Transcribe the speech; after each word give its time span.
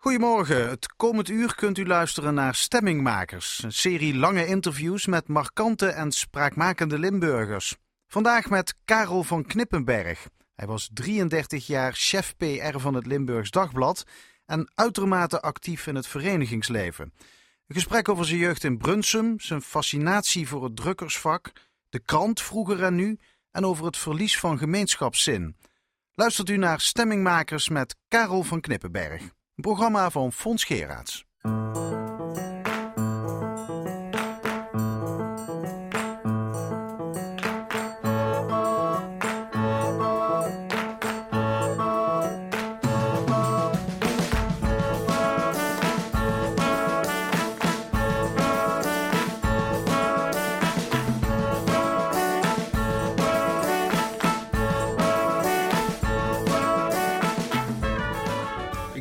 Goedemorgen. 0.00 0.68
Het 0.68 0.94
komend 0.96 1.28
uur 1.28 1.54
kunt 1.54 1.78
u 1.78 1.86
luisteren 1.86 2.34
naar 2.34 2.54
Stemmingmakers, 2.54 3.62
een 3.62 3.72
serie 3.72 4.16
lange 4.16 4.46
interviews 4.46 5.06
met 5.06 5.28
markante 5.28 5.86
en 5.86 6.12
spraakmakende 6.12 6.98
Limburgers. 6.98 7.76
Vandaag 8.06 8.50
met 8.50 8.74
Karel 8.84 9.22
van 9.22 9.44
Knippenberg. 9.44 10.28
Hij 10.54 10.66
was 10.66 10.90
33 10.92 11.66
jaar 11.66 11.92
chef 11.92 12.36
PR 12.36 12.78
van 12.78 12.94
het 12.94 13.06
Limburgs 13.06 13.50
Dagblad 13.50 14.04
en 14.46 14.70
uitermate 14.74 15.40
actief 15.40 15.86
in 15.86 15.94
het 15.94 16.06
verenigingsleven. 16.06 17.12
Een 17.66 17.74
gesprek 17.74 18.08
over 18.08 18.24
zijn 18.24 18.38
jeugd 18.38 18.64
in 18.64 18.78
Brunsum, 18.78 19.40
zijn 19.40 19.62
fascinatie 19.62 20.48
voor 20.48 20.64
het 20.64 20.76
drukkersvak, 20.76 21.52
de 21.88 22.00
krant 22.00 22.42
vroeger 22.42 22.82
en 22.82 22.94
nu 22.94 23.18
en 23.50 23.64
over 23.64 23.84
het 23.84 23.96
verlies 23.96 24.38
van 24.38 24.58
gemeenschapszin. 24.58 25.56
Luistert 26.14 26.48
u 26.48 26.56
naar 26.56 26.80
Stemmingmakers 26.80 27.68
met 27.68 27.96
Karel 28.08 28.42
van 28.42 28.60
Knippenberg. 28.60 29.36
Programma 29.60 30.10
van 30.10 30.32
Fons. 30.32 31.26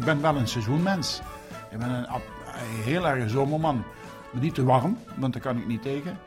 Ben 0.07 0.21
wel 0.21 0.35
een 0.35 0.47
seizoenmens. 0.47 1.21
Ik 1.71 1.77
ben 1.77 1.89
een, 1.89 2.05
heel 2.83 3.07
erg 3.07 3.29
zomerman. 3.29 3.83
Maar 4.31 4.41
niet 4.41 4.55
te 4.55 4.63
warm, 4.63 4.97
want 5.15 5.33
daar 5.33 5.41
kan 5.41 5.57
ik 5.57 5.67
niet 5.67 5.81
tegen. 5.81 6.19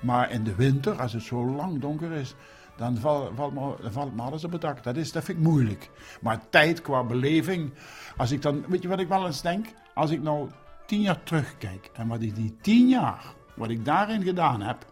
Maar 0.00 0.30
in 0.30 0.44
de 0.44 0.54
winter, 0.54 1.00
als 1.00 1.12
het 1.12 1.22
zo 1.22 1.46
lang 1.46 1.80
donker 1.80 2.12
is, 2.12 2.34
dan 2.76 2.96
val- 2.96 3.32
valt, 3.34 3.54
me, 3.54 3.74
dan 3.82 3.92
valt 3.92 4.14
me 4.14 4.22
alles 4.22 4.44
op 4.44 4.52
het 4.52 4.60
dak. 4.60 4.82
Dat, 4.82 4.96
is, 4.96 5.12
dat 5.12 5.24
vind 5.24 5.38
ik 5.38 5.44
moeilijk. 5.44 5.90
Maar 6.20 6.40
tijd 6.50 6.82
qua 6.82 7.04
beleving, 7.04 7.72
als 8.16 8.30
ik 8.30 8.42
dan, 8.42 8.64
weet 8.68 8.82
je 8.82 8.88
wat 8.88 9.00
ik 9.00 9.08
wel 9.08 9.26
eens 9.26 9.42
denk? 9.42 9.66
Als 9.94 10.10
ik 10.10 10.22
nou 10.22 10.50
tien 10.86 11.00
jaar 11.00 11.22
terugkijk 11.22 11.90
en 11.92 12.08
wat 12.08 12.22
ik 12.22 12.34
die 12.34 12.56
tien 12.60 12.88
jaar, 12.88 13.24
wat 13.54 13.70
ik 13.70 13.84
daarin 13.84 14.22
gedaan 14.22 14.60
heb, 14.62 14.86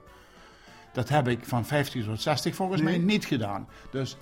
dat 0.92 1.08
heb 1.08 1.28
ik 1.28 1.44
van 1.44 1.64
50 1.64 2.04
tot 2.04 2.20
60 2.20 2.54
volgens 2.54 2.82
mij 2.82 2.98
niet 2.98 3.24
gedaan. 3.24 3.68
Dus 3.90 4.16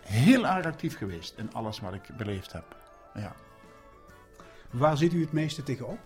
heel 0.00 0.46
erg 0.46 0.66
actief 0.66 0.96
geweest 0.96 1.34
in 1.36 1.52
alles 1.52 1.80
wat 1.80 1.94
ik 1.94 2.02
beleefd 2.16 2.52
heb. 2.52 2.82
Ja. 3.14 3.34
Waar 4.70 4.96
ziet 4.96 5.12
u 5.12 5.20
het 5.20 5.32
meeste 5.32 5.62
tegenop? 5.62 5.98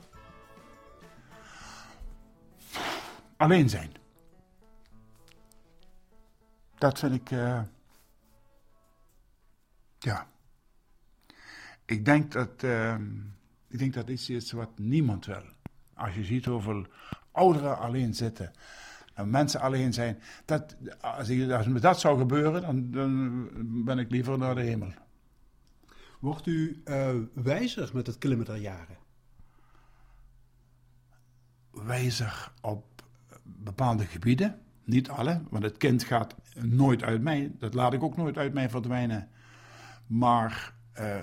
Alleen 3.36 3.68
zijn. 3.68 3.92
Dat 6.78 6.98
vind 6.98 7.14
ik. 7.14 7.30
eh, 7.30 7.62
ja. 9.98 10.26
Ik 11.84 12.04
denk 12.04 12.32
dat. 12.32 12.62
eh, 12.62 12.96
ik 13.68 13.78
denk 13.78 13.94
dat 13.94 14.08
is 14.08 14.30
iets 14.30 14.52
wat 14.52 14.78
niemand 14.78 15.26
wil. 15.26 15.42
Als 15.94 16.14
je 16.14 16.24
ziet 16.24 16.44
hoeveel 16.44 16.86
ouderen 17.32 17.78
alleen 17.78 18.14
zitten. 18.14 18.52
En 19.14 19.30
mensen 19.30 19.60
alleen 19.60 19.92
zijn. 19.92 20.22
Dat, 20.44 20.76
als, 21.00 21.28
ik, 21.28 21.50
als 21.50 21.66
me 21.66 21.80
dat 21.80 22.00
zou 22.00 22.18
gebeuren, 22.18 22.62
dan, 22.62 22.90
dan 22.90 23.84
ben 23.84 23.98
ik 23.98 24.10
liever 24.10 24.38
naar 24.38 24.54
de 24.54 24.60
hemel. 24.60 24.92
Wordt 26.19 26.47
u 26.47 26.80
eh, 26.84 27.14
wijzer 27.34 27.91
met 27.92 28.06
het 28.06 28.19
klimmen 28.19 28.47
der 28.47 28.56
jaren? 28.56 28.97
wijzer 31.70 32.52
op 32.60 32.84
bepaalde 33.42 34.05
gebieden. 34.05 34.60
Niet 34.84 35.08
alle, 35.08 35.41
want 35.50 35.65
het 35.65 35.76
kind 35.76 36.04
gaat 36.04 36.34
nooit 36.54 37.03
uit 37.03 37.22
mij. 37.22 37.53
Dat 37.59 37.75
laat 37.75 37.92
ik 37.92 38.03
ook 38.03 38.16
nooit 38.16 38.37
uit 38.37 38.54
mij 38.54 38.70
verdwijnen. 38.70 39.28
Maar 40.06 40.75
eh 40.92 41.16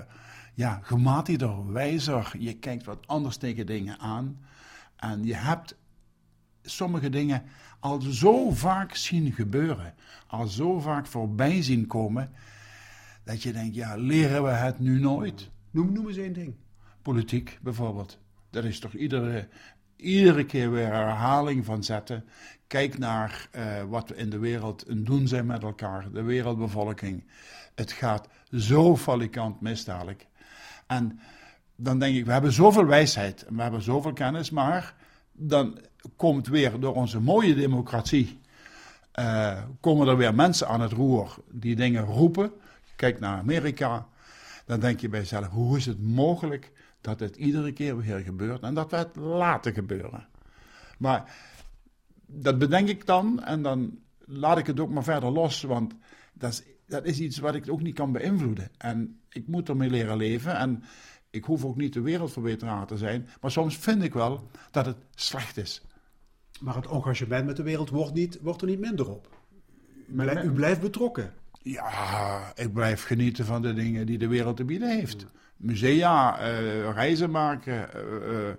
ja, 0.54 0.80
gematigder, 0.82 1.72
wijzer. 1.72 2.32
Je 2.38 2.52
kijkt 2.52 2.84
wat 2.84 3.06
anders 3.06 3.36
tegen 3.36 3.66
dingen 3.66 3.98
aan. 3.98 4.40
En 4.96 5.24
je 5.24 5.34
hebt 5.34 5.76
sommige 6.62 7.10
dingen 7.10 7.42
al 7.80 8.00
zo 8.00 8.50
vaak 8.50 8.94
zien 8.94 9.32
gebeuren. 9.32 9.94
Al 10.26 10.46
zo 10.46 10.80
vaak 10.80 11.06
voorbij 11.06 11.62
zien 11.62 11.86
komen. 11.86 12.32
Dat 13.26 13.42
je 13.42 13.52
denkt, 13.52 13.74
ja, 13.74 13.96
leren 13.96 14.42
we 14.42 14.50
het 14.50 14.78
nu 14.78 15.00
nooit? 15.00 15.50
Noem, 15.70 15.92
noem 15.92 16.08
eens 16.08 16.16
één 16.16 16.32
ding. 16.32 16.54
Politiek 17.02 17.58
bijvoorbeeld. 17.62 18.18
Dat 18.50 18.64
is 18.64 18.78
toch 18.78 18.92
iedere, 18.92 19.48
iedere 19.96 20.44
keer 20.44 20.70
weer 20.70 20.86
herhaling 20.86 21.64
van 21.64 21.84
zetten. 21.84 22.24
Kijk 22.66 22.98
naar 22.98 23.48
eh, 23.50 23.82
wat 23.88 24.08
we 24.08 24.16
in 24.16 24.30
de 24.30 24.38
wereld 24.38 24.88
een 24.88 25.04
doen 25.04 25.28
zijn 25.28 25.46
met 25.46 25.62
elkaar, 25.62 26.10
de 26.12 26.22
wereldbevolking. 26.22 27.24
Het 27.74 27.92
gaat 27.92 28.28
zo 28.50 28.96
falikant 28.96 29.60
mis 29.60 29.84
dadelijk. 29.84 30.26
En 30.86 31.20
dan 31.76 31.98
denk 31.98 32.16
ik, 32.16 32.24
we 32.24 32.32
hebben 32.32 32.52
zoveel 32.52 32.86
wijsheid 32.86 33.44
en 33.44 33.56
we 33.56 33.62
hebben 33.62 33.82
zoveel 33.82 34.12
kennis, 34.12 34.50
maar 34.50 34.94
dan 35.32 35.78
komt 36.16 36.46
weer 36.46 36.80
door 36.80 36.94
onze 36.94 37.20
mooie 37.20 37.54
democratie, 37.54 38.38
eh, 39.12 39.62
komen 39.80 40.08
er 40.08 40.16
weer 40.16 40.34
mensen 40.34 40.68
aan 40.68 40.80
het 40.80 40.92
roer 40.92 41.36
die 41.50 41.76
dingen 41.76 42.04
roepen. 42.04 42.52
Kijk 42.96 43.20
naar 43.20 43.38
Amerika, 43.38 44.08
dan 44.64 44.80
denk 44.80 45.00
je 45.00 45.08
bij 45.08 45.20
jezelf, 45.20 45.48
hoe 45.48 45.76
is 45.76 45.86
het 45.86 46.02
mogelijk 46.02 46.72
dat 47.00 47.20
het 47.20 47.36
iedere 47.36 47.72
keer 47.72 47.96
weer 47.96 48.18
gebeurt 48.18 48.62
en 48.62 48.74
dat 48.74 48.90
we 48.90 48.96
het 48.96 49.16
laten 49.16 49.74
gebeuren? 49.74 50.28
Maar 50.98 51.36
dat 52.26 52.58
bedenk 52.58 52.88
ik 52.88 53.06
dan 53.06 53.44
en 53.44 53.62
dan 53.62 53.98
laat 54.24 54.58
ik 54.58 54.66
het 54.66 54.80
ook 54.80 54.90
maar 54.90 55.04
verder 55.04 55.30
los, 55.30 55.62
want 55.62 55.94
dat 56.32 56.50
is, 56.52 56.62
dat 56.86 57.04
is 57.04 57.18
iets 57.20 57.38
wat 57.38 57.54
ik 57.54 57.70
ook 57.70 57.82
niet 57.82 57.94
kan 57.94 58.12
beïnvloeden. 58.12 58.70
En 58.78 59.20
ik 59.28 59.46
moet 59.46 59.68
ermee 59.68 59.90
leren 59.90 60.16
leven 60.16 60.56
en 60.56 60.82
ik 61.30 61.44
hoef 61.44 61.64
ook 61.64 61.76
niet 61.76 61.92
de 61.92 62.00
wereldverbeteraar 62.00 62.86
te 62.86 62.96
zijn, 62.96 63.28
maar 63.40 63.50
soms 63.50 63.76
vind 63.76 64.02
ik 64.02 64.14
wel 64.14 64.48
dat 64.70 64.86
het 64.86 64.96
slecht 65.14 65.56
is. 65.56 65.82
Maar 66.60 66.74
het 66.74 66.86
engagement 66.86 67.46
met 67.46 67.56
de 67.56 67.62
wereld 67.62 67.90
wordt, 67.90 68.14
niet, 68.14 68.38
wordt 68.40 68.60
er 68.60 68.68
niet 68.68 68.80
minder 68.80 69.10
op. 69.10 69.28
U, 70.08 70.14
blij- 70.14 70.44
u 70.44 70.52
blijft 70.52 70.80
betrokken. 70.80 71.32
Ja, 71.68 72.52
ik 72.54 72.72
blijf 72.72 73.04
genieten 73.04 73.44
van 73.44 73.62
de 73.62 73.74
dingen 73.74 74.06
die 74.06 74.18
de 74.18 74.26
wereld 74.26 74.56
te 74.56 74.64
bieden 74.64 74.90
heeft. 74.90 75.26
Musea, 75.56 76.38
eh, 76.38 76.90
reizen 76.90 77.30
maken, 77.30 77.92
eh, 77.92 78.00
eh, 78.00 78.54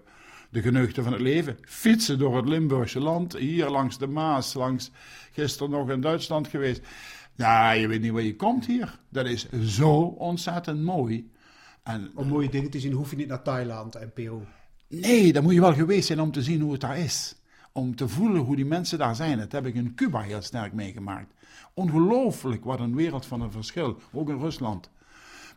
de 0.50 0.62
geneugten 0.62 1.04
van 1.04 1.12
het 1.12 1.22
leven. 1.22 1.58
Fietsen 1.62 2.18
door 2.18 2.36
het 2.36 2.48
Limburgse 2.48 3.00
land, 3.00 3.38
hier 3.38 3.70
langs 3.70 3.98
de 3.98 4.08
Maas, 4.08 4.54
langs 4.54 4.92
gisteren 5.32 5.72
nog 5.72 5.90
in 5.90 6.02
Duitsland 6.02 6.48
geweest. 6.48 6.82
Ja, 7.36 7.72
je 7.72 7.88
weet 7.88 8.02
niet 8.02 8.12
waar 8.12 8.22
je 8.22 8.36
komt 8.36 8.66
hier. 8.66 9.00
Dat 9.10 9.26
is 9.26 9.50
zo 9.52 9.94
ontzettend 10.02 10.82
mooi. 10.82 11.32
En 11.84 12.12
Om 12.16 12.28
mooie 12.28 12.50
dingen 12.50 12.70
te 12.70 12.80
zien 12.80 12.94
hoef 12.94 13.10
je 13.10 13.16
niet 13.16 13.28
naar 13.28 13.42
Thailand 13.42 13.96
en 13.96 14.14
Peru. 14.14 14.40
Nee, 14.88 15.34
daar 15.34 15.44
moet 15.44 15.54
je 15.54 15.62
wel 15.62 15.74
geweest 15.74 16.08
zijn 16.08 16.22
om 16.22 16.32
te 16.32 16.44
zien 16.44 16.62
hoe 16.62 16.72
het 16.72 16.82
daar 16.82 16.98
is. 16.98 17.36
Om 17.72 17.96
te 17.96 18.08
voelen 18.08 18.42
hoe 18.42 18.56
die 18.56 18.66
mensen 18.66 18.98
daar 18.98 19.16
zijn. 19.16 19.38
Dat 19.38 19.52
heb 19.52 19.66
ik 19.66 19.76
in 19.76 19.96
Cuba 19.96 20.22
heel 20.22 20.42
sterk 20.42 20.74
meegemaakt. 20.74 21.34
Ongelooflijk 21.74 22.64
wat 22.64 22.80
een 22.80 22.96
wereld 22.96 23.26
van 23.26 23.42
een 23.42 23.52
verschil. 23.52 23.98
Ook 24.12 24.30
in 24.30 24.40
Rusland. 24.40 24.90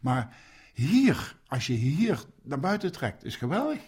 Maar 0.00 0.36
hier, 0.74 1.36
als 1.46 1.66
je 1.66 1.72
hier 1.72 2.24
naar 2.42 2.60
buiten 2.60 2.92
trekt, 2.92 3.24
is 3.24 3.36
geweldig. 3.36 3.78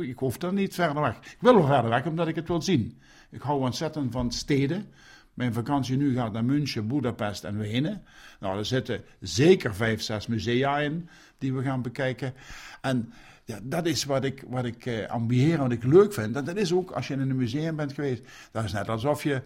Ik 0.00 0.18
hoef 0.18 0.42
er 0.42 0.52
niet 0.52 0.74
verder 0.74 1.02
weg. 1.02 1.16
Ik 1.16 1.36
wil 1.40 1.54
wel 1.54 1.66
verder 1.66 1.90
weg, 1.90 2.06
omdat 2.06 2.28
ik 2.28 2.34
het 2.34 2.48
wil 2.48 2.62
zien. 2.62 3.00
Ik 3.30 3.42
hou 3.42 3.60
ontzettend 3.60 4.12
van 4.12 4.32
steden. 4.32 4.88
Mijn 5.34 5.52
vakantie 5.52 5.96
nu 5.96 6.14
gaat 6.14 6.32
naar 6.32 6.44
München, 6.44 6.86
Budapest 6.86 7.44
en 7.44 7.58
Wenen. 7.58 8.02
Nou, 8.40 8.58
er 8.58 8.64
zitten 8.64 9.04
zeker 9.20 9.74
vijf, 9.74 10.02
zes 10.02 10.26
musea 10.26 10.78
in 10.78 11.08
die 11.38 11.54
we 11.54 11.62
gaan 11.62 11.82
bekijken. 11.82 12.34
En 12.80 13.12
ja, 13.44 13.58
dat 13.62 13.86
is 13.86 14.04
wat 14.04 14.24
ik, 14.24 14.44
wat 14.48 14.64
ik 14.64 14.86
eh, 14.86 15.58
wat 15.58 15.72
ik 15.72 15.84
leuk 15.84 16.12
vind. 16.12 16.34
Dat 16.34 16.56
is 16.56 16.72
ook, 16.72 16.90
als 16.90 17.08
je 17.08 17.14
in 17.14 17.20
een 17.20 17.36
museum 17.36 17.76
bent 17.76 17.92
geweest, 17.92 18.22
dat 18.52 18.64
is 18.64 18.72
net 18.72 18.88
alsof 18.88 19.22
je 19.22 19.42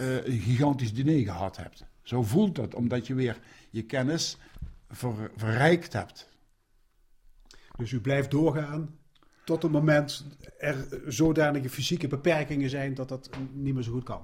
eh, 0.00 0.24
een 0.26 0.40
gigantisch 0.40 0.94
diner 0.94 1.24
gehad 1.24 1.56
hebt. 1.56 1.84
Zo 2.02 2.22
voelt 2.22 2.54
dat, 2.54 2.74
omdat 2.74 3.06
je 3.06 3.14
weer 3.14 3.40
je 3.70 3.82
kennis 3.82 4.38
ver- 4.88 5.30
verrijkt 5.36 5.92
hebt. 5.92 6.28
Dus 7.76 7.92
u 7.92 8.00
blijft 8.00 8.30
doorgaan 8.30 8.98
tot 9.44 9.62
het 9.62 9.72
moment 9.72 10.26
er 10.58 11.02
zodanige 11.06 11.68
fysieke 11.68 12.08
beperkingen 12.08 12.70
zijn 12.70 12.94
dat 12.94 13.08
dat 13.08 13.30
niet 13.52 13.74
meer 13.74 13.82
zo 13.82 13.92
goed 13.92 14.04
kan. 14.04 14.22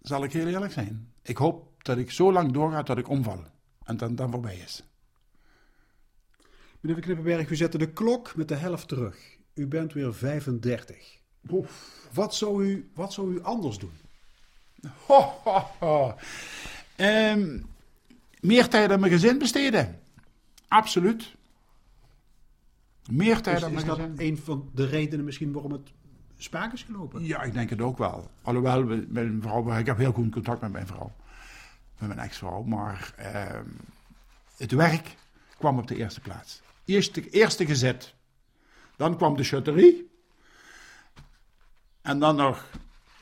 Zal 0.00 0.24
ik 0.24 0.32
heel 0.32 0.46
eerlijk 0.46 0.72
zijn? 0.72 1.12
Ik 1.22 1.36
hoop 1.36 1.84
dat 1.84 1.98
ik 1.98 2.10
zo 2.10 2.32
lang 2.32 2.52
doorga 2.52 2.82
tot 2.82 2.98
ik 2.98 3.08
omval. 3.08 3.44
En 3.84 3.96
dan, 3.96 4.14
dan 4.14 4.30
voorbij 4.30 4.56
is. 4.56 4.84
Meneer 6.80 7.00
Knippenberg, 7.00 7.50
u 7.50 7.56
zette 7.56 7.78
de 7.78 7.92
klok 7.92 8.36
met 8.36 8.48
de 8.48 8.54
helft 8.54 8.88
terug. 8.88 9.38
U 9.54 9.66
bent 9.66 9.92
weer 9.92 10.14
35. 10.14 11.20
Wat 12.12 12.34
zou 12.34 12.64
u, 12.64 12.90
wat 12.94 13.12
zou 13.12 13.34
u 13.34 13.42
anders 13.42 13.78
doen? 13.78 14.01
Ho, 15.06 15.20
ho, 15.44 15.66
ho. 15.78 16.14
Ehm, 16.96 17.60
meer 18.40 18.68
tijd 18.68 18.90
aan 18.90 19.00
mijn 19.00 19.12
gezin 19.12 19.38
besteden. 19.38 20.00
Absoluut. 20.68 21.34
Meer 23.10 23.40
tijd 23.40 23.56
Is, 23.56 23.62
aan 23.64 23.68
is 23.70 23.74
mijn 23.74 23.86
dat 23.86 23.96
gezin. 23.96 24.14
een 24.18 24.38
van 24.38 24.70
de 24.74 24.86
redenen 24.86 25.24
misschien 25.24 25.52
waarom 25.52 25.72
het 25.72 25.92
spaak 26.36 26.72
is 26.72 26.82
gelopen? 26.82 27.24
Ja, 27.24 27.42
ik 27.42 27.52
denk 27.52 27.70
het 27.70 27.80
ook 27.80 27.98
wel. 27.98 28.30
Alhoewel, 28.42 28.84
we- 28.86 29.06
mijn 29.08 29.42
vrouw, 29.42 29.78
ik 29.78 29.86
heb 29.86 29.96
heel 29.96 30.12
goed 30.12 30.32
contact 30.32 30.60
met 30.60 30.72
mijn 30.72 30.86
vrouw. 30.86 31.12
Met 31.98 32.08
mijn 32.08 32.20
ex-vrouw. 32.20 32.62
Maar 32.62 33.12
ehm, 33.16 33.66
het 34.56 34.72
werk 34.72 35.16
kwam 35.58 35.78
op 35.78 35.86
de 35.86 35.96
eerste 35.96 36.20
plaats. 36.20 36.60
Eerste, 36.84 37.30
eerste 37.30 37.66
gezet. 37.66 38.14
Dan 38.96 39.16
kwam 39.16 39.36
de 39.36 39.44
chutterie. 39.44 40.10
En 42.02 42.18
dan 42.18 42.36
nog 42.36 42.68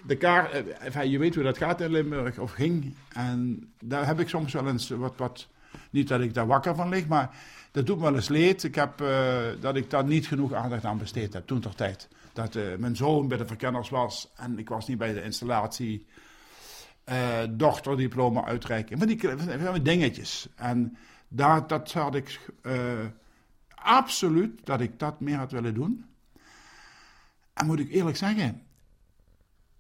de 0.07 0.17
eh, 0.19 1.05
je 1.05 1.19
weet 1.19 1.35
hoe 1.35 1.45
dat 1.45 1.59
gaat 1.59 1.81
in 1.81 1.91
Limburg, 1.91 2.39
of 2.39 2.53
ging. 2.53 2.95
En 3.13 3.71
daar 3.85 4.07
heb 4.07 4.21
ik 4.21 4.29
soms 4.29 4.53
wel 4.53 4.69
eens 4.69 4.89
wat, 4.89 5.17
wat... 5.17 5.49
Niet 5.91 6.09
dat 6.09 6.21
ik 6.21 6.35
daar 6.35 6.47
wakker 6.47 6.75
van 6.75 6.89
lig, 6.89 7.07
maar 7.07 7.37
dat 7.71 7.87
doet 7.87 7.97
me 7.97 8.03
wel 8.03 8.15
eens 8.15 8.29
leed. 8.29 8.63
Ik 8.63 8.75
heb, 8.75 9.01
eh, 9.01 9.39
dat 9.61 9.77
ik 9.77 9.91
daar 9.91 10.05
niet 10.05 10.27
genoeg 10.27 10.53
aandacht 10.53 10.85
aan 10.85 10.99
besteed 10.99 11.33
heb, 11.33 11.47
toen 11.47 11.61
ter 11.61 11.75
tijd. 11.75 12.09
Dat 12.33 12.57
eh, 12.57 12.77
mijn 12.79 12.97
zoon 12.97 13.29
bij 13.29 13.39
de 13.39 13.47
verkenners 13.47 13.89
was 13.89 14.31
en 14.37 14.59
ik 14.59 14.69
was 14.69 14.87
niet 14.87 14.99
bij 14.99 15.13
de 15.13 15.23
installatie. 15.23 16.07
eh 17.05 17.43
dochterdiploma 17.51 18.45
uitreiken. 18.45 18.99
Van 18.99 19.07
die, 19.07 19.21
van 19.59 19.73
die 19.73 19.83
dingetjes. 19.83 20.49
En 20.57 20.97
daar, 21.29 21.67
dat 21.67 21.93
had 21.93 22.15
ik 22.15 22.41
absoluut, 23.75 24.67
dat 24.67 24.81
ik 24.81 24.99
dat 24.99 25.21
meer 25.21 25.37
had 25.37 25.53
willen 25.53 25.75
doen. 25.75 26.05
En 27.53 27.67
moet 27.67 27.81
ik 27.81 27.91
eerlijk 27.91 28.17
zeggen, 28.17 28.63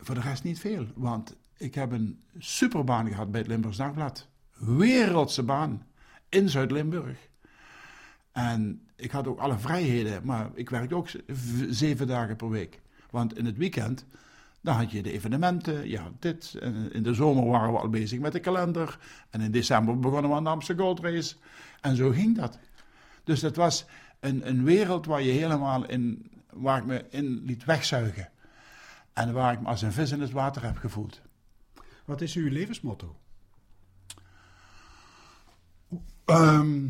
voor 0.00 0.14
de 0.14 0.20
rest 0.20 0.44
niet 0.44 0.61
veel. 0.61 0.87
Want 0.94 1.37
ik 1.56 1.75
heb 1.75 1.93
een 1.93 2.20
superbaan 2.38 3.08
gehad 3.08 3.31
bij 3.31 3.41
het 3.41 3.49
Limburgs 3.49 3.76
Dagblad. 3.76 4.29
Wereldse 4.56 5.43
baan 5.43 5.87
in 6.29 6.49
Zuid-Limburg. 6.49 7.29
En 8.32 8.88
ik 8.97 9.11
had 9.11 9.26
ook 9.26 9.38
alle 9.38 9.58
vrijheden, 9.58 10.20
maar 10.25 10.50
ik 10.55 10.70
werkte 10.70 10.94
ook 10.94 11.08
zeven 11.69 12.06
dagen 12.06 12.37
per 12.37 12.50
week. 12.50 12.81
Want 13.11 13.38
in 13.38 13.44
het 13.44 13.56
weekend, 13.56 14.05
dan 14.61 14.75
had 14.75 14.91
je 14.91 15.02
de 15.02 15.12
evenementen, 15.12 15.88
ja, 15.88 16.11
dit. 16.19 16.55
En 16.61 16.93
in 16.93 17.02
de 17.02 17.14
zomer 17.14 17.47
waren 17.47 17.73
we 17.73 17.79
al 17.79 17.88
bezig 17.88 18.19
met 18.19 18.32
de 18.32 18.41
kalender. 18.41 18.99
En 19.31 19.41
in 19.41 19.50
december 19.50 19.99
begonnen 19.99 20.31
we 20.31 20.37
aan 20.37 20.44
de 20.44 20.50
Amsterdam 20.50 20.87
Gold 20.87 21.00
Race. 21.00 21.37
En 21.81 21.97
zo 21.97 22.11
ging 22.11 22.37
dat. 22.37 22.58
Dus 23.25 23.41
dat 23.41 23.56
was 23.56 23.87
een, 24.20 24.49
een 24.49 24.64
wereld 24.64 25.06
waar 25.06 25.23
je 25.23 25.32
helemaal 25.32 25.87
in, 25.87 26.31
waar 26.52 26.79
ik 26.79 26.87
me 26.87 27.05
in 27.11 27.43
liet 27.44 27.64
wegzuigen. 27.64 28.29
En 29.12 29.33
waar 29.33 29.53
ik 29.53 29.61
me 29.61 29.67
als 29.67 29.83
een 29.83 29.93
vis 29.93 30.11
in 30.11 30.21
het 30.21 30.31
water 30.31 30.62
heb 30.62 30.77
gevoeld. 30.77 31.21
Wat 32.05 32.21
is 32.21 32.35
uw 32.35 32.49
levensmotto? 32.49 33.17
Ehm, 36.25 36.89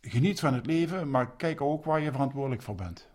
geniet 0.00 0.40
van 0.40 0.54
het 0.54 0.66
leven, 0.66 1.10
maar 1.10 1.36
kijk 1.36 1.60
ook 1.60 1.84
waar 1.84 2.00
je 2.00 2.10
verantwoordelijk 2.10 2.62
voor 2.62 2.74
bent. 2.74 3.08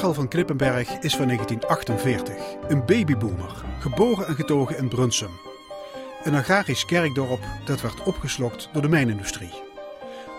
Karel 0.00 0.14
van 0.14 0.28
Klippenberg 0.28 0.88
is 0.88 1.16
van 1.16 1.26
1948, 1.26 2.34
een 2.68 2.84
babyboomer, 2.84 3.64
geboren 3.80 4.26
en 4.26 4.34
getogen 4.34 4.76
in 4.76 4.88
Brunsum. 4.88 5.30
Een 6.24 6.34
agrarisch 6.34 6.84
kerkdorp 6.84 7.40
dat 7.64 7.80
werd 7.80 8.02
opgeslokt 8.02 8.68
door 8.72 8.82
de 8.82 8.88
mijnindustrie. 8.88 9.52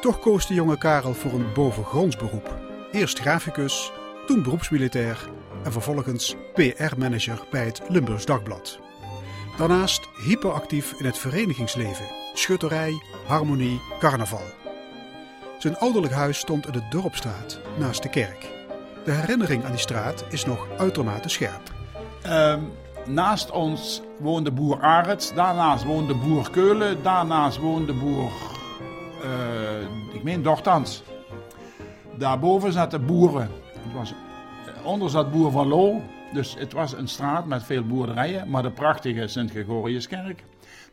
Toch 0.02 0.19
koos 0.19 0.48
de 0.48 0.54
jonge 0.54 0.78
Karel 0.78 1.13
voor 1.13 1.31
een 1.31 1.54
bovengrondsberoep. 1.54 2.56
Eerst 2.92 3.19
graficus, 3.19 3.92
toen 4.28 4.44
beroepsmilitair 4.44 5.30
en 5.63 5.72
vervolgens 5.72 6.36
PR-manager 6.54 7.46
bij 7.52 7.66
het 7.66 7.81
Limburgs 7.88 8.25
Dagblad. 8.25 8.80
Daarnaast 9.58 10.10
hyperactief 10.24 10.94
in 11.00 11.06
het 11.06 11.18
verenigingsleven, 11.18 12.06
schutterij, 12.34 13.02
harmonie, 13.28 13.81
carnaval. 14.00 14.46
Zijn 15.60 15.78
ouderlijk 15.78 16.13
huis 16.13 16.38
stond 16.38 16.66
in 16.66 16.74
de 16.74 16.88
Dorpstraat, 16.90 17.60
naast 17.78 18.04
de 18.04 18.10
kerk. 18.10 18.61
De 19.03 19.12
herinnering 19.12 19.63
aan 19.63 19.71
die 19.71 19.80
straat 19.80 20.25
is 20.30 20.45
nog 20.45 20.68
uitermate 20.77 21.30
scherp. 21.30 21.74
Ehm, 22.21 22.59
naast 23.06 23.51
ons 23.51 24.01
woonde 24.19 24.51
boer 24.51 24.81
Arets, 24.81 25.33
daarnaast 25.33 25.83
woonde 25.83 26.15
boer 26.15 26.50
Keulen, 26.51 27.03
daarnaast 27.03 27.57
woonde 27.57 27.94
boer, 27.94 28.31
eh, 29.24 30.13
ik 30.13 30.24
meen 30.24 30.42
Dortans. 30.42 31.03
Daarboven 32.18 32.71
zaten 32.71 33.06
boeren. 33.06 33.50
Het 33.83 33.94
was, 33.94 34.12
eh, 34.12 34.86
onder 34.86 35.09
zat 35.09 35.31
boer 35.31 35.51
van 35.51 35.68
Loo, 35.68 36.01
dus 36.33 36.56
het 36.57 36.74
was 36.74 36.94
een 36.94 37.07
straat 37.07 37.45
met 37.45 37.63
veel 37.63 37.83
boerderijen, 37.83 38.50
maar 38.50 38.63
de 38.63 38.71
prachtige 38.71 39.27
Sint-Gregoriuskerk. 39.27 40.44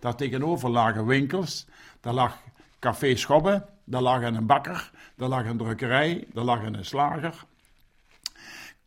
Daar 0.01 0.15
tegenover 0.15 0.71
lagen 0.71 1.07
winkels, 1.07 1.67
daar 2.01 2.15
lag 2.15 2.37
café 2.79 3.17
Schobbe, 3.17 3.67
daar 3.85 4.03
lag 4.03 4.23
een 4.23 4.47
bakker, 4.47 4.91
daar 5.17 5.29
lag 5.29 5.45
een 5.45 5.57
drukkerij, 5.57 6.27
daar 6.33 6.45
lag 6.45 6.63
een 6.63 6.85
slager. 6.85 7.47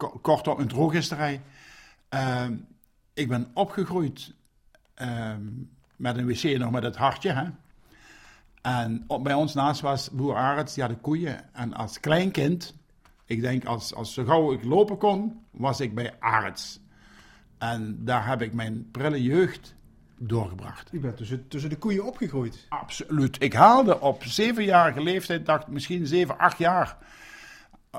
Ko- 0.02 0.20
Kortom, 0.22 0.60
een 0.60 0.68
drogisterij. 0.68 1.42
Ehm, 2.10 2.56
ik 3.14 3.28
ben 3.28 3.48
opgegroeid 3.54 4.34
ehm, 4.94 5.44
met 5.96 6.18
een 6.18 6.28
wc 6.28 6.58
nog 6.58 6.72
met 6.72 6.84
het 6.84 6.96
hartje. 6.96 7.32
Hè? 7.32 7.50
En 8.62 9.04
op, 9.08 9.24
bij 9.24 9.34
ons 9.34 9.54
naast 9.54 9.82
was 9.82 10.10
boer 10.10 10.36
Arends, 10.36 10.74
die 10.74 10.84
had 10.84 10.92
de 10.92 11.00
koeien. 11.00 11.54
En 11.54 11.74
als 11.74 12.00
kleinkind, 12.00 12.76
ik 13.26 13.42
denk 13.42 13.66
als, 13.66 13.94
als 13.94 14.14
zo 14.14 14.24
gauw 14.24 14.52
ik 14.52 14.64
lopen 14.64 14.98
kon, 14.98 15.46
was 15.52 15.80
ik 15.80 15.96
bij 15.96 16.16
Arends. 16.20 16.80
En 17.58 18.06
daar 18.06 18.28
heb 18.28 18.42
ik 18.42 18.54
mijn 18.54 18.92
prille 18.92 19.24
jeugd 19.24 19.76
doorgebracht. 20.18 20.94
U 20.94 21.00
bent 21.00 21.18
tussen, 21.18 21.48
tussen 21.48 21.70
de 21.70 21.78
koeien 21.78 22.06
opgegroeid. 22.06 22.66
Absoluut. 22.70 23.44
Ik 23.44 23.54
haalde 23.54 24.00
op 24.00 24.24
zevenjarige 24.24 25.02
leeftijd, 25.02 25.46
dacht 25.46 25.68
misschien 25.68 26.08
zeven, 26.08 26.38
acht 26.38 26.58
jaar, 26.58 26.98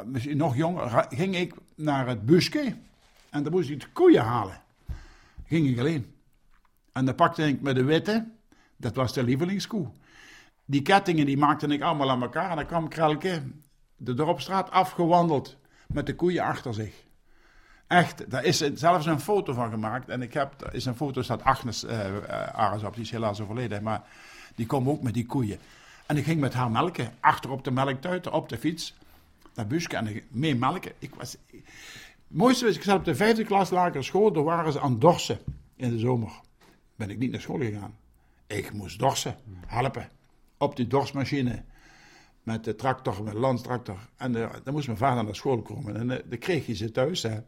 misschien 0.05 0.37
nog 0.37 0.57
jonger, 0.57 1.07
ging 1.11 1.37
ik 1.37 1.55
naar 1.75 2.07
het 2.07 2.27
busje 2.27 2.77
en 3.31 3.43
dan 3.43 3.53
moest 3.53 3.71
ik 3.71 3.81
de 3.81 3.93
koeien 3.93 4.23
halen. 4.23 4.61
Ging 5.47 5.69
ik 5.69 5.79
alleen. 5.79 6.15
En 6.93 7.05
dan 7.05 7.15
pakte 7.15 7.47
ik 7.47 7.61
met 7.61 7.75
de 7.75 7.85
witte, 7.85 8.29
dat 8.77 8.95
was 8.95 9.13
de 9.13 9.23
lievelingskoe. 9.23 9.91
Die 10.65 10.83
kettingen 10.83 11.27
die 11.27 11.37
maakte 11.37 11.67
ik 11.67 11.83
allemaal 11.83 12.11
aan 12.11 12.23
elkaar 12.23 12.51
en 12.51 12.57
dan 12.57 12.67
kwam 12.67 12.89
Krelke 12.89 13.43
de 13.97 14.15
dorpstraat 14.15 14.71
afgewandeld 14.71 15.57
met 15.87 16.07
de 16.07 16.15
koeien 16.15 16.45
achter 16.45 16.75
zich. 16.75 16.95
Echt, 17.87 18.31
daar 18.31 18.45
is 18.45 18.59
zelfs 18.59 19.07
een 19.07 19.21
foto 19.21 19.53
van 19.53 19.71
gemaakt. 19.71 20.09
En 20.09 20.23
ik 20.23 20.33
heb, 20.33 20.61
er 20.61 20.75
is 20.75 20.85
een 20.85 20.97
foto, 20.97 21.23
staat 21.23 21.43
Agnes 21.43 21.85
eh, 21.85 22.23
Ares 22.53 22.83
op, 22.83 22.95
die 22.95 23.03
is 23.03 23.11
helaas 23.11 23.41
overleden. 23.41 23.83
Maar 23.83 24.03
die 24.55 24.67
kwam 24.67 24.89
ook 24.89 25.03
met 25.03 25.15
die 25.15 25.27
koeien. 25.27 25.59
En 26.07 26.17
ik 26.17 26.25
ging 26.25 26.41
met 26.41 26.55
haar 26.55 26.71
melken, 26.71 27.13
achter 27.21 27.51
op 27.51 27.65
de 27.65 27.71
melktuiten, 27.71 28.33
op 28.33 28.49
de 28.49 28.59
fiets, 28.59 28.95
naar 29.55 29.67
Buske 29.67 29.97
en 29.97 30.23
mee 30.31 30.55
melken. 30.55 30.93
Ik 30.99 31.15
was, 31.15 31.33
het 31.33 31.63
mooiste 32.27 32.65
was, 32.65 32.77
ik 32.77 32.83
zat 32.83 32.99
op 32.99 33.05
de 33.05 33.15
vijfde 33.15 33.45
klas 33.45 33.71
lagere 33.71 34.03
school, 34.03 34.33
daar 34.33 34.43
waren 34.43 34.73
ze 34.73 34.81
aan 34.81 34.99
dorsen 34.99 35.39
in 35.77 35.91
de 35.91 35.99
zomer. 35.99 36.41
Ben 36.97 37.11
ik 37.11 37.19
niet 37.19 37.31
naar 37.31 37.41
school 37.41 37.59
gegaan. 37.59 37.97
Ik 38.47 38.73
moest 38.73 38.99
dorsen, 38.99 39.37
helpen, 39.67 40.09
op 40.59 40.77
die 40.77 40.87
dorsmachine. 40.87 41.65
Met 42.43 42.65
de 42.65 42.75
tractor, 42.75 43.23
met 43.23 43.33
de 43.33 43.39
landstractor. 43.39 44.09
En 44.17 44.33
dan 44.33 44.73
moest 44.73 44.87
mijn 44.87 44.99
vader 44.99 45.25
naar 45.25 45.35
school 45.35 45.63
komen. 45.63 45.97
En 45.97 46.11
eh, 46.11 46.19
dan 46.29 46.39
kreeg 46.39 46.67
je 46.67 46.75
ze 46.75 46.91
thuis. 46.91 47.23
Hè. 47.23 47.41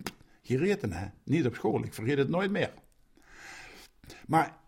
Gereten, 0.43 0.93
hè. 0.93 1.07
Niet 1.25 1.47
op 1.47 1.55
school. 1.55 1.85
Ik 1.85 1.95
vergeet 1.95 2.19
het 2.19 2.29
nooit 2.29 2.51
meer. 2.51 2.73
Maar 4.27 4.59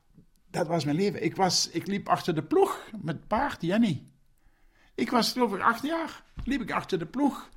dat 0.50 0.66
was 0.66 0.84
mijn 0.84 0.96
leven. 0.96 1.24
Ik, 1.24 1.36
was, 1.36 1.70
ik 1.70 1.86
liep 1.86 2.08
achter 2.08 2.34
de 2.34 2.42
ploeg 2.42 2.90
met 3.02 3.26
paard, 3.26 3.62
Jenny. 3.62 4.02
Ik 4.96 5.10
was 5.10 5.32
geloof 5.32 5.54
ik 5.54 5.60
acht 5.60 5.82
jaar. 5.82 6.22
Liep 6.44 6.60
ik 6.60 6.70
achter 6.70 6.98
de 6.98 7.06
ploeg. 7.06 7.50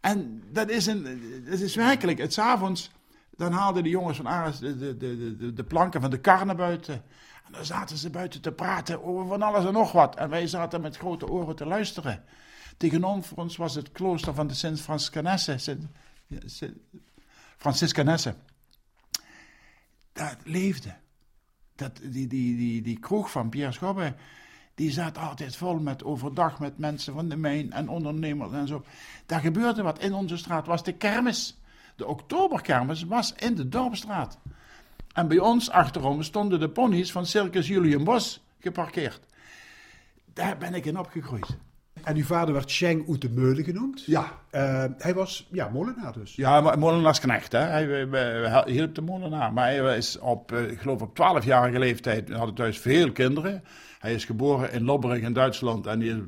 En 0.00 0.42
dat 0.52 0.68
is, 0.70 0.86
een, 0.86 1.02
dat 1.44 1.58
is 1.58 1.74
werkelijk. 1.74 2.18
Het 2.18 2.38
avonds, 2.38 2.90
dan 3.36 3.52
haalden 3.52 3.82
de 3.82 3.88
jongens 3.88 4.16
van 4.16 4.28
Ares 4.28 4.58
de, 4.58 4.76
de, 4.76 4.96
de, 4.96 5.52
de, 5.52 5.64
planken 5.64 6.00
van 6.00 6.10
de 6.10 6.20
kar 6.20 6.46
naar 6.46 6.56
buiten. 6.56 6.94
En 7.46 7.52
dan 7.52 7.64
zaten 7.64 7.96
ze 7.96 8.10
buiten 8.10 8.40
te 8.40 8.52
praten 8.52 9.04
over 9.04 9.26
van 9.26 9.42
alles 9.42 9.64
en 9.64 9.72
nog 9.72 9.92
wat. 9.92 10.16
En 10.16 10.28
wij 10.28 10.46
zaten 10.46 10.80
met 10.80 10.96
grote 10.96 11.28
oren 11.28 11.56
te 11.56 11.66
luisteren. 11.66 12.24
Tegenover 12.76 13.36
ons 13.36 13.56
was 13.56 13.74
het 13.74 13.92
klooster 13.92 14.34
van 14.34 14.46
de 14.46 14.54
Sint-Franciscanessen. 14.54 15.60
Sint- 15.60 15.86
Sint- 16.44 16.78
Franciscanessen. 17.56 18.36
Dat 20.12 20.36
leefde. 20.44 20.94
Dat, 21.74 22.00
die, 22.02 22.26
die, 22.26 22.56
die, 22.56 22.82
die 22.82 22.98
kroeg 22.98 23.30
van 23.30 23.48
Pierre 23.48 23.72
Schobbe, 23.72 24.14
die 24.74 24.90
zat 24.90 25.18
altijd 25.18 25.56
vol 25.56 25.78
met 25.78 26.04
overdag 26.04 26.58
met 26.58 26.78
mensen 26.78 27.14
van 27.14 27.28
de 27.28 27.36
mijn 27.36 27.72
en 27.72 27.88
ondernemers 27.88 28.52
en 28.52 28.66
zo. 28.66 28.84
Daar 29.26 29.40
gebeurde 29.40 29.82
wat. 29.82 29.98
In 29.98 30.14
onze 30.14 30.36
straat 30.36 30.66
was 30.66 30.84
de 30.84 30.92
kermis. 30.92 31.60
De 31.96 32.06
oktoberkermis 32.06 33.04
was 33.04 33.34
in 33.36 33.54
de 33.54 33.68
Dorpstraat. 33.68 34.38
En 35.12 35.28
bij 35.28 35.38
ons 35.38 35.70
achterom 35.70 36.22
stonden 36.22 36.60
de 36.60 36.68
ponies 36.68 37.12
van 37.12 37.26
Circus 37.26 37.66
Julian 37.66 38.04
Bos 38.04 38.44
geparkeerd. 38.58 39.20
Daar 40.32 40.58
ben 40.58 40.74
ik 40.74 40.84
in 40.84 40.98
opgegroeid. 40.98 41.56
En 42.02 42.16
uw 42.16 42.24
vader 42.24 42.54
werd 42.54 42.70
Schenk 42.70 43.08
uit 43.08 43.20
de 43.20 43.30
Meulen 43.30 43.64
genoemd. 43.64 44.04
Ja. 44.04 44.40
Uh, 44.52 44.84
hij 44.98 45.14
was 45.14 45.48
ja, 45.50 45.68
molenaar 45.68 46.12
dus. 46.12 46.34
Ja, 46.34 46.76
molenaarsknecht. 46.76 47.52
Hè. 47.52 47.58
Hij, 47.58 47.84
hij 47.84 48.62
hielp 48.66 48.94
de 48.94 49.00
molenaar. 49.00 49.52
Maar 49.52 49.66
hij 49.66 49.96
is 49.96 50.18
op, 50.18 50.52
ik 50.52 50.80
geloof 50.80 51.02
op 51.02 51.18
12-jarige 51.18 51.78
leeftijd, 51.78 52.28
we 52.28 52.34
hadden 52.34 52.54
thuis 52.54 52.78
veel 52.78 53.12
kinderen. 53.12 53.64
Hij 54.02 54.14
is 54.14 54.24
geboren 54.24 54.72
in 54.72 54.84
Lobberg 54.84 55.20
in 55.20 55.32
Duitsland 55.32 55.86
en 55.86 55.98
die 55.98 56.10
is 56.10 56.22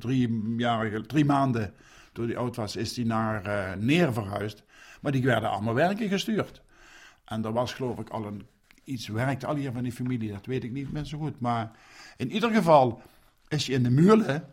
drie, 1.06 1.24
maanden, 1.24 1.74
toen 2.12 2.26
hij 2.26 2.36
oud 2.36 2.56
was, 2.56 2.76
is 2.76 2.96
hij 2.96 3.04
naar 3.04 3.46
uh, 3.46 3.72
Neer 3.82 4.12
verhuisd. 4.12 4.62
Maar 5.00 5.12
die 5.12 5.22
werden 5.22 5.50
allemaal 5.50 5.74
werken 5.74 6.08
gestuurd. 6.08 6.62
En 7.24 7.44
er 7.44 7.52
was 7.52 7.72
geloof 7.72 7.98
ik 7.98 8.08
al 8.08 8.26
een, 8.26 8.46
iets 8.84 9.08
werkt 9.08 9.44
al 9.44 9.54
hier 9.54 9.72
van 9.72 9.82
die 9.82 9.92
familie, 9.92 10.32
dat 10.32 10.46
weet 10.46 10.64
ik 10.64 10.72
niet 10.72 10.92
meer 10.92 11.04
zo 11.04 11.18
goed. 11.18 11.40
Maar 11.40 11.70
in 12.16 12.30
ieder 12.30 12.50
geval 12.50 13.02
is 13.48 13.66
hij 13.66 13.76
in 13.76 13.82
de 13.82 13.90
Muurle 13.90 14.44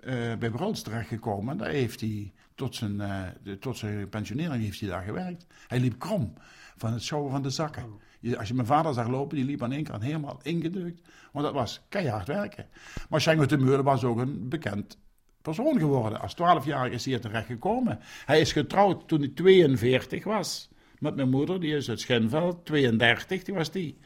uh, 0.00 0.34
bij 0.36 0.50
Bruls 0.50 0.82
terechtgekomen. 0.82 1.56
Daar 1.56 1.68
heeft 1.68 2.00
hij 2.00 2.32
tot 2.54 2.74
zijn, 2.74 2.94
uh, 2.94 3.22
de, 3.42 3.58
tot 3.58 3.76
zijn 3.76 4.08
pensionering 4.08 4.62
heeft 4.62 4.80
hij 4.80 4.88
daar 4.88 5.02
gewerkt. 5.02 5.46
Hij 5.66 5.80
liep 5.80 5.98
krom 5.98 6.34
van 6.78 6.92
het 6.92 7.02
sjouwen 7.02 7.30
van 7.30 7.42
de 7.42 7.50
zakken. 7.50 8.00
Je, 8.20 8.38
als 8.38 8.48
je 8.48 8.54
mijn 8.54 8.66
vader 8.66 8.94
zag 8.94 9.08
lopen, 9.08 9.36
die 9.36 9.44
liep 9.44 9.62
aan 9.62 9.72
één 9.72 9.84
kant 9.84 10.02
helemaal 10.02 10.38
ingedrukt. 10.42 11.00
Want 11.32 11.44
dat 11.44 11.54
was 11.54 11.80
keihard 11.88 12.26
werken. 12.26 12.66
Maar 13.08 13.20
Schengo 13.20 13.46
de 13.46 13.58
Meulen 13.58 13.84
was 13.84 14.04
ook 14.04 14.18
een 14.18 14.48
bekend 14.48 14.98
persoon 15.42 15.78
geworden. 15.78 16.20
Als 16.20 16.34
12-jarige 16.34 16.94
is 16.94 17.04
hij 17.04 17.12
hier 17.12 17.22
terecht 17.22 17.46
gekomen. 17.46 17.98
Hij 18.24 18.40
is 18.40 18.52
getrouwd 18.52 19.08
toen 19.08 19.20
hij 19.20 19.28
42 19.28 20.24
was. 20.24 20.68
Met 20.98 21.16
mijn 21.16 21.30
moeder, 21.30 21.60
die 21.60 21.76
is 21.76 21.88
uit 21.88 22.00
Schenveld, 22.00 22.64
32, 22.64 23.42
die 23.42 23.54
was 23.54 23.70
die. 23.70 23.98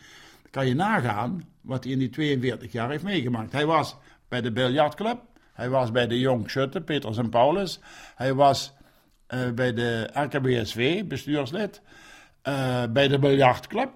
Dan 0.43 0.50
kan 0.50 0.67
je 0.67 0.75
nagaan 0.75 1.49
wat 1.61 1.85
hij 1.85 1.93
in 1.93 1.99
die 1.99 2.11
42 2.11 2.73
jaar 2.73 2.91
heeft 2.91 3.05
meegemaakt. 3.05 3.52
Hij 3.52 3.67
was 3.67 3.97
bij 4.29 4.41
de 4.41 4.52
biljartclub. 4.52 5.21
Hij 5.52 5.69
was 5.69 5.91
bij 5.91 6.07
de 6.07 6.19
Jong 6.19 6.50
Schutte, 6.50 6.81
Peters 6.81 7.17
en 7.17 7.29
Paulus. 7.29 7.81
Hij 8.14 8.35
was 8.35 8.73
uh, 9.29 9.50
bij 9.50 9.73
de 9.73 10.11
RKBSV, 10.12 11.05
bestuurslid. 11.05 11.83
Uh, 12.49 12.84
bij 12.92 13.08
de 13.08 13.18
biljartclub. 13.18 13.90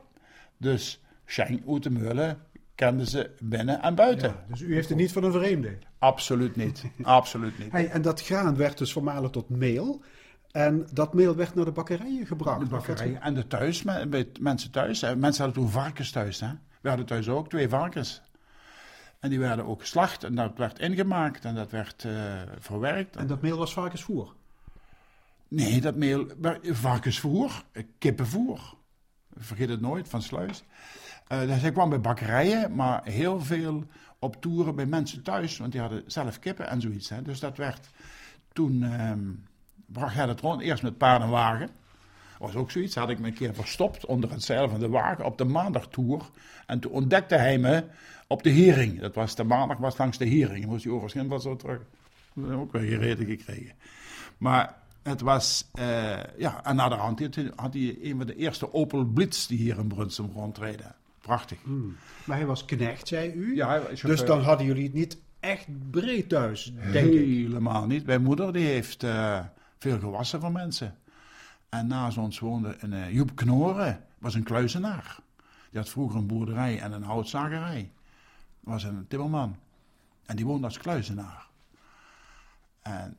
Dus 0.57 1.03
Schenk 1.25 1.67
Oetemeulen 1.67 2.39
kenden 2.75 3.07
ze 3.07 3.31
binnen 3.41 3.83
en 3.83 3.95
buiten. 3.95 4.29
Ja, 4.29 4.45
dus 4.49 4.61
u 4.61 4.75
heeft 4.75 4.89
het 4.89 4.99
niet 4.99 5.13
van 5.13 5.25
een 5.25 5.33
vreemde? 5.33 5.79
Absoluut 5.99 6.57
niet. 6.57 6.85
Absoluut 7.03 7.59
niet. 7.59 7.73
Hey, 7.73 7.89
en 7.89 8.03
dat 8.03 8.23
graan 8.23 8.57
werd 8.57 8.79
dus 8.79 8.93
vermalen 8.93 9.31
tot 9.31 9.49
meel. 9.49 10.03
En 10.51 10.87
dat 10.93 11.15
meel 11.15 11.35
werd 11.35 11.55
naar 11.55 11.65
de 11.65 11.73
bakkerijen 11.73 12.27
gebracht. 12.27 12.61
De 12.61 12.67
bakkerijen 12.67 13.23
en 13.23 13.35
de 13.35 13.47
thuis, 13.47 13.83
bij 13.83 14.29
mensen 14.41 14.71
thuis. 14.71 15.01
Mensen 15.01 15.45
hadden 15.45 15.53
toen 15.53 15.71
varkens 15.71 16.11
thuis. 16.11 16.41
Hè? 16.41 16.51
We 16.81 16.89
hadden 16.89 17.07
thuis 17.07 17.29
ook 17.29 17.49
twee 17.49 17.69
varkens. 17.69 18.23
En 19.21 19.31
die 19.31 19.39
werden 19.39 19.67
ook 19.67 19.81
geslacht 19.81 20.25
en 20.25 20.35
dat 20.35 20.53
werd 20.57 20.79
ingemaakt 20.79 21.45
en 21.45 21.55
dat 21.55 21.71
werd 21.71 22.05
uh, 22.05 22.13
verwerkt. 22.59 23.17
En 23.17 23.27
dat 23.27 23.43
meel 23.43 23.59
was 23.59 23.73
varkensvoer? 23.73 24.35
Nee, 25.49 25.81
dat 25.81 25.97
meel, 25.97 26.27
varkensvoer, 26.63 27.65
kippenvoer. 27.99 28.75
Vergeet 29.37 29.69
het 29.69 29.81
nooit, 29.81 30.09
van 30.09 30.23
Sluis. 30.23 30.65
Uh, 31.33 31.41
dus 31.41 31.61
hij 31.61 31.73
kwam 31.73 31.89
bij 31.89 32.01
bakkerijen, 32.01 32.75
maar 32.75 33.05
heel 33.05 33.41
veel 33.41 33.85
op 34.19 34.41
toeren 34.41 34.75
bij 34.75 34.87
mensen 34.87 35.23
thuis, 35.23 35.59
want 35.59 35.73
die 35.73 35.81
hadden 35.81 36.03
zelf 36.07 36.39
kippen 36.39 36.69
en 36.69 36.81
zoiets. 36.81 37.09
Hè. 37.09 37.23
Dus 37.23 37.41
dat 37.41 37.57
werd 37.57 37.89
toen, 38.53 39.01
um, 39.01 39.47
bracht 39.87 40.15
hij 40.15 40.27
dat 40.27 40.41
rond, 40.41 40.61
eerst 40.61 40.83
met 40.83 40.99
paardenwagen. 40.99 41.71
was 42.39 42.55
ook 42.55 42.71
zoiets, 42.71 42.95
had 42.95 43.11
ik 43.11 43.19
me 43.19 43.27
een 43.27 43.35
keer 43.35 43.55
verstopt 43.55 44.07
onder 44.07 44.31
het 44.31 44.43
zeil 44.43 44.69
van 44.69 44.81
de 44.81 44.89
wagen 44.89 45.25
op 45.25 45.39
de 45.39 45.45
maandagtoer. 45.45 46.31
En 46.67 46.81
toen 46.81 46.93
ontdekte 46.93 47.35
hij 47.35 47.59
me 47.59 47.85
op 48.27 48.43
de 48.43 48.51
Hering. 48.51 49.01
Dat 49.01 49.15
was 49.15 49.35
de 49.35 49.45
maandag, 49.45 49.79
was 49.79 49.99
langs 49.99 50.19
de 50.19 50.25
Hering. 50.25 50.67
Moest 50.67 50.85
hij 50.85 50.93
overigens 50.93 51.29
wel 51.29 51.41
zo 51.41 51.57
terug. 51.57 51.81
Ook 52.53 52.73
weer 52.73 52.83
gereden 52.83 53.27
gekregen. 53.27 53.75
Maar 54.39 54.75
het 55.07 55.21
was, 55.21 55.71
uh, 55.79 56.39
ja, 56.39 56.65
en 56.65 56.77
na 56.77 56.89
de 56.89 56.95
hand 56.95 57.21
had 57.57 57.75
hij 57.75 57.99
een 58.03 58.17
van 58.17 58.27
de 58.27 58.37
eerste 58.37 58.75
Opel 58.75 59.05
Blitz 59.05 59.47
die 59.47 59.59
hier 59.59 59.79
in 59.79 59.89
Brunsum 59.89 60.31
rondreden. 60.35 60.95
Prachtig. 61.21 61.59
Hmm. 61.63 61.97
Maar 62.25 62.37
hij 62.37 62.47
was 62.47 62.65
knecht, 62.65 63.09
zei 63.09 63.33
u? 63.33 63.55
Ja, 63.55 63.69
hij 63.69 63.81
was 63.81 64.01
Dus 64.01 64.25
dan 64.25 64.43
hadden 64.43 64.67
jullie 64.67 64.83
het 64.83 64.93
niet 64.93 65.19
echt 65.41 65.67
breed 65.91 66.29
thuis, 66.29 66.73
denk 66.93 67.07
ik. 67.07 67.27
Helemaal 67.27 67.87
niet. 67.87 68.07
Mijn 68.07 68.23
moeder 68.23 68.53
die 68.53 68.67
heeft 68.67 69.05
uh, 69.05 69.41
veel 69.79 69.99
gewassen 69.99 70.41
van 70.41 70.53
mensen. 70.53 70.97
En 71.69 71.87
naast 71.87 72.19
ons 72.19 72.39
woonde 72.39 72.77
een 72.79 72.93
uh, 72.93 73.13
Joep 73.13 73.35
Knoren, 73.35 74.05
was 74.19 74.35
een 74.35 74.43
kluizenaar. 74.43 75.19
Die 75.71 75.81
had 75.81 75.89
vroeger 75.89 76.19
een 76.19 76.27
boerderij 76.27 76.81
en 76.81 76.93
een 76.93 77.03
houtzagerij. 77.03 77.91
Was 78.61 78.85
een 78.85 79.05
timmerman. 79.09 79.57
En 80.27 80.37
die 80.37 80.47
woonde 80.47 80.67
als 80.67 80.79
kluizenaar. 80.79 81.47
En 82.83 83.17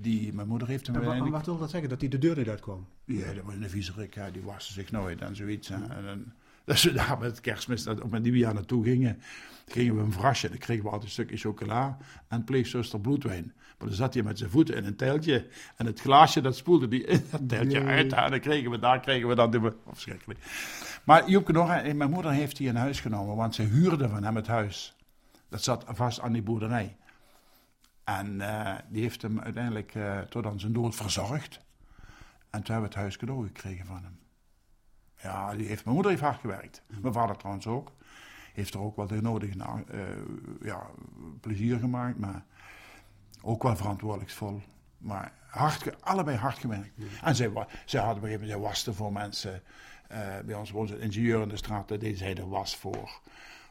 die, 0.00 0.32
mijn 0.32 0.48
moeder 0.48 0.68
heeft 0.68 0.86
hem... 0.86 0.96
En 0.96 1.30
wat 1.30 1.46
wil 1.46 1.58
dat 1.58 1.70
zeggen? 1.70 1.88
Dat 1.88 2.00
hij 2.00 2.08
de 2.08 2.18
deur 2.18 2.36
niet 2.36 2.48
uitkwam? 2.48 2.86
Ja, 3.04 3.32
dat 3.32 3.44
was 3.44 3.54
een 3.54 3.70
viezerik. 3.70 4.14
Ja, 4.14 4.30
die 4.30 4.42
waste 4.42 4.72
zich 4.72 4.90
nooit 4.90 5.20
en 5.20 5.36
zoiets. 5.36 5.70
En, 5.70 5.90
en, 6.06 6.34
dat 6.64 6.82
we 6.82 6.92
daar 6.92 7.18
met 7.18 7.40
kerstmis, 7.40 7.86
op 7.86 8.10
met 8.10 8.22
nieuwjaar 8.22 8.54
naartoe 8.54 8.84
gingen, 8.84 9.20
gingen 9.66 9.96
we 9.96 10.02
een 10.02 10.12
vrasje. 10.12 10.48
Dan 10.48 10.58
kregen 10.58 10.84
we 10.84 10.90
altijd 10.90 11.06
een 11.06 11.12
stukje 11.12 11.36
chocola 11.36 11.98
en 12.28 12.44
pleegzuster 12.44 13.00
bloedwijn. 13.00 13.52
Maar 13.78 13.88
dan 13.88 13.96
zat 13.96 14.14
hij 14.14 14.22
met 14.22 14.38
zijn 14.38 14.50
voeten 14.50 14.76
in 14.76 14.84
een 14.84 14.96
teltje 14.96 15.46
en 15.76 15.86
het 15.86 16.00
glaasje 16.00 16.40
dat 16.40 16.56
spoelde 16.56 16.88
die 16.88 17.04
in 17.04 17.24
dat 17.30 17.48
teltje 17.48 17.82
uit. 17.82 18.12
En 18.12 18.30
dan 18.30 18.40
kregen 18.40 18.70
we, 18.70 18.78
daar 18.78 19.00
kregen 19.00 19.28
we 19.28 19.34
dan 19.34 19.50
de... 19.50 19.72
Verschrikkelijk. 19.92 20.40
Maar 21.04 21.30
Joepke 21.30 21.52
nog, 21.52 21.68
mijn 21.94 22.10
moeder 22.10 22.32
heeft 22.32 22.58
hij 22.58 22.66
in 22.66 22.76
huis 22.76 23.00
genomen, 23.00 23.36
want 23.36 23.54
ze 23.54 23.62
huurde 23.62 24.08
van 24.08 24.24
hem 24.24 24.36
het 24.36 24.46
huis. 24.46 24.96
Dat 25.48 25.62
zat 25.62 25.84
vast 25.86 26.20
aan 26.20 26.32
die 26.32 26.42
boerderij. 26.42 26.96
En 28.04 28.34
uh, 28.34 28.74
die 28.88 29.02
heeft 29.02 29.22
hem 29.22 29.40
uiteindelijk 29.40 29.94
uh, 29.94 30.20
tot 30.20 30.46
aan 30.46 30.60
zijn 30.60 30.72
dood 30.72 30.94
verzorgd. 30.94 31.60
En 32.50 32.62
toen 32.62 32.74
hebben 32.74 32.78
we 32.78 32.86
het 32.86 32.94
huis 32.94 33.16
cadeau 33.16 33.46
gekregen 33.46 33.86
van 33.86 34.02
hem. 34.02 34.18
Ja, 35.22 35.54
die 35.54 35.66
heeft, 35.66 35.84
mijn 35.84 35.94
moeder 35.94 36.12
heeft 36.12 36.24
hard 36.24 36.40
gewerkt. 36.40 36.82
Mijn 37.00 37.12
vader 37.12 37.36
trouwens 37.36 37.66
ook. 37.66 37.92
Heeft 38.52 38.74
er 38.74 38.80
ook 38.80 38.96
wel 38.96 39.06
de 39.06 39.22
nodige 39.22 39.56
uh, 39.56 40.02
ja, 40.62 40.86
plezier 41.40 41.78
gemaakt, 41.78 42.18
maar 42.18 42.44
ook 43.42 43.62
wel 43.62 43.76
verantwoordelijksvol. 43.76 44.62
Maar 44.98 45.32
hard, 45.46 46.02
allebei 46.02 46.36
hard 46.36 46.58
gewerkt. 46.58 46.90
En 47.22 47.36
zij, 47.36 47.50
zij 47.84 48.00
hadden 48.00 48.18
op 48.18 48.22
een 48.22 48.30
gegeven 48.30 48.40
moment, 48.40 48.66
waste 48.66 48.92
voor 48.92 49.12
mensen. 49.12 49.62
Bij 50.44 50.54
ons 50.54 50.70
woonde 50.70 50.94
een 50.94 51.00
ingenieur 51.00 51.42
in 51.42 51.48
de 51.48 51.56
straat, 51.56 51.88
daar 51.88 51.98
deed 51.98 52.18
zij 52.18 52.34
de 52.34 52.46
was 52.46 52.76
voor. 52.76 53.20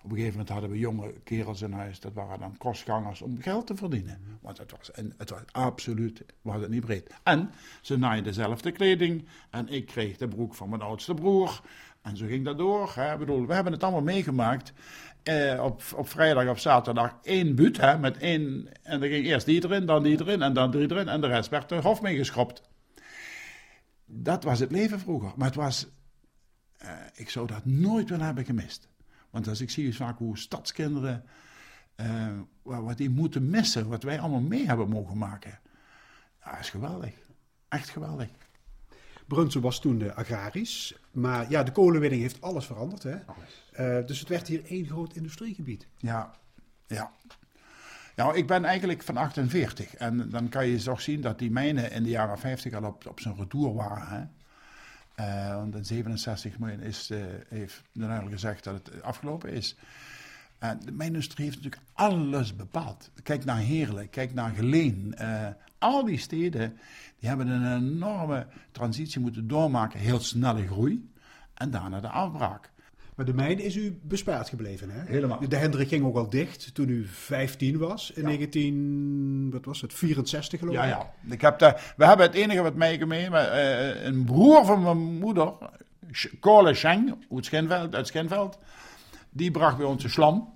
Op 0.04 0.10
een 0.10 0.16
gegeven 0.16 0.32
moment 0.32 0.50
hadden 0.50 0.70
we 0.70 0.78
jonge 0.78 1.14
kerels 1.24 1.62
in 1.62 1.72
huis, 1.72 2.00
dat 2.00 2.14
waren 2.14 2.40
dan 2.40 2.58
kostgangers 2.58 3.22
om 3.22 3.42
geld 3.42 3.68
te 3.68 3.76
verdienen. 3.76 4.20
Want 4.42 4.58
het 4.58 4.72
was, 4.78 4.92
en 4.92 5.14
het 5.18 5.30
was 5.30 5.42
absoluut 5.52 6.26
was 6.42 6.62
het 6.62 6.70
niet 6.70 6.86
breed. 6.86 7.14
En 7.24 7.52
ze 7.82 7.98
naaiden 7.98 8.24
dezelfde 8.24 8.72
kleding 8.72 9.28
en 9.50 9.68
ik 9.70 9.86
kreeg 9.86 10.18
de 10.18 10.28
broek 10.28 10.56
van 10.56 10.70
mijn 10.70 10.82
oudste 10.82 11.14
broer. 11.14 11.62
En 12.02 12.18
zo 12.18 12.26
ging 12.26 12.46
dat 12.46 12.58
door. 12.58 12.92
Hè. 12.96 13.14
Ik 13.14 13.20
bedoel, 13.20 13.48
we 13.48 13.54
hebben 13.54 13.74
het 13.74 13.84
allemaal 13.84 14.02
meegemaakt. 14.02 14.74
Eh, 15.24 15.64
op, 15.64 15.82
op 15.96 16.10
vrijdag 16.10 16.48
of 16.48 16.60
zaterdag 16.60 17.18
één 17.22 17.56
buut, 17.56 17.78
hè, 17.78 17.98
met 17.98 18.18
één. 18.18 18.68
En 18.82 19.00
dan 19.00 19.10
ging 19.10 19.26
eerst 19.26 19.46
die 19.46 19.64
erin, 19.64 19.86
dan 19.86 20.04
die 20.04 20.22
erin 20.22 20.42
en 20.42 20.54
dan 20.54 20.72
die 20.72 20.92
erin. 20.92 21.08
En 21.08 21.22
de 21.22 21.28
rest 21.28 21.50
werd 21.50 21.72
er 21.72 21.82
hof 21.84 22.02
meegeschropt. 22.02 22.62
Dat 24.06 24.44
was 24.44 24.60
het 24.60 24.72
leven 24.72 25.00
vroeger. 25.00 25.34
Maar 25.36 25.48
het 25.48 25.56
was. 25.56 25.88
Uh, 26.84 26.90
ik 27.14 27.30
zou 27.30 27.48
dat 27.48 27.66
nooit 27.66 28.10
willen 28.10 28.26
hebben 28.26 28.46
gemist. 28.46 28.90
Want 29.34 29.48
als 29.48 29.62
ik 29.62 29.70
zie 29.70 29.96
vaak 29.96 30.18
hoe 30.18 30.38
stadskinderen, 30.38 31.24
uh, 31.96 32.40
wat 32.64 32.98
die 32.98 33.10
moeten 33.10 33.50
missen, 33.50 33.88
wat 33.88 34.04
wij 34.04 34.20
allemaal 34.20 34.42
mee 34.42 34.66
hebben 34.66 34.90
mogen 34.90 35.18
maken. 35.18 35.60
Ja, 36.44 36.60
is 36.60 36.70
geweldig. 36.70 37.14
Echt 37.68 37.90
geweldig. 37.90 38.30
Brunsum 39.28 39.62
was 39.62 39.80
toen 39.80 40.00
uh, 40.00 40.16
agrarisch, 40.16 40.96
maar 41.12 41.50
ja, 41.50 41.64
de 41.64 41.72
kolenwinning 41.72 42.22
heeft 42.22 42.42
alles 42.42 42.66
veranderd. 42.66 43.04
Hè? 43.04 43.16
Uh, 43.16 44.08
dus 44.08 44.20
het 44.20 44.30
werd 44.30 44.48
hier 44.48 44.66
één 44.66 44.86
groot 44.86 45.16
industriegebied. 45.16 45.88
Ja, 45.98 46.32
ja. 46.88 47.12
Nou, 48.16 48.38
ik 48.38 48.48
ben 48.48 48.66
eigenlijk 48.66 49.04
van 49.04 49.18
48 49.18 49.96
en 49.96 50.30
dan 50.30 50.50
kan 50.50 50.68
je 50.68 50.84
toch 50.84 51.02
zien 51.02 51.22
dat 51.22 51.40
die 51.40 51.52
mijnen 51.52 51.92
in 51.92 52.04
de 52.04 52.10
jaren 52.10 52.40
50 52.40 52.74
al 52.74 52.84
op, 52.84 53.08
op 53.08 53.20
zijn 53.20 53.36
retour 53.36 53.74
waren. 53.74 54.08
Hè? 54.08 54.26
Uh, 55.20 55.56
want 55.56 55.76
in 55.76 55.86
67 55.86 56.60
miljoen 56.60 56.82
is, 56.82 57.12
uh, 57.12 57.24
heeft 57.48 57.82
de 57.92 58.22
gezegd 58.30 58.64
dat 58.64 58.74
het 58.74 59.02
afgelopen 59.02 59.50
is. 59.52 59.76
En 60.60 60.80
de 60.86 60.92
mijnindustrie 60.92 61.46
heeft 61.46 61.58
natuurlijk 61.58 61.84
alles 61.94 62.56
bepaald. 62.56 63.10
Kijk 63.24 63.46
naar 63.46 63.58
Heerlen, 63.58 64.10
kijk 64.10 64.34
naar 64.34 64.52
Geleen. 64.52 65.16
Uh, 65.22 65.48
al 65.78 66.06
die 66.06 66.18
steden 66.18 66.78
die 67.20 67.30
hebben 67.30 67.48
een 67.48 67.76
enorme 67.76 68.48
transitie 68.72 69.22
moeten 69.22 69.48
doormaken. 69.48 70.00
Heel 70.00 70.20
snelle 70.20 70.68
groei. 70.68 71.10
En 71.54 71.72
daarna 71.72 72.00
de 72.00 72.08
afbraak. 72.08 72.72
Maar 73.16 73.26
de 73.26 73.34
mijn 73.34 73.60
is 73.60 73.76
u 73.76 74.00
bespaard 74.02 74.50
gebleven, 74.50 74.90
hè? 74.90 75.02
Helemaal. 75.06 75.40
De 75.50 75.56
Hendrik 75.56 75.88
ging 75.88 76.06
ook 76.06 76.16
al 76.16 76.30
dicht 76.30 76.74
toen 76.74 76.90
u 76.90 77.08
15 77.08 77.78
was, 77.78 78.12
in 78.12 78.24
19, 78.24 79.50
wat 79.52 79.66
was 79.66 79.82
het, 79.82 79.94
64 79.94 80.60
geloof 80.60 80.76
ik? 80.76 80.82
Ja, 80.82 80.88
ja. 80.88 81.14
Ik 81.30 81.42
heb 81.42 81.60
de, 81.60 81.78
we 81.98 82.06
hebben 82.06 82.26
het 82.26 82.36
enige 82.36 82.62
wat 82.62 82.76
meegemaakt, 82.76 83.50
uh, 83.54 84.04
een 84.04 84.24
broer 84.26 84.66
van 84.66 84.84
mijn 84.84 84.98
moeder, 84.98 85.54
Kole 86.40 86.74
Scheng, 86.74 87.16
uit 87.32 87.46
Schinveld, 87.46 87.96
uit 87.96 88.08
Schinveld, 88.08 88.60
die 89.30 89.52
bracht 89.52 89.78
bij 89.78 89.86
ons 89.86 90.04
de 90.04 90.10
slam. 90.10 90.53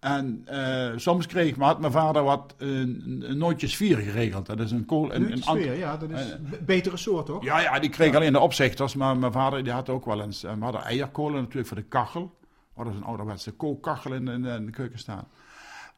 En 0.00 0.42
eh, 0.46 0.92
soms 0.96 1.26
kreeg 1.26 1.56
had 1.56 1.80
mijn 1.80 1.92
vader 1.92 2.22
wat 2.22 2.54
een 2.58 3.24
nootjes 3.38 3.76
vier 3.76 3.96
geregeld. 3.96 4.46
Dat 4.46 4.60
is 4.60 4.70
een 4.70 4.84
kool. 4.84 5.14
Een, 5.14 5.32
Een 5.32 5.42
sfeer, 5.42 5.74
ja, 5.78 5.96
dat 5.96 6.10
is 6.10 6.30
een 6.30 6.48
betere 6.66 6.96
soort, 6.96 7.26
toch? 7.26 7.44
ja, 7.44 7.60
ja, 7.60 7.78
die 7.78 7.90
kreeg 7.90 8.14
alleen 8.14 8.32
de 8.32 8.38
opzichters. 8.40 8.94
Maar 8.94 9.16
mijn 9.16 9.32
vader 9.32 9.64
die 9.64 9.72
had 9.72 9.88
ook 9.88 10.04
wel 10.04 10.22
eens. 10.22 10.44
eh, 10.44 10.54
We 10.54 10.62
hadden 10.64 10.82
eierkolen 10.82 11.40
natuurlijk 11.40 11.66
voor 11.66 11.76
de 11.76 11.82
kachel. 11.82 12.34
We 12.40 12.82
hadden 12.82 12.94
een 12.94 13.04
ouderwetse 13.04 13.50
kookkachel 13.52 14.12
in, 14.12 14.28
in, 14.28 14.44
in 14.44 14.66
de 14.66 14.72
keuken 14.72 14.98
staan. 14.98 15.28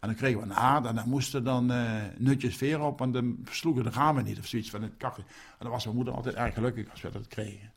En 0.01 0.09
dan 0.09 0.15
kregen 0.17 0.39
we 0.39 0.45
een 0.45 0.51
haard 0.51 0.87
en 0.87 0.95
dan 0.95 1.09
moesten 1.09 1.45
dan 1.45 1.71
eh, 1.73 1.93
nutjes 2.19 2.57
veer 2.57 2.81
op. 2.81 3.01
En 3.01 3.13
dan 3.13 3.37
sloegen 3.51 3.85
de 3.85 3.91
ramen 3.91 4.25
niet 4.25 4.39
of 4.39 4.47
zoiets 4.47 4.71
van 4.71 4.83
het 4.83 4.93
kachel. 4.97 5.23
En 5.29 5.57
dan 5.59 5.71
was 5.71 5.85
mijn 5.85 5.97
moeder 5.97 6.15
altijd 6.15 6.35
erg 6.35 6.55
gelukkig 6.55 6.91
als 6.91 7.01
we 7.01 7.11
dat 7.11 7.27
kregen. 7.29 7.73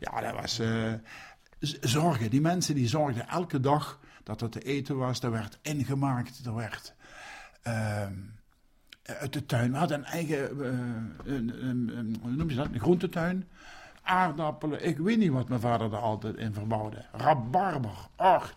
Ja, 0.00 0.20
dat 0.20 0.40
was 0.40 0.58
eh, 0.58 0.92
zorgen. 1.80 2.30
Die 2.30 2.40
mensen 2.40 2.74
die 2.74 2.88
zorgden 2.88 3.28
elke 3.28 3.60
dag 3.60 3.98
dat 4.22 4.40
er 4.40 4.48
te 4.48 4.60
eten 4.60 4.96
was. 4.96 5.20
Er 5.20 5.30
werd 5.30 5.58
ingemaakt. 5.62 6.44
Er 6.44 6.54
werd 6.54 6.94
ehm, 7.62 8.14
uit 9.02 9.32
de 9.32 9.46
tuin. 9.46 9.72
We 9.72 9.78
hadden 9.78 9.98
een 9.98 10.04
eigen, 10.04 10.48
eh, 10.48 12.20
hoe 12.22 12.30
noem 12.30 12.50
je 12.50 12.56
dat? 12.56 12.68
Een 12.72 12.80
groentetuin. 12.80 13.48
Aardappelen. 14.02 14.86
Ik 14.86 14.98
weet 14.98 15.18
niet 15.18 15.30
wat 15.30 15.48
mijn 15.48 15.60
vader 15.60 15.92
er 15.92 15.98
altijd 15.98 16.36
in 16.36 16.52
verbouwde. 16.52 17.04
Rabarber. 17.12 18.08
Ach. 18.16 18.54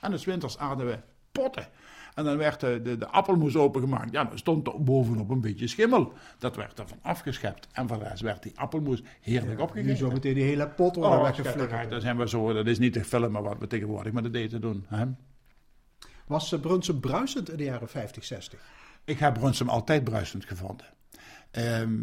En 0.00 0.10
des 0.10 0.24
winters 0.24 0.58
aten 0.58 0.86
we 0.86 0.98
potten. 1.32 1.66
En 2.18 2.24
dan 2.24 2.36
werd 2.36 2.60
de, 2.60 2.80
de, 2.82 2.96
de 2.98 3.06
appelmoes 3.08 3.56
opengemaakt. 3.56 4.12
Ja, 4.12 4.24
dan 4.24 4.38
stond 4.38 4.66
er 4.66 4.82
bovenop 4.82 5.30
een 5.30 5.40
beetje 5.40 5.66
schimmel. 5.66 6.12
Dat 6.38 6.56
werd 6.56 6.78
ervan 6.78 6.98
afgeschept. 7.02 7.68
En 7.72 7.88
voor 7.88 7.98
de 7.98 8.04
rest 8.08 8.22
werd 8.22 8.42
die 8.42 8.52
appelmoes 8.54 9.02
heerlijk 9.20 9.56
Nu 9.56 9.62
opgegeten. 9.62 9.96
zo 9.96 10.10
meteen 10.10 10.34
die 10.34 10.42
hele 10.44 10.68
pot 10.68 10.96
worden 10.96 11.18
Oh, 11.18 11.24
weggeflikkerd. 11.24 11.90
Dat 11.90 12.02
zijn 12.02 12.16
we 12.16 12.28
zo. 12.28 12.52
Dat 12.52 12.66
is 12.66 12.78
niet 12.78 12.92
te 12.92 13.04
filmen 13.04 13.42
wat 13.42 13.58
we 13.58 13.66
tegenwoordig 13.66 14.12
met 14.12 14.32
de 14.32 14.38
eten 14.38 14.60
doen. 14.60 14.84
Hè? 14.88 15.04
Was 16.26 16.52
uh, 16.52 16.60
Brunsum 16.60 17.00
bruisend 17.00 17.50
in 17.50 17.56
de 17.56 17.64
jaren 17.64 17.88
50, 17.88 18.24
60? 18.24 18.60
Ik 19.04 19.18
heb 19.18 19.34
Brunsum 19.34 19.68
altijd 19.68 20.04
bruisend 20.04 20.44
gevonden. 20.44 20.86
Ehm, 21.50 21.96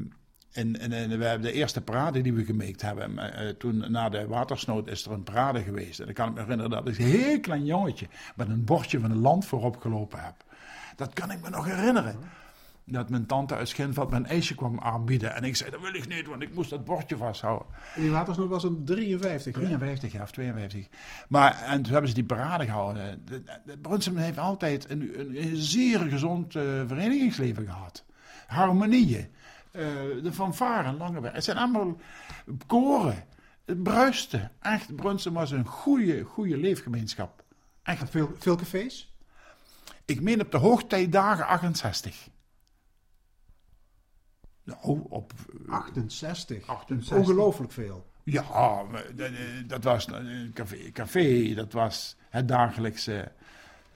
en, 0.55 0.79
en, 0.79 0.91
en 0.91 1.17
we 1.19 1.25
hebben 1.25 1.47
de 1.47 1.53
eerste 1.53 1.81
parade 1.81 2.21
die 2.21 2.33
we 2.33 2.45
gemaakt 2.45 2.81
hebben. 2.81 3.17
eh, 3.17 3.49
toen 3.49 3.91
na 3.91 4.09
de 4.09 4.27
watersnood 4.27 4.87
is 4.87 5.05
er 5.05 5.11
een 5.11 5.23
parade 5.23 5.63
geweest. 5.63 5.99
En 5.99 6.07
ik 6.07 6.15
kan 6.15 6.33
me 6.33 6.39
herinneren 6.39 6.71
dat 6.71 6.87
ik 6.87 6.97
een 6.97 7.05
heel 7.05 7.39
klein 7.39 7.65
jongetje 7.65 8.07
met 8.35 8.49
een 8.49 8.63
bordje 8.63 8.99
van 8.99 9.11
een 9.11 9.21
land 9.21 9.45
voorop 9.45 9.77
gelopen 9.81 10.19
heb. 10.23 10.35
Dat 10.95 11.13
kan 11.13 11.31
ik 11.31 11.41
me 11.41 11.49
nog 11.49 11.65
herinneren. 11.65 12.19
Dat 12.87 13.09
mijn 13.09 13.25
tante 13.25 13.55
uit 13.55 13.69
Schinveld 13.69 14.09
mijn 14.09 14.25
ijsje 14.25 14.55
kwam 14.55 14.79
aanbieden. 14.79 15.35
En 15.35 15.43
ik 15.43 15.55
zei, 15.55 15.71
dat 15.71 15.81
wil 15.81 15.93
ik 15.93 16.07
niet, 16.07 16.27
want 16.27 16.41
ik 16.41 16.53
moest 16.53 16.69
dat 16.69 16.85
bordje 16.85 17.17
vasthouden. 17.17 17.67
En 17.95 18.01
die 18.01 18.11
watersnood 18.11 18.49
was 18.49 18.63
een 18.63 18.85
53, 18.85 19.55
hè? 19.55 19.61
53 19.61 20.11
ja, 20.11 20.21
of 20.21 20.31
52. 20.31 20.87
Maar, 21.27 21.61
en 21.61 21.81
toen 21.81 21.91
hebben 21.91 22.09
ze 22.09 22.15
die 22.15 22.25
parade 22.25 22.65
gehouden. 22.65 23.21
De, 23.25 23.43
de, 23.65 23.77
Brunsum 23.77 24.17
heeft 24.17 24.37
altijd 24.37 24.89
een, 24.89 25.19
een, 25.19 25.43
een 25.43 25.55
zeer 25.55 25.99
gezond 25.99 26.55
eh, 26.55 26.63
verenigingsleven 26.87 27.65
gehad. 27.65 28.03
Harmonieën. 28.47 29.27
Eh, 29.75 30.23
de 30.23 30.33
fanfare, 30.33 30.91
Langeweg. 30.91 31.31
Het 31.31 31.43
zijn 31.43 31.57
allemaal 31.57 31.97
koren. 32.67 33.23
Het 33.65 33.83
bruiste. 33.83 34.49
Echt, 34.61 34.95
Brunsum 34.95 35.33
was 35.33 35.51
een 35.51 35.65
goede, 35.65 36.23
goede 36.23 36.57
leefgemeenschap. 36.57 37.43
Echt. 37.83 38.09
Veel, 38.09 38.31
veel 38.37 38.55
cafés? 38.55 39.13
Ik 40.05 40.21
meen 40.21 40.41
op 40.41 40.51
de 40.51 40.57
hoogtijdagen 40.57 41.45
68. 41.45 42.27
Nou, 44.63 45.05
op... 45.09 45.33
eh, 45.67 45.73
68. 45.73 46.67
68. 46.67 47.17
Ongelooflijk 47.17 47.71
veel. 47.71 48.05
Ja, 48.23 48.83
dat, 49.15 49.29
eh, 49.31 49.37
dat 49.67 49.83
was 49.83 50.07
een 50.07 50.51
café, 50.53 50.91
café, 50.91 51.53
dat 51.53 51.73
was 51.73 52.15
het 52.29 52.47
dagelijkse. 52.47 53.31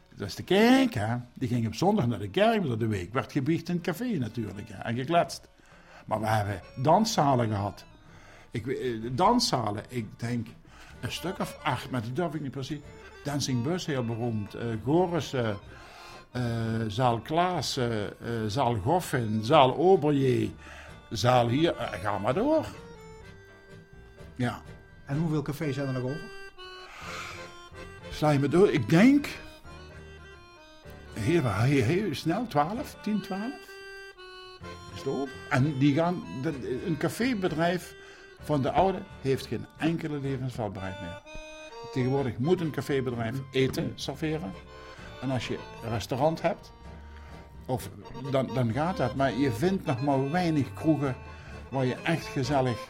Dat 0.10 0.20
was 0.20 0.36
de 0.36 0.44
kerk, 0.44 0.94
hè. 0.94 1.18
Die 1.34 1.48
ging 1.48 1.68
op 1.68 1.76
zondag 1.76 2.08
naar 2.08 2.20
de 2.20 2.30
kerk, 2.30 2.60
maar 2.60 2.68
door 2.68 2.78
de 2.78 2.88
week 2.88 3.14
werd 3.14 3.32
gebiecht 3.32 3.70
in 3.70 3.76
het 3.76 3.84
café 3.84 4.18
natuurlijk, 4.18 4.70
hè, 4.70 4.78
en 4.78 4.96
gekletst. 4.96 5.48
Maar 6.10 6.20
we 6.20 6.28
hebben 6.28 6.62
danszalen 6.75 7.48
gehad. 7.48 7.86
Ik, 8.52 8.67
eh, 8.67 8.95
danszalen, 9.12 9.84
ik 9.89 10.19
denk 10.19 10.48
een 11.00 11.12
stuk 11.12 11.39
of 11.39 11.60
acht, 11.63 11.89
maar 11.89 12.02
dat 12.02 12.15
durf 12.15 12.34
ik 12.34 12.41
niet 12.41 12.52
precies. 12.52 12.80
Dancing 13.24 13.63
Bus, 13.63 13.86
heel 13.86 14.06
beroemd. 14.06 14.54
eh 14.54 14.65
Goris, 14.84 15.34
eh, 15.34 15.50
Zaal 16.88 17.19
Klaas, 17.19 17.78
eh, 17.78 17.88
Zaal 18.48 18.76
Goffin, 18.76 19.39
Zaal 19.43 19.78
Oberje, 19.78 20.50
Zaal 21.10 21.48
hier, 21.48 21.74
ga 22.02 22.17
maar 22.17 22.34
door. 22.34 22.65
Ja. 24.36 24.62
En 25.06 25.17
hoeveel 25.17 25.41
cafés 25.41 25.76
zijn 25.76 25.88
er 25.88 25.93
nog 25.93 26.04
over? 26.04 26.30
Sla 28.10 28.30
je 28.30 28.39
me 28.39 28.48
door? 28.48 28.69
Ik 28.69 28.89
denk. 28.89 29.28
Heel, 31.13 31.54
heel, 31.54 31.84
heel 31.84 32.15
snel, 32.15 32.48
12, 32.48 32.95
10, 33.02 33.22
12. 33.22 33.52
En 35.50 35.78
die 35.78 35.94
gaan. 35.94 36.24
een 36.86 36.98
cafébedrijf 36.98 37.96
van 38.40 38.62
de 38.62 38.72
oude 38.72 39.00
heeft 39.22 39.46
geen 39.46 39.66
enkele 39.78 40.20
levensvatbaarheid 40.20 41.02
meer. 41.02 41.22
Tegenwoordig 41.92 42.38
moet 42.38 42.62
een 42.62 42.72
cafébedrijf 42.72 43.36
eten 43.52 43.92
serveren. 43.96 44.52
En 45.22 45.30
als 45.30 45.48
je 45.48 45.58
een 45.84 45.90
restaurant 45.90 46.42
hebt, 46.42 46.72
of, 47.66 47.90
dan, 48.32 48.50
dan 48.54 48.72
gaat 48.72 48.98
dat. 48.98 49.16
Maar 49.16 49.34
je 49.34 49.52
vindt 49.52 49.86
nog 49.86 50.02
maar 50.02 50.32
weinig 50.32 50.74
kroegen 50.74 51.16
waar 51.70 51.86
je 51.86 51.96
echt 51.96 52.26
gezellig 52.26 52.88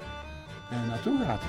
eh, 0.69 0.87
naartoe 0.87 1.25
gaat. 1.25 1.43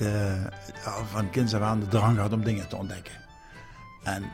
Altijd 0.00 0.44
eh, 0.84 1.06
van 1.06 1.30
kinds 1.30 1.54
af 1.54 1.60
aan 1.60 1.80
de 1.80 1.88
drang 1.88 2.14
gehad 2.14 2.32
om 2.32 2.44
dingen 2.44 2.68
te 2.68 2.76
ontdekken. 2.76 3.14
En 4.02 4.24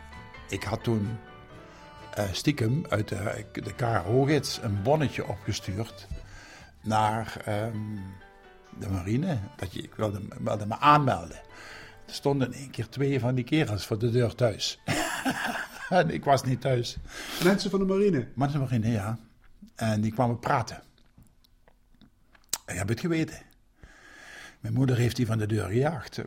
ik 0.48 0.62
had 0.62 0.82
toen 0.82 1.18
eh, 2.14 2.24
stiekem 2.32 2.84
uit 2.88 3.08
de, 3.08 3.44
de 3.52 3.74
KRO-gids 3.74 4.58
een 4.62 4.82
bonnetje 4.82 5.26
opgestuurd 5.26 6.06
naar 6.82 7.36
ehm, 7.44 7.96
de 8.78 8.88
marine. 8.88 9.38
Dat 9.56 9.72
je, 9.72 9.82
ik 9.82 9.94
wilde, 9.94 10.20
wilde 10.38 10.66
me 10.66 10.78
aanmelden. 10.78 11.36
Er 12.06 12.14
stonden 12.14 12.52
in 12.52 12.58
één 12.58 12.70
keer 12.70 12.88
twee 12.88 13.20
van 13.20 13.34
die 13.34 13.44
kerels 13.44 13.86
voor 13.86 13.98
de 13.98 14.10
deur 14.10 14.34
thuis. 14.34 14.80
en 15.88 16.10
ik 16.10 16.24
was 16.24 16.42
niet 16.42 16.60
thuis. 16.60 16.96
Mensen 17.44 17.70
van 17.70 17.78
de 17.78 17.86
marine. 17.86 18.28
Maar 18.34 18.52
de 18.52 18.58
marine, 18.58 18.90
ja. 18.90 19.18
En 19.74 20.00
die 20.00 20.12
kwamen 20.12 20.38
praten. 20.38 20.82
Ik 22.66 22.76
heb 22.76 22.88
het 22.88 23.00
geweten. 23.00 23.47
Mijn 24.68 24.81
moeder 24.81 24.96
heeft 24.96 25.16
die 25.16 25.26
van 25.26 25.38
de 25.38 25.46
deur 25.46 25.66
gejaagd. 25.66 26.22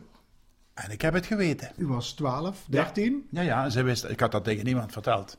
En 0.74 0.90
ik 0.90 1.02
heb 1.02 1.14
het 1.14 1.26
geweten. 1.26 1.70
U 1.76 1.86
was 1.86 2.12
12, 2.12 2.64
13. 2.68 3.26
Ja, 3.30 3.40
ja, 3.40 3.70
ze 3.70 3.82
wist, 3.82 4.04
ik 4.04 4.20
had 4.20 4.32
dat 4.32 4.44
tegen 4.44 4.64
niemand 4.64 4.92
verteld. 4.92 5.38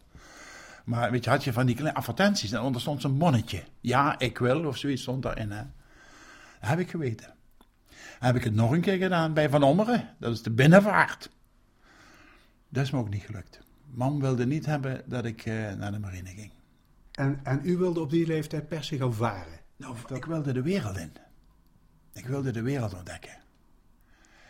Maar 0.84 1.12
weet 1.12 1.24
je, 1.24 1.30
had 1.30 1.44
je 1.44 1.54
van 1.54 1.66
die 1.66 1.76
kleine 1.76 1.98
advertenties 1.98 2.52
en 2.52 2.62
onder 2.62 2.82
stond 2.82 3.02
zo'n 3.02 3.18
bonnetje. 3.18 3.64
Ja, 3.80 4.20
ik 4.20 4.38
wil, 4.38 4.66
of 4.66 4.78
zoiets 4.78 5.02
stond 5.02 5.24
daarin. 5.24 5.52
Hè. 5.52 5.64
Dat 6.60 6.70
heb 6.70 6.80
ik 6.80 6.90
geweten. 6.90 7.34
Heb 8.20 8.36
ik 8.36 8.44
het 8.44 8.54
nog 8.54 8.72
een 8.72 8.82
keer 8.82 8.98
gedaan 8.98 9.34
bij 9.34 9.50
Van 9.50 9.64
Ommeren. 9.64 10.10
Dat 10.20 10.34
is 10.34 10.42
de 10.42 10.52
binnenvaart. 10.52 11.30
Dat 12.70 12.84
is 12.84 12.92
me 12.92 13.00
ook 13.00 13.10
niet 13.10 13.24
gelukt. 13.24 13.60
Mam 13.92 14.20
wilde 14.20 14.46
niet 14.46 14.66
hebben 14.66 15.02
dat 15.06 15.26
ik 15.26 15.46
eh, 15.46 15.74
naar 15.74 15.92
de 15.92 16.00
marine 16.00 16.30
ging. 16.30 16.52
En, 17.12 17.40
en 17.44 17.60
u 17.64 17.78
wilde 17.78 18.00
op 18.00 18.10
die 18.10 18.28
leeftijd 18.28 18.68
per 18.68 18.84
se 18.84 18.98
gaan 18.98 19.14
varen. 19.14 19.60
Nou, 19.76 19.96
ik 20.14 20.26
wilde 20.26 20.54
de 20.54 20.62
wereld 20.62 20.98
in. 20.98 21.12
Ik 22.14 22.26
wilde 22.26 22.52
de 22.52 22.62
wereld 22.62 22.94
ontdekken. 22.94 23.38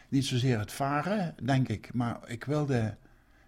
Niet 0.10 0.26
zozeer 0.26 0.60
het 0.60 0.72
varen, 0.72 1.36
denk 1.44 1.68
ik, 1.68 1.94
maar 1.94 2.20
ik 2.26 2.44
wilde 2.44 2.98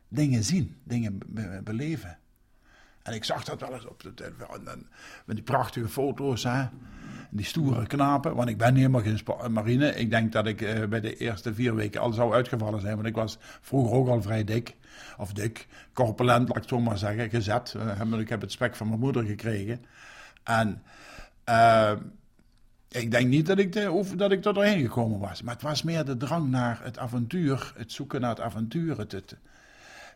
dingen 0.08 0.43
zien, 0.43 0.75
dingen 0.84 1.19
be- 1.25 1.62
beleven. 1.63 2.17
En 3.04 3.13
ik 3.13 3.23
zag 3.23 3.43
dat 3.43 3.60
wel 3.62 3.73
eens 3.73 3.86
op 3.88 4.04
de 4.04 4.13
televisie. 4.13 4.88
Met 5.25 5.36
die 5.36 5.43
prachtige 5.43 5.88
foto's, 5.88 6.43
hè. 6.43 6.65
Die 7.30 7.45
stoere 7.45 7.88
knapen. 7.88 8.36
Want 8.36 8.49
ik 8.49 8.58
ben 8.58 8.75
helemaal 8.75 9.01
geen 9.01 9.19
marine. 9.54 9.95
Ik 9.95 10.10
denk 10.10 10.32
dat 10.32 10.47
ik 10.47 10.62
eh, 10.62 10.88
bij 10.88 11.01
de 11.01 11.17
eerste 11.17 11.54
vier 11.54 11.75
weken 11.75 12.01
al 12.01 12.13
zou 12.13 12.34
uitgevallen 12.34 12.82
zijn. 12.82 12.95
Want 12.95 13.08
ik 13.08 13.15
was 13.15 13.38
vroeger 13.62 13.95
ook 13.97 14.08
al 14.08 14.21
vrij 14.21 14.43
dik. 14.43 14.75
Of 15.17 15.34
dik. 15.34 15.67
Corpulent, 15.93 16.47
laat 16.47 16.49
ik 16.49 16.62
het 16.62 16.69
zo 16.69 16.80
maar 16.80 16.97
zeggen. 16.97 17.30
Gezet. 17.30 17.75
Eh, 17.99 18.19
ik 18.19 18.30
heb 18.30 18.41
het 18.41 18.51
spek 18.51 18.75
van 18.75 18.88
mijn 18.88 18.99
moeder 18.99 19.23
gekregen. 19.23 19.86
En 20.43 20.84
eh, 21.43 21.91
ik 22.95 23.12
denk 23.12 23.27
niet 23.27 23.45
dat 23.45 23.58
ik, 23.58 23.73
de, 23.73 23.91
of 23.91 24.10
dat 24.10 24.31
ik 24.31 24.45
er 24.45 24.53
doorheen 24.53 24.81
gekomen 24.81 25.19
was. 25.19 25.41
Maar 25.41 25.53
het 25.53 25.63
was 25.63 25.84
meer 25.84 26.05
de 26.05 26.17
drang 26.17 26.49
naar 26.49 26.79
het 26.84 26.97
avontuur. 26.97 27.73
Het 27.77 27.91
zoeken 27.91 28.21
naar 28.21 28.29
het 28.29 28.39
avontuur. 28.39 28.97
Het, 28.97 29.12
het 29.12 29.38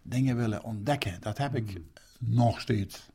dingen 0.01 0.35
willen 0.35 0.63
ontdekken. 0.63 1.17
Dat 1.19 1.37
heb 1.37 1.55
ik 1.55 1.81
nog 2.19 2.61
steeds. 2.61 3.09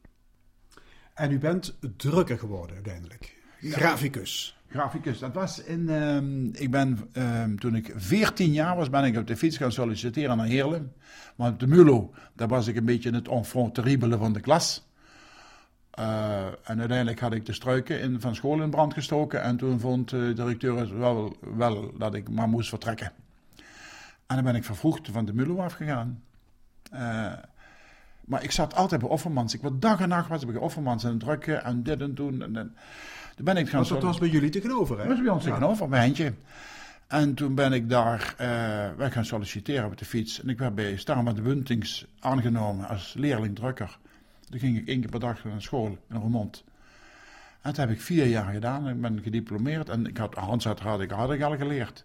En 1.14 1.31
u 1.31 1.38
bent 1.38 1.79
drukker 1.96 2.38
geworden 2.38 2.74
uiteindelijk. 2.74 3.42
Graficus. 3.61 4.57
Graficus, 4.68 5.18
dat 5.18 5.35
was 5.35 5.62
in. 5.62 5.88
ehm, 5.88 6.44
ik 6.46 6.70
ben 6.70 7.09
ehm, 7.12 7.57
toen 7.57 7.74
ik 7.74 7.92
14 7.96 8.53
jaar 8.53 8.77
was, 8.77 8.90
ben 8.90 9.05
ik 9.05 9.16
op 9.16 9.27
de 9.27 9.37
fiets 9.37 9.57
gaan 9.57 9.72
solliciteren 9.72 10.37
naar 10.37 10.46
Heerlen. 10.46 10.92
Op 11.37 11.61
de 11.61 11.66
Mulo, 11.66 12.14
daar 12.33 12.48
was 12.48 12.66
ik 12.66 12.77
een 12.77 12.85
beetje 12.85 13.11
het 13.11 13.29
enfant 13.29 13.74
terrible 13.74 14.18
van 14.18 14.33
de 14.33 14.40
klas. 14.40 14.87
Eh, 15.95 16.47
en 16.47 16.79
uiteindelijk 16.79 17.21
had 17.21 17.33
ik 17.33 17.47
de 17.47 17.53
struiken 17.53 18.01
in, 18.01 18.21
van 18.21 18.35
school 18.35 18.63
in 18.63 18.71
brand 18.71 18.95
gestoken. 18.95 19.43
En 19.43 19.57
toen 19.57 19.81
vond 19.81 20.09
de 20.11 20.33
directeur 20.33 20.79
het 20.79 20.91
wel, 20.91 21.37
wel 21.57 21.93
dat 21.99 22.15
ik 22.15 22.31
maar 22.31 22.49
moest 22.49 22.69
vertrekken. 22.69 23.13
En 24.27 24.35
dan 24.35 24.45
ben 24.45 24.55
ik 24.55 24.65
vervroegd 24.65 25.09
van 25.13 25.25
de 25.25 25.35
Mulo 25.35 25.59
afgegaan. 25.59 26.23
Eh, 26.91 27.33
maar 28.25 28.43
ik 28.43 28.51
zat 28.51 28.75
altijd 28.75 29.01
bij 29.01 29.11
Offermans. 29.11 29.55
Ik 29.55 29.63
was 29.63 29.73
dag 29.75 30.01
en 30.01 30.09
nacht 30.09 30.29
was 30.29 30.43
ik 30.43 30.53
bij 30.53 30.61
Offermans 30.61 31.05
en 31.05 31.11
het 31.11 31.21
drukken 31.21 31.65
en 31.65 31.83
dit 31.83 32.01
en 32.01 32.15
toen. 32.15 32.43
En, 32.43 32.57
en, 32.57 32.77
toen 33.35 33.45
ben 33.45 33.57
ik 33.57 33.69
gaan 33.69 33.79
Want 33.79 33.89
dat 33.89 34.03
was 34.03 34.19
bij 34.19 34.29
jullie 34.29 34.51
tegenover, 34.51 34.99
hè? 34.99 35.03
dat 35.07 35.13
was 35.13 35.23
bij 35.25 35.33
ons 35.33 35.45
Ja. 35.45 35.51
tegenover, 35.51 35.89
bij 35.89 36.01
Hentje. 36.01 36.33
En 37.07 37.35
toen 37.35 37.55
ben 37.55 37.73
ik 37.73 37.89
daar 37.89 38.35
eh, 38.39 38.97
weg 38.97 39.13
gaan 39.13 39.25
solliciteren 39.25 39.85
op 39.85 39.99
de 39.99 40.05
fiets. 40.05 40.43
En 40.43 40.49
ik 40.49 40.59
werd 40.59 40.75
bij 40.75 40.97
Starma 40.97 41.33
de 41.33 41.43
Wuntings 41.43 42.07
aangenomen 42.19 42.89
als 42.89 43.15
leerling 43.19 43.55
drukker. 43.55 43.99
Toen 44.51 44.59
ging 44.61 44.79
ik 44.79 44.89
één 44.89 45.01
keer 45.01 45.11
per 45.11 45.21
dag 45.21 45.45
naar 45.45 45.63
school 45.63 45.99
in 46.11 46.17
Roermond. 46.17 46.65
En 47.61 47.71
dat 47.71 47.77
heb 47.77 47.91
ik 47.91 48.01
vier 48.01 48.27
jaar 48.27 48.53
gedaan. 48.53 48.89
Ik 48.89 49.01
ben 49.01 49.23
gediplomeerd 49.23 49.89
en 49.89 50.07
ik 50.07 50.17
had, 50.17 50.35
handzetter 50.35 50.87
had 50.87 51.01
ik, 51.01 51.11
had 51.11 51.43
al 51.43 51.57
geleerd. 51.57 52.05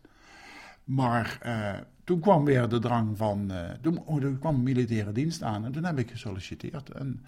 Maar 0.84 1.38
eh, 1.42 1.74
toen 2.04 2.20
kwam 2.20 2.46
weer 2.46 2.70
de 2.70 2.80
drang 2.80 3.18
van, 3.18 3.52
eh, 3.52 3.70
toen, 3.82 4.00
oh, 4.06 4.22
toen 4.22 4.40
kwam 4.40 4.64
militaire 4.64 5.12
dienst 5.12 5.44
aan 5.44 5.66
en 5.66 5.72
toen 5.72 5.84
heb 5.84 6.00
ik 6.00 6.12
gesolliciteerd. 6.12 6.90
En 6.90 7.26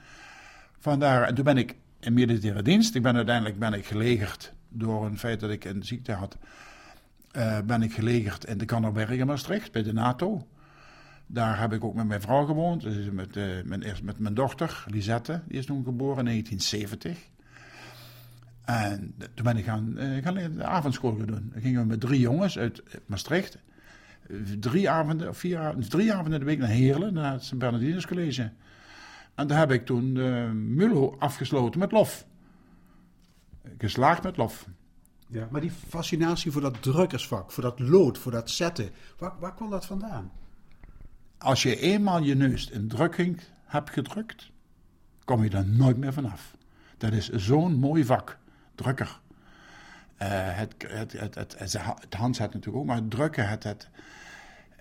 vandaar, 0.79 1.23
en 1.23 1.35
toen 1.35 1.43
ben 1.43 1.57
ik 1.57 1.75
in 1.99 2.13
militaire 2.13 2.61
dienst. 2.61 2.95
Ik 2.95 3.01
ben 3.01 3.15
uiteindelijk 3.15 3.59
ben 3.59 3.73
ik 3.73 3.85
gelegerd 3.85 4.53
door 4.69 5.05
een 5.05 5.17
feit 5.17 5.39
dat 5.39 5.49
ik 5.49 5.65
een 5.65 5.83
ziekte 5.83 6.11
had. 6.11 6.37
eh, 7.31 7.59
ben 7.65 7.81
ik 7.81 7.93
gelegerd 7.93 8.45
in 8.45 8.57
de 8.57 8.65
Kannerberg 8.65 9.09
in 9.09 9.27
Maastricht 9.27 9.71
bij 9.71 9.83
de 9.83 9.93
NATO. 9.93 10.47
Daar 11.33 11.59
heb 11.59 11.73
ik 11.73 11.83
ook 11.83 11.93
met 11.93 12.07
mijn 12.07 12.21
vrouw 12.21 12.45
gewoond. 12.45 12.81
Dus 12.81 13.11
met, 13.11 13.37
eh, 13.37 13.43
mijn, 13.65 13.81
eerst 13.81 14.03
met 14.03 14.19
mijn 14.19 14.33
dochter, 14.33 14.83
Lisette, 14.87 15.41
die 15.47 15.57
is 15.57 15.65
toen 15.65 15.83
geboren 15.83 16.17
in 16.17 16.25
1970. 16.25 17.29
En 18.65 19.13
toen 19.33 19.45
ben 19.45 19.57
ik 19.57 19.65
gaan, 19.65 19.97
eh, 19.97 20.23
gaan 20.23 20.33
de 20.33 20.63
avondschool 20.63 21.15
gaan 21.15 21.25
doen. 21.25 21.49
Dan 21.53 21.61
gingen 21.61 21.81
we 21.81 21.87
met 21.87 21.99
drie 21.99 22.19
jongens 22.19 22.57
uit 22.57 22.83
Maastricht. 23.05 23.57
Drie 24.59 24.89
avonden, 24.89 25.35
vier 25.35 25.75
drie 25.89 26.13
avonden 26.13 26.39
de 26.39 26.45
week 26.45 26.59
naar 26.59 26.67
Heerlen, 26.67 27.13
naar 27.13 27.33
het 27.33 28.05
College. 28.05 28.51
En 29.35 29.47
daar 29.47 29.57
heb 29.57 29.71
ik 29.71 29.85
toen 29.85 30.13
de 30.13 30.51
MULO 30.53 31.15
afgesloten 31.19 31.79
met 31.79 31.91
lof. 31.91 32.25
Geslaagd 33.77 34.23
met 34.23 34.37
lof. 34.37 34.67
Ja. 35.27 35.47
Maar 35.51 35.61
die 35.61 35.71
fascinatie 35.71 36.51
voor 36.51 36.61
dat 36.61 36.81
drukkersvak, 36.81 37.51
voor 37.51 37.63
dat 37.63 37.79
lood, 37.79 38.17
voor 38.17 38.31
dat 38.31 38.49
zetten, 38.49 38.89
waar, 39.17 39.33
waar 39.39 39.53
kwam 39.53 39.69
dat 39.69 39.85
vandaan? 39.85 40.31
Als 41.41 41.63
je 41.63 41.79
eenmaal 41.79 42.21
je 42.21 42.35
neus 42.35 42.69
in 42.69 42.87
drukking 42.87 43.39
hebt 43.65 43.89
gedrukt, 43.89 44.51
kom 45.25 45.43
je 45.43 45.49
er 45.49 45.65
nooit 45.65 45.97
meer 45.97 46.13
vanaf. 46.13 46.55
Dat 46.97 47.13
is 47.13 47.29
zo'n 47.29 47.73
mooi 47.73 48.05
vak, 48.05 48.37
drukker. 48.75 49.19
Eh, 50.17 50.29
het, 50.57 50.75
het, 50.87 51.11
het, 51.11 51.35
het, 51.35 51.55
het, 51.59 52.13
handzet 52.13 52.53
natuurlijk 52.53 52.77
ook, 52.77 52.85
maar 52.85 52.95
het 52.95 53.09
drukken, 53.09 53.49
het, 53.49 53.63
het, 53.63 53.89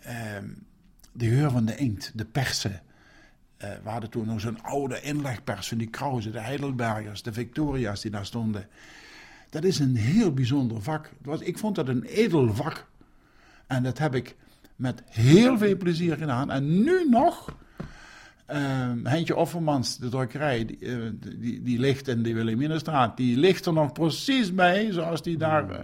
ehm, 0.02 0.48
de 1.12 1.28
geur 1.28 1.50
van 1.50 1.64
de 1.64 1.76
inkt, 1.76 2.12
de 2.14 2.24
persen. 2.24 2.82
Eh, 3.56 3.98
we 4.00 4.08
toen 4.08 4.26
nog 4.26 4.40
zo'n 4.40 4.62
oude 4.62 5.00
inlegpers 5.00 5.68
van 5.68 5.78
die 5.78 5.90
Krause, 5.90 6.30
de 6.30 6.40
Heidelbergers, 6.40 7.22
de 7.22 7.32
Victoria's 7.32 8.00
die 8.00 8.10
daar 8.10 8.26
stonden. 8.26 8.68
Dat 9.50 9.64
is 9.64 9.78
een 9.78 9.96
heel 9.96 10.32
bijzonder 10.32 10.82
vak. 10.82 11.10
Ik 11.38 11.58
vond 11.58 11.74
dat 11.74 11.88
een 11.88 12.04
edel 12.04 12.54
vak. 12.54 12.88
En 13.66 13.82
dat 13.82 13.98
heb 13.98 14.14
ik 14.14 14.36
met 14.80 15.02
heel 15.06 15.58
veel 15.58 15.76
plezier 15.76 16.16
gedaan. 16.16 16.50
En 16.50 16.82
nu 16.82 17.08
nog, 17.08 17.56
ehm 18.46 19.04
Hentje 19.04 19.36
Offermans, 19.36 19.98
de 19.98 20.08
drukkerij, 20.08 20.64
die, 20.64 20.78
eh, 20.78 20.96
die, 21.38 21.62
die 21.62 21.78
ligt 21.78 22.08
in 22.08 22.22
de 22.22 22.34
Wilhelminastraat. 22.34 23.16
Die 23.16 23.36
ligt 23.36 23.66
er 23.66 23.72
nog 23.72 23.92
precies 23.92 24.54
bij, 24.54 24.92
zoals 24.92 25.22
die 25.22 25.36
daar 25.36 25.70
eh, 25.70 25.80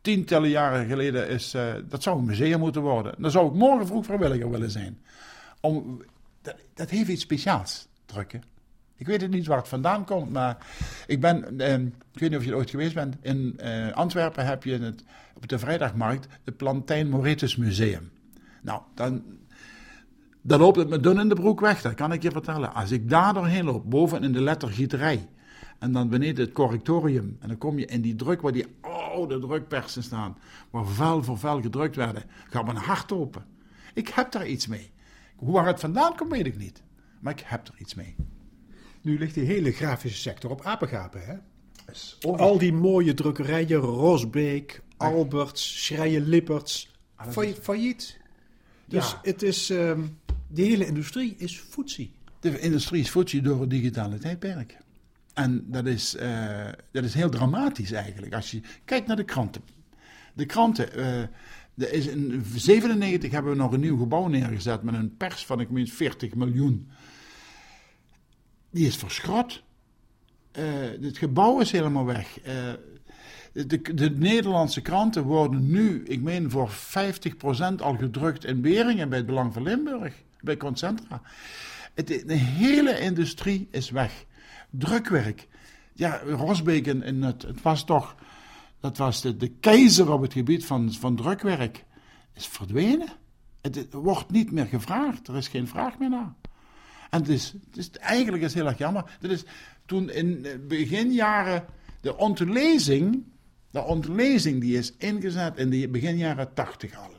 tientallen 0.00 0.48
jaren 0.48 0.86
geleden 0.86 1.28
is. 1.28 1.54
eh, 1.54 1.74
dat 1.88 2.02
zou 2.02 2.18
een 2.18 2.24
museum 2.24 2.58
moeten 2.58 2.82
worden. 2.82 3.14
Dan 3.18 3.30
zou 3.30 3.46
ik 3.46 3.54
morgen 3.54 3.86
vroeg 3.86 4.04
vrijwilliger 4.04 4.50
willen 4.50 4.70
zijn. 4.70 4.98
Om, 5.60 6.02
dat, 6.42 6.54
dat 6.74 6.90
heeft 6.90 7.08
iets 7.08 7.22
speciaals, 7.22 7.88
drukken. 8.06 8.42
Ik 8.96 9.06
weet 9.06 9.20
het 9.20 9.30
niet 9.30 9.46
waar 9.46 9.58
het 9.58 9.68
vandaan 9.68 10.04
komt, 10.04 10.30
maar 10.30 10.56
ik 11.06 11.20
ben, 11.20 11.60
eh, 11.60 11.74
ik 12.12 12.20
weet 12.20 12.30
niet 12.30 12.38
of 12.38 12.44
je 12.44 12.50
er 12.50 12.56
ooit 12.56 12.70
geweest 12.70 12.94
bent, 12.94 13.16
in 13.22 13.54
eh, 13.56 13.92
Antwerpen 13.92 14.46
heb 14.46 14.64
je 14.64 14.78
het, 14.78 15.04
op 15.36 15.48
de 15.48 15.58
vrijdagmarkt 15.58 16.26
het 16.44 16.56
Plantijn 16.56 17.08
Moretus 17.08 17.56
Museum. 17.56 18.10
Nou, 18.62 18.82
dan, 18.94 19.22
dan 20.42 20.60
loopt 20.60 20.76
het 20.76 20.88
me 20.88 21.00
dun 21.00 21.18
in 21.18 21.28
de 21.28 21.34
broek 21.34 21.60
weg, 21.60 21.82
dat 21.82 21.94
kan 21.94 22.12
ik 22.12 22.22
je 22.22 22.30
vertellen. 22.30 22.74
Als 22.74 22.90
ik 22.90 23.08
daar 23.08 23.34
doorheen 23.34 23.64
loop, 23.64 23.90
boven 23.90 24.22
in 24.22 24.32
de 24.32 24.40
lettergieterij, 24.40 25.28
en 25.78 25.92
dan 25.92 26.08
beneden 26.08 26.44
het 26.44 26.54
correctorium, 26.54 27.36
en 27.40 27.48
dan 27.48 27.58
kom 27.58 27.78
je 27.78 27.86
in 27.86 28.00
die 28.00 28.14
druk 28.14 28.40
waar 28.40 28.52
die 28.52 28.66
oude 28.80 29.38
drukpersen 29.38 30.02
staan, 30.02 30.38
waar 30.70 30.86
vel 30.86 31.22
voor 31.22 31.38
vel 31.38 31.60
gedrukt 31.60 31.96
werden, 31.96 32.22
gaat 32.48 32.64
mijn 32.64 32.76
hart 32.76 33.12
open. 33.12 33.44
Ik 33.94 34.08
heb 34.08 34.32
daar 34.32 34.46
iets 34.46 34.66
mee. 34.66 34.90
Hoe 35.36 35.52
waar 35.52 35.66
het 35.66 35.80
vandaan 35.80 36.16
komt, 36.16 36.30
weet 36.30 36.46
ik 36.46 36.58
niet. 36.58 36.82
Maar 37.20 37.32
ik 37.32 37.42
heb 37.46 37.68
er 37.68 37.74
iets 37.78 37.94
mee. 37.94 38.16
Nu 39.02 39.18
ligt 39.18 39.34
die 39.34 39.44
hele 39.44 39.72
grafische 39.72 40.18
sector 40.18 40.50
op 40.50 40.64
apengapen, 40.64 41.24
hè? 41.24 41.34
Al 42.20 42.36
Al 42.38 42.58
die 42.58 42.72
mooie 42.72 43.14
drukkerijen, 43.14 43.78
Rosbeek, 43.78 44.82
Alberts, 44.96 45.84
Schreien 45.84 46.28
Lipperts, 46.28 46.90
Ah, 47.20 47.52
failliet. 47.60 48.19
Dus 48.90 49.10
Ja. 49.10 49.20
het 49.22 49.42
is, 49.42 49.70
ehm, 49.70 50.00
die 50.48 50.64
hele 50.66 50.86
industrie 50.86 51.34
is 51.38 51.58
footsie. 51.58 52.12
De 52.40 52.60
industrie 52.60 53.00
is 53.00 53.10
voedsel 53.10 53.42
door 53.42 53.60
het 53.60 53.70
digitale 53.70 54.18
tijdperk. 54.18 54.76
En 55.34 55.64
dat 55.70 55.86
is, 55.86 56.14
eh, 56.16 56.68
dat 56.90 57.04
is 57.04 57.14
heel 57.14 57.30
dramatisch 57.30 57.92
eigenlijk. 57.92 58.34
Als 58.34 58.50
je 58.50 58.60
kijkt 58.84 59.06
naar 59.06 59.16
de 59.16 59.24
kranten. 59.24 59.62
De 60.34 60.46
kranten. 60.46 60.92
eh, 60.92 61.20
er 61.74 61.92
is 61.92 62.06
in 62.06 62.42
97 62.54 63.30
hebben 63.30 63.52
we 63.52 63.58
nog 63.58 63.72
een 63.72 63.80
nieuw 63.80 63.96
gebouw 63.98 64.26
neergezet 64.26 64.82
met 64.82 64.94
een 64.94 65.16
pers 65.16 65.46
van 65.46 65.60
ik 65.60 65.70
meen 65.70 65.88
40 65.88 66.34
miljoen. 66.34 66.88
Die 68.70 68.86
is 68.86 68.96
verschrot. 68.96 69.62
Eh, 70.52 70.64
het 71.00 71.18
gebouw 71.18 71.60
is 71.60 71.70
helemaal 71.72 72.04
weg. 72.04 72.38
De, 73.52 73.94
de 73.94 74.10
Nederlandse 74.10 74.80
kranten 74.80 75.22
worden 75.22 75.70
nu, 75.70 76.04
ik 76.04 76.20
meen 76.20 76.50
voor 76.50 76.70
50% 76.70 76.72
al 77.76 77.96
gedrukt 77.96 78.44
in 78.44 78.60
Beringen 78.60 79.08
bij 79.08 79.18
het 79.18 79.26
Belang 79.26 79.52
van 79.52 79.62
Limburg, 79.62 80.14
bij 80.40 80.56
Concentra. 80.56 81.22
Het, 81.94 82.06
de 82.06 82.34
hele 82.34 83.00
industrie 83.00 83.68
is 83.70 83.90
weg. 83.90 84.24
Drukwerk. 84.70 85.48
Ja, 85.92 86.20
Rosbeek 86.26 86.86
en 86.86 87.22
het, 87.22 87.42
het 87.42 87.62
was 87.62 87.84
toch, 87.84 88.14
dat 88.80 88.96
was 88.96 89.20
de, 89.20 89.36
de 89.36 89.48
keizer 89.48 90.12
op 90.12 90.22
het 90.22 90.32
gebied 90.32 90.66
van, 90.66 90.92
van 90.92 91.16
drukwerk, 91.16 91.84
is 92.34 92.46
verdwenen. 92.46 93.08
Het, 93.60 93.86
wordt 93.92 94.30
niet 94.30 94.50
meer 94.50 94.66
gevraagd, 94.66 95.28
er 95.28 95.36
is 95.36 95.48
geen 95.48 95.68
vraag 95.68 95.98
meer 95.98 96.10
naar. 96.10 96.34
En 97.10 97.20
het 97.20 97.28
is, 97.28 97.54
het 97.66 97.76
is, 97.76 97.90
eigenlijk 97.90 98.42
is 98.42 98.54
heel 98.54 98.66
erg 98.66 98.78
jammer. 98.78 99.16
Dat 99.20 99.30
is 99.30 99.44
toen 99.86 100.10
in 100.10 100.42
de 100.42 100.58
beginjaren 100.68 101.64
de 102.00 102.16
ontlezing, 102.16 103.24
de 103.70 103.82
ontlezing 103.82 104.60
die 104.60 104.78
is 104.78 104.96
ingezet 104.96 105.56
in 105.56 105.70
de 105.70 105.88
begin 105.88 106.16
jaren 106.16 106.54
80 106.54 106.96
al. 106.96 107.10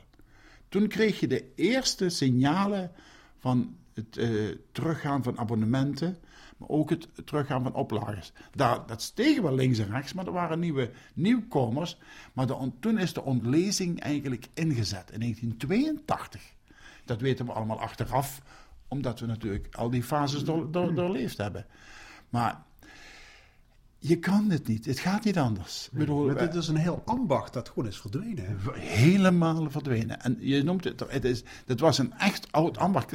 Toen 0.68 0.88
kreeg 0.88 1.20
je 1.20 1.28
de 1.28 1.52
eerste 1.54 2.08
signalen 2.08 2.90
van 3.38 3.76
het 3.94 4.16
eh, 4.16 4.30
teruggaan 4.72 5.22
van 5.22 5.38
abonnementen, 5.38 6.18
maar 6.56 6.68
ook 6.68 6.90
het 6.90 7.08
teruggaan 7.24 7.62
van 7.62 7.74
oplagers. 7.74 8.32
Daar, 8.50 8.86
dat 8.86 9.02
steeg 9.02 9.40
wel 9.40 9.54
links 9.54 9.78
en 9.78 9.90
rechts, 9.90 10.12
maar 10.12 10.26
er 10.26 10.32
waren 10.32 10.58
nieuwe 10.58 10.90
nieuwkomers. 11.14 11.98
Maar 12.32 12.46
toen 12.80 12.98
is 12.98 13.12
de 13.12 13.22
ontlezing 13.22 14.00
eigenlijk 14.00 14.48
ingezet 14.54 15.10
in 15.10 15.20
1982. 15.20 16.42
Dat 17.04 17.20
weten 17.20 17.46
we 17.46 17.52
allemaal 17.52 17.80
achteraf, 17.80 18.42
omdat 18.88 19.20
we 19.20 19.26
natuurlijk 19.26 19.74
al 19.74 19.90
die 19.90 20.02
fases 20.02 20.44
door- 20.44 20.70
doorleefd 20.70 21.36
hebben. 21.36 21.66
Maar 22.28 22.62
je 24.04 24.18
kan 24.18 24.50
het 24.50 24.66
niet, 24.66 24.84
het 24.84 24.98
gaat 24.98 25.24
niet 25.24 25.38
anders. 25.38 25.88
Ik 25.92 25.98
bedoel, 25.98 26.26
Maar 26.26 26.38
dit 26.38 26.54
is 26.54 26.68
een 26.68 26.76
heel 26.76 27.02
ambacht 27.04 27.52
dat 27.52 27.68
gewoon 27.68 27.86
is 27.86 28.00
verdwenen. 28.00 28.44
Hè? 28.44 28.78
helemaal 28.78 29.70
verdwenen. 29.70 30.20
En 30.20 30.36
je 30.40 30.62
noemt 30.62 30.84
het, 30.84 31.04
het 31.08 31.24
is, 31.24 31.42
dat 31.66 31.80
was 31.80 31.98
een 31.98 32.12
echt 32.18 32.52
oud 32.52 32.78
ambacht. 32.78 33.12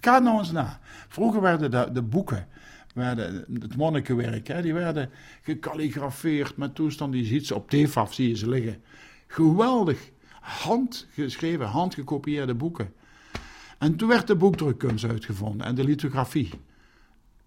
Ga 0.00 0.18
nou 0.18 0.38
eens 0.38 0.50
na. 0.50 0.80
Vroeger 1.08 1.40
werden 1.40 1.70
de, 1.70 1.88
de 1.92 2.02
boeken, 2.02 2.46
werden, 2.94 3.44
het 3.60 3.76
monnikenwerk, 3.76 4.46
hè, 4.46 4.62
die 4.62 4.74
werden 4.74 5.10
gekalligrafeerd 5.42 6.56
met 6.56 6.74
toestanden. 6.74 7.20
Je 7.20 7.26
ziet 7.26 7.46
ze 7.46 7.54
op 7.54 7.70
TFAF, 7.70 8.14
zie 8.14 8.28
je 8.28 8.36
ze 8.36 8.48
liggen. 8.48 8.82
Geweldig. 9.26 10.10
Handgeschreven, 10.40 11.66
handgekopieerde 11.66 12.54
boeken. 12.54 12.92
En 13.78 13.96
toen 13.96 14.08
werd 14.08 14.26
de 14.26 14.36
boekdrukkunst 14.36 15.04
uitgevonden 15.04 15.66
en 15.66 15.74
de 15.74 15.84
lithografie. 15.84 16.50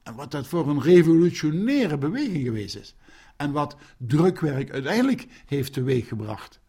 En 0.04 0.16
wat 0.16 0.32
dat 0.32 0.48
voor 0.48 0.70
een 0.70 0.82
revolutionaire 0.82 1.98
beweging 1.98 2.44
geweest 2.44 2.76
is. 2.76 2.96
En 3.38 3.52
wat 3.52 3.76
drukwerk 3.98 4.72
uiteindelijk 4.72 5.28
heeft 5.46 5.74
teweeggebracht. 5.74 6.60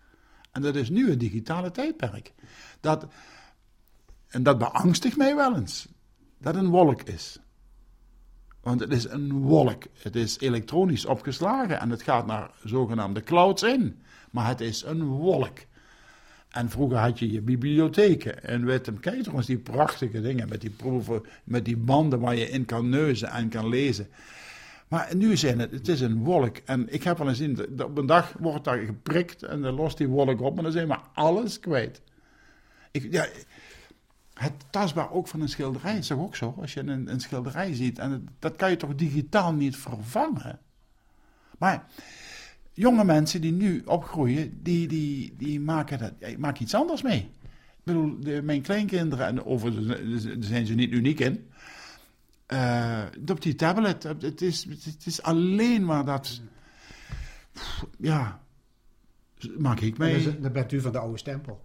En 0.53 0.63
dat 0.63 0.77
is 0.77 0.91
nu 0.91 1.11
het 1.11 1.21
digitale 1.21 1.71
tijdperk. 1.71 2.33
Dat, 2.81 3.07
en 4.29 4.43
dat 4.43 4.59
beangstigt 4.59 5.17
mij 5.17 5.37
wel 5.37 5.57
eens. 5.57 5.89
Dat 6.39 6.55
een 6.55 6.69
wolk 6.69 7.03
is. 7.03 7.39
Want 8.61 8.81
het 8.81 8.93
is 8.93 9.05
een 9.05 9.33
wolk. 9.33 9.85
Het 9.99 10.17
is 10.17 10.39
elektronisch 10.39 11.07
opgeslagen 11.07 11.81
en 11.81 11.91
het 11.91 12.03
gaat 12.03 12.27
naar 12.27 12.51
zogenaamde 12.65 13.23
clouds 13.23 13.63
in. 13.63 14.03
Maar 14.31 14.47
het 14.47 14.61
is 14.61 14.83
een 14.83 15.05
wolk. 15.05 15.59
En 16.53 16.71
vroeger 16.71 16.99
had 16.99 17.19
je 17.19 17.31
je 17.31 17.41
bibliotheken. 17.41 18.45
En 18.45 18.65
weet 18.65 18.87
hem, 18.87 19.01
kijk 19.01 19.23
toch 19.23 19.35
eens 19.35 19.47
die 19.47 19.59
prachtige 19.59 20.21
dingen 20.21 20.49
met 20.49 20.61
die 20.61 20.71
proeven, 20.71 21.23
met 21.45 21.65
die 21.65 21.77
banden 21.77 22.21
waar 22.21 22.37
je 22.37 22.51
in 22.51 22.65
kan 22.65 22.89
neuzen 22.89 23.31
en 23.31 23.49
kan 23.49 23.69
lezen. 23.69 24.09
Maar 24.89 25.17
nu 25.17 25.37
zijn 25.37 25.59
het, 25.59 25.71
het 25.71 25.89
is 25.89 26.01
een 26.01 26.25
wolk. 26.25 26.57
En 26.57 26.93
ik 26.93 27.03
heb 27.03 27.19
wel 27.19 27.29
eens 27.29 27.39
zien, 27.39 27.83
op 27.83 27.99
een 27.99 28.07
dag 28.07 28.35
wordt 28.39 28.65
daar 28.65 28.79
geprikt 28.79 29.43
en 29.43 29.63
dan 29.63 29.75
lost 29.75 29.99
die 29.99 30.09
wolk 30.09 30.41
op. 30.41 30.57
En 30.57 30.63
dan 30.63 30.73
zijn 30.73 30.89
we 30.89 30.97
alles 31.15 31.61
kwijt. 31.61 32.03
Ik, 32.91 33.13
ja, 33.13 33.27
het 34.35 34.53
tastbaar 34.71 35.13
ook 35.13 35.29
van 35.29 35.41
een 35.41 35.49
schilderij 35.49 35.97
is 35.97 36.07
toch 36.07 36.19
ook 36.19 36.37
zo? 36.37 36.55
Als 36.61 36.75
je 36.75 36.81
een, 36.81 37.13
een 37.13 37.21
schilderij 37.21 37.75
ziet, 37.75 37.99
en 37.99 38.29
dat 38.39 38.57
kan 38.57 38.71
je 38.71 38.77
toch 38.77 38.95
digitaal 38.95 39.53
niet 39.53 39.77
vervangen? 39.77 40.59
Maar 41.59 41.87
jonge 42.73 43.05
mensen 43.05 43.41
die 43.41 43.53
nu 43.53 43.83
opgroeien, 43.85 44.63
die, 44.63 44.89
die, 44.89 45.35
die 45.37 45.61
maken, 45.61 45.99
dat, 45.99 46.13
ja, 46.19 46.29
maken 46.39 46.63
iets 46.63 46.75
anders 46.75 47.03
mee. 47.03 47.31
Ik 47.53 47.83
bedoel, 47.83 48.21
de, 48.21 48.43
mijn 48.43 48.63
kleinkinderen, 48.63 49.27
en 49.27 49.45
over, 49.45 49.87
daar 49.87 49.99
zijn 50.39 50.67
ze 50.67 50.75
niet 50.75 50.93
uniek 50.93 51.21
in, 51.21 51.47
uh, 52.53 53.03
op 53.31 53.43
die 53.43 53.55
tablet, 53.55 54.03
het 54.03 54.41
is, 54.41 54.65
het 54.65 55.07
is 55.07 55.23
alleen 55.23 55.85
maar 55.85 56.05
dat, 56.05 56.41
ja, 57.99 58.41
maak 59.59 59.81
ik 59.81 59.99
mee. 59.99 60.41
Dan 60.41 60.53
bent 60.53 60.73
u 60.73 60.81
van 60.81 60.93
de 60.93 60.99
oude 60.99 61.19
stempel. 61.19 61.61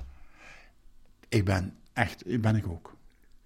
Ik 1.30 1.46
ben 1.46 1.74
echt, 1.94 2.42
ben 2.42 2.56
ik 2.56 2.68
ook. 2.68 2.96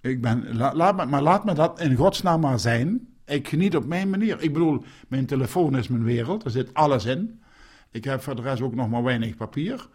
Ik 0.02 0.21
ben, 0.21 0.56
laat 0.56 0.95
me, 0.95 1.06
maar 1.06 1.21
laat 1.21 1.45
me 1.45 1.54
dat 1.54 1.80
in 1.80 1.95
godsnaam 1.95 2.41
maar 2.41 2.60
zijn. 2.60 3.08
Ik 3.26 3.47
geniet 3.47 3.76
op 3.76 3.86
mijn 3.86 4.10
manier. 4.10 4.41
Ik 4.41 4.54
bedoel, 4.54 4.84
mijn 5.08 5.26
telefoon 5.26 5.78
is 5.78 5.88
mijn 5.88 6.04
wereld, 6.04 6.43
er 6.43 6.52
zit 6.52 6.74
alles 6.74 7.06
in. 7.06 7.40
Ik 7.91 8.04
heb 8.04 8.21
voor 8.21 8.36
de 8.36 8.41
rest 8.41 8.62
ook 8.62 8.75
nog 8.75 8.89
maar 8.89 9.04
weinig 9.04 9.36
papier. 9.36 9.88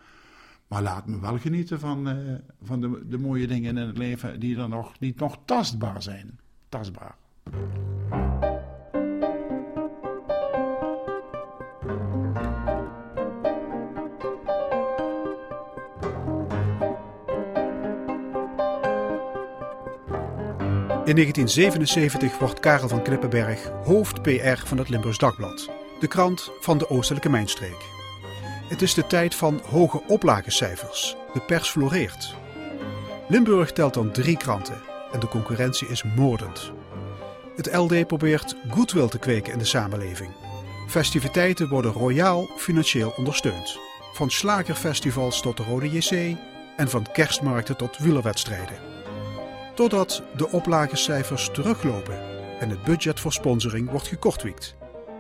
Maar 0.69 0.83
laat 0.83 1.07
me 1.07 1.21
wel 1.21 1.39
genieten 1.39 1.81
van, 1.81 2.09
uh, 2.09 2.35
van 2.63 2.81
de, 2.81 3.03
de 3.07 3.19
mooie 3.19 3.47
dingen 3.47 3.77
in 3.77 3.87
het 3.87 3.99
leven 3.99 4.41
die 4.41 4.59
er 4.59 4.69
nog, 4.69 5.01
niet 5.01 5.19
nog 5.19 5.39
tastbaar 5.45 6.03
zijn. 6.03 6.39
Tastbaar. 6.69 7.17
In 21.07 21.15
1977 21.15 22.39
wordt 22.39 22.61
Karel 22.61 22.89
van 22.89 23.03
Knippenberg 23.03 23.71
hoofd 23.85 24.23
PR 24.23 24.57
van 24.65 24.79
het 24.79 24.89
Limburgs 24.89 25.19
Dagblad, 25.19 25.71
de 26.01 26.07
krant 26.07 26.51
van 26.61 26.79
de 26.79 26.91
Oostelijke 26.91 27.29
Mijnstreek. 27.29 27.85
Het 28.69 28.83
is 28.83 28.95
de 28.95 29.07
tijd 29.07 29.35
van 29.35 29.61
hoge 29.71 30.03
oplagecijfers. 30.07 31.17
De 31.33 31.41
pers 31.41 31.71
floreert. 31.71 32.35
Limburg 33.29 33.73
telt 33.73 33.95
dan 33.95 34.13
drie 34.13 34.37
kranten 34.37 34.83
en 35.13 35.21
de 35.21 35.29
concurrentie 35.29 35.89
is 35.89 36.03
moordend. 36.03 36.73
Het 37.57 37.75
LD 37.75 38.07
probeert 38.07 38.57
goodwill 38.71 39.09
te 39.09 39.19
kweken 39.19 39.53
in 39.53 39.59
de 39.59 39.65
samenleving. 39.65 40.31
Festiviteiten 40.89 41.69
worden 41.69 41.93
royaal 41.93 42.49
financieel 42.57 43.13
ondersteund. 43.17 43.79
Van 44.13 44.31
slagerfestivals 44.31 45.41
tot 45.41 45.57
de 45.57 45.63
Rode 45.63 45.91
JC 45.91 46.37
en 46.77 46.89
van 46.91 47.07
kerstmarkten 47.13 47.77
tot 47.77 47.99
wielerwedstrijden. 47.99 48.79
Totdat 49.75 50.23
de 50.37 50.51
oplagecijfers 50.51 51.51
teruglopen 51.53 52.21
en 52.61 52.71
het 52.71 52.83
budget 52.83 53.21
voor 53.21 53.33
sponsoring 53.33 53.91
wordt 53.91 54.09
gekortwiekt. 54.09 54.77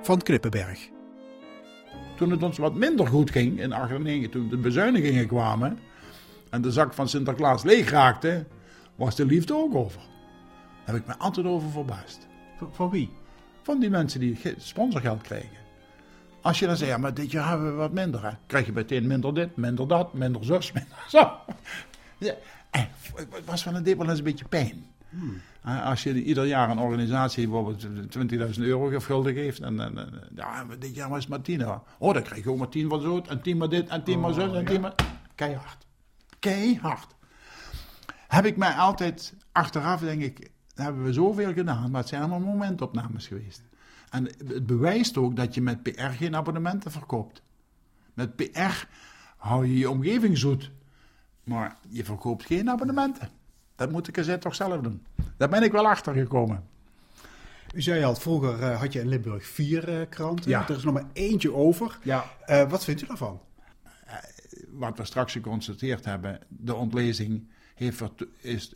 Van 0.07 0.23
Knippenberg. 0.23 0.88
Toen 2.16 2.31
het 2.31 2.42
ons 2.42 2.59
wat 2.59 2.75
minder 2.75 3.07
goed 3.07 3.31
ging 3.31 3.61
in 3.61 3.71
1998, 3.71 4.31
toen 4.31 4.49
de 4.49 4.57
bezuinigingen 4.57 5.27
kwamen 5.27 5.79
en 6.51 6.62
de 6.62 6.73
zak 6.73 6.92
van 6.92 7.09
Sinterklaas 7.09 7.62
leeg 7.62 7.90
raakte, 7.90 8.47
was 8.95 9.16
de 9.16 9.25
liefde 9.25 9.55
ook 9.55 9.75
over. 9.75 10.01
Daar 10.85 10.95
heb 10.95 10.97
ik 10.97 11.07
me 11.07 11.16
altijd 11.16 11.47
over 11.47 11.71
verbaasd. 11.71 12.27
Van 12.71 12.90
wie? 12.90 13.11
Van 13.62 13.81
die 13.81 13.90
mensen 13.90 14.21
die 14.21 14.38
sponsorgeld 14.57 15.23
krijgen. 15.23 15.59
Als 16.40 16.59
je 16.59 16.66
dan 16.66 16.77
zegt, 16.77 16.90
ja, 16.90 16.99
maar 16.99 17.14
dit 17.14 17.31
jaar 17.31 17.49
hebben 17.49 17.71
we 17.71 17.77
wat 17.77 17.92
minder, 17.92 18.23
hè? 18.23 18.31
krijg 18.47 18.66
je 18.66 18.73
meteen 18.73 19.07
minder 19.07 19.35
dit, 19.35 19.57
minder 19.57 19.88
dat, 19.88 20.14
minder 20.14 20.45
zus, 20.45 20.73
minder 20.73 21.05
zo. 21.09 21.31
Ja, 22.19 22.35
het 22.71 23.45
was 23.45 23.64
wel 23.64 23.75
een, 23.75 23.83
deed 23.83 23.97
wel 23.97 24.09
eens 24.09 24.19
een 24.19 24.25
beetje 24.25 24.49
pijn. 24.49 24.87
Hmm. 25.19 25.41
Als 25.83 26.03
je 26.03 26.23
ieder 26.23 26.47
jaar 26.47 26.71
een 26.71 26.79
organisatie 26.79 27.49
bijvoorbeeld 27.49 27.87
20.000 28.57 28.63
euro 28.63 29.01
gulden 29.01 29.35
geeft, 29.35 29.61
en, 29.61 29.81
en, 29.81 30.11
ja, 30.35 30.65
dit 30.79 30.95
jaar 30.95 31.09
was 31.09 31.19
het 31.19 31.29
maar 31.29 31.41
10. 31.41 31.69
Oh, 31.99 32.15
dan 32.15 32.23
krijg 32.23 32.45
je 32.45 32.51
ook 32.51 32.59
maar 32.59 32.69
10 32.69 32.89
van 32.89 33.01
zo, 33.01 33.23
en 33.29 33.43
10 33.43 33.57
maar 33.57 33.69
dit, 33.69 33.89
en 33.89 34.05
10 34.05 34.21
maar 34.21 34.33
zo, 34.33 34.53
en 34.53 34.65
10 34.65 34.81
maar... 34.81 34.95
Keihard. 35.35 35.87
Keihard. 36.39 37.15
Heb 38.29 38.45
ik 38.45 38.57
mij 38.57 38.73
altijd 38.73 39.35
achteraf, 39.53 40.01
denk 40.01 40.23
ik, 40.23 40.51
hebben 40.75 41.05
we 41.05 41.13
zoveel 41.13 41.53
gedaan, 41.53 41.91
maar 41.91 42.01
het 42.01 42.09
zijn 42.09 42.21
allemaal 42.21 42.41
momentopnames 42.41 43.27
geweest. 43.27 43.63
En 44.11 44.25
het 44.25 44.67
bewijst 44.67 45.17
ook 45.17 45.37
dat 45.37 45.55
je 45.55 45.63
met 45.63 45.83
PR 45.83 46.01
geen 46.01 46.37
abonnementen 46.37 46.91
verkoopt. 46.91 47.43
Met 48.15 48.37
PR 48.37 48.87
hou 49.37 49.67
je 49.67 49.79
je 49.79 49.91
omgeving 49.91 50.39
zoet. 50.39 50.71
Maar 51.45 51.77
je 51.89 52.05
verkoopt 52.05 52.45
geen 52.45 52.71
abonnementen. 52.71 53.29
Dat 53.77 53.91
moet 53.91 54.09
ik 54.09 54.17
eens 54.17 54.31
toch 54.41 54.55
zelf 54.55 54.81
doen. 54.81 55.07
Daar 55.37 55.49
ben 55.49 55.62
ik 55.62 55.73
wel 55.73 55.87
achter 55.87 56.15
gekomen. 56.15 56.65
U 57.75 57.83
zei 57.83 58.05
al, 58.05 58.15
vroeger 58.15 58.61
uh, 58.61 58.81
had 58.81 58.93
je 58.93 59.01
in 59.01 59.09
Limburg 59.09 59.47
vier 59.47 59.89
uh, 59.89 60.07
kranten. 60.09 60.51
Ja. 60.51 60.69
Er 60.69 60.77
is 60.77 60.85
nog 60.85 60.95
maar 60.95 61.07
eentje 61.12 61.55
over. 61.55 61.99
Ja. 62.03 62.25
Uh, 62.47 62.71
wat 62.71 62.85
vindt 62.85 63.03
u 63.03 63.07
daarvan? 63.07 63.41
wat 64.71 64.99
we 64.99 65.05
straks 65.05 65.33
geconstateerd 65.33 66.05
hebben, 66.05 66.41
de 66.49 66.75
ontlezing 66.75 67.49
heeft 67.75 68.03
is, 68.41 68.75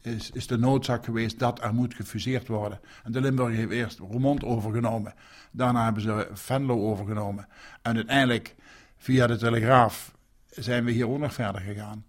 is, 0.00 0.30
is 0.30 0.46
de 0.46 0.58
noodzaak 0.58 1.04
geweest 1.04 1.38
dat 1.38 1.62
er 1.62 1.74
moet 1.74 1.94
gefuseerd 1.94 2.48
worden. 2.48 2.80
En 3.04 3.12
de 3.12 3.20
Limburg 3.20 3.54
heeft 3.54 3.70
eerst 3.70 3.98
Roermond 3.98 4.44
overgenomen. 4.44 5.14
Daarna 5.50 5.84
hebben 5.84 6.02
ze 6.02 6.28
Venlo 6.32 6.90
overgenomen. 6.90 7.48
En 7.82 7.96
uiteindelijk, 7.96 8.54
via 8.96 9.26
de 9.26 9.36
Telegraaf, 9.36 10.14
zijn 10.48 10.84
we 10.84 10.90
hier 10.90 11.08
ook 11.08 11.18
nog 11.18 11.34
verder 11.34 11.60
gegaan. 11.60 12.04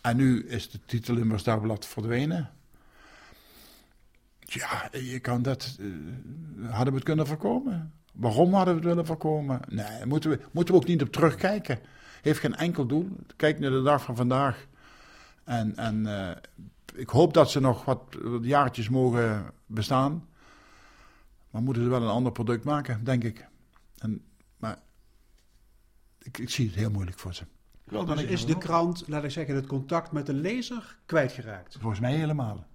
En 0.00 0.16
nu 0.16 0.46
is 0.46 0.70
de 0.70 0.80
titel 0.86 1.14
Limburgs 1.14 1.44
Dagblad 1.44 1.86
verdwenen. 1.86 2.50
Ja, 4.38 4.88
je 4.92 5.20
kan 5.20 5.42
dat. 5.42 5.76
Uh, 5.80 6.70
hadden 6.70 6.88
we 6.88 6.94
het 6.94 7.04
kunnen 7.04 7.26
voorkomen? 7.26 7.92
Waarom 8.12 8.54
hadden 8.54 8.74
we 8.74 8.80
het 8.80 8.88
willen 8.88 9.06
voorkomen? 9.06 9.60
Nee, 9.68 10.06
moeten 10.06 10.30
we, 10.30 10.40
moeten 10.52 10.74
we 10.74 10.80
ook 10.80 10.86
niet 10.86 11.02
op 11.02 11.12
terugkijken. 11.12 11.78
Heeft 12.22 12.40
geen 12.40 12.56
enkel 12.56 12.86
doel. 12.86 13.08
Kijk 13.36 13.58
naar 13.58 13.70
de 13.70 13.82
dag 13.82 14.02
van 14.02 14.16
vandaag. 14.16 14.66
En, 15.44 15.76
en 15.76 16.06
uh, 16.06 16.30
ik 16.94 17.08
hoop 17.08 17.34
dat 17.34 17.50
ze 17.50 17.60
nog 17.60 17.84
wat, 17.84 18.02
wat 18.22 18.44
jaartjes 18.44 18.88
mogen 18.88 19.52
bestaan. 19.66 20.28
Maar 21.50 21.62
moeten 21.62 21.82
ze 21.82 21.88
wel 21.88 22.02
een 22.02 22.08
ander 22.08 22.32
product 22.32 22.64
maken, 22.64 23.04
denk 23.04 23.24
ik. 23.24 23.46
En, 23.98 24.24
maar 24.56 24.78
ik, 26.18 26.38
ik 26.38 26.50
zie 26.50 26.66
het 26.66 26.74
heel 26.74 26.90
moeilijk 26.90 27.18
voor 27.18 27.34
ze. 27.34 27.44
Wel, 27.90 28.04
dan 28.04 28.18
is 28.18 28.46
de 28.46 28.58
krant, 28.58 29.04
laat 29.06 29.24
ik 29.24 29.30
zeggen, 29.30 29.54
het 29.54 29.66
contact 29.66 30.12
met 30.12 30.26
de 30.26 30.34
lezer 30.34 30.96
kwijtgeraakt. 31.06 31.76
Volgens 31.80 32.00
mij 32.00 32.14
helemaal. 32.14 32.66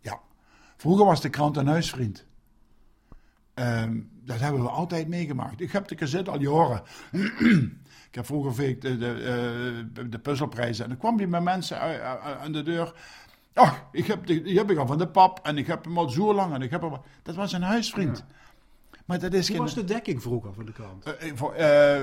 Ja. 0.00 0.20
Vroeger 0.76 1.04
was 1.04 1.20
de 1.20 1.30
krant 1.30 1.56
een 1.56 1.66
huisvriend. 1.66 2.26
Um, 3.54 4.10
dat 4.24 4.40
hebben 4.40 4.62
we 4.62 4.68
altijd 4.68 5.08
meegemaakt. 5.08 5.60
Ik 5.60 5.72
heb 5.72 5.88
de 5.88 5.94
cassette 5.94 6.30
al 6.30 6.40
jaren. 6.40 6.82
ik 8.10 8.14
heb 8.14 8.26
vroeger 8.26 8.56
de, 8.56 8.78
de, 8.78 8.98
de, 8.98 9.84
eh, 9.94 10.04
de 10.10 10.18
puzzelprijzen. 10.18 10.84
En 10.84 10.90
dan 10.90 10.98
kwam 10.98 11.20
je 11.20 11.26
met 11.26 11.42
mensen 11.42 11.80
aan 12.40 12.52
de 12.52 12.62
deur. 12.62 12.94
Ach, 13.54 13.84
ik 13.92 14.06
heb, 14.06 14.26
die, 14.26 14.58
heb 14.58 14.70
ik 14.70 14.78
al 14.78 14.86
van 14.86 14.98
de 14.98 15.08
pap 15.08 15.40
en 15.42 15.58
ik 15.58 15.66
heb 15.66 15.84
hem 15.84 15.98
al 15.98 16.08
zo 16.08 16.34
lang. 16.34 16.54
En 16.54 16.62
ik 16.62 16.70
heb 16.70 16.80
hem, 16.80 16.92
dat 17.22 17.34
was 17.34 17.52
een 17.52 17.62
huisvriend. 17.62 18.24
Maar 19.08 19.18
dat 19.18 19.32
is 19.32 19.46
Hoe 19.46 19.56
geen... 19.56 19.64
was 19.64 19.74
de 19.74 19.84
dekking 19.84 20.22
vroeger 20.22 20.54
van 20.54 20.64
de 20.64 20.72
krant? 20.72 21.06
Uh, 21.06 21.32
voor, 21.34 21.56
uh, 21.56 22.00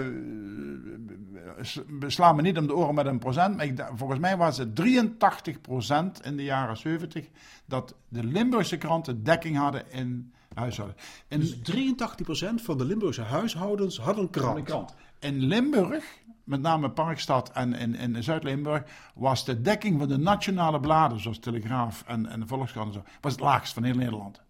sla 2.08 2.34
me 2.34 2.41
niet 2.41 2.58
om 2.58 2.68
de 2.68 2.76
oren 2.76 2.96
met 2.96 3.06
een 3.06 3.20
procent, 3.20 3.56
maar 3.56 3.65
ik, 3.65 3.86
volgens 3.96 4.20
mij 4.20 4.38
was 4.38 4.58
het 4.58 4.76
83 4.76 5.62
procent 5.62 6.26
in 6.26 6.38
de 6.38 6.44
jaren 6.44 6.78
70 6.78 7.28
dat 7.65 7.96
de 8.08 8.24
Limburgse 8.24 8.78
kranten 8.78 9.24
dekking 9.24 9.58
hadden 9.58 9.91
in 9.91 10.34
huishouden. 10.54 10.98
En 11.28 11.39
dus 11.39 11.62
83 11.62 12.26
procent 12.26 12.62
van 12.62 12.78
de 12.78 12.86
Limburgse 12.86 13.22
huishoudens 13.22 14.00
hadden 14.00 14.24
een 14.24 14.30
krant. 14.30 14.63
krant. 14.63 14.96
In 15.20 15.39
Limburg, 15.39 16.06
met 16.44 16.62
name 16.62 16.89
Parkstad 16.89 17.52
en 17.52 17.74
in, 17.74 17.96
in 17.96 18.24
Zuid-Limburg, 18.24 18.84
was 19.15 19.46
de 19.46 19.62
dekking 19.62 20.00
van 20.00 20.08
de 20.08 20.18
nationale 20.18 20.80
bladen, 20.80 21.20
zoals 21.20 21.39
Telegraaf 21.39 22.04
en, 22.08 22.26
en 22.26 22.39
de 22.39 22.48
Volkskrant, 22.48 23.00
was 23.22 23.32
het 23.32 23.41
laagst 23.41 23.74
van 23.74 23.84
heel 23.84 23.96
Nederland. 23.96 24.41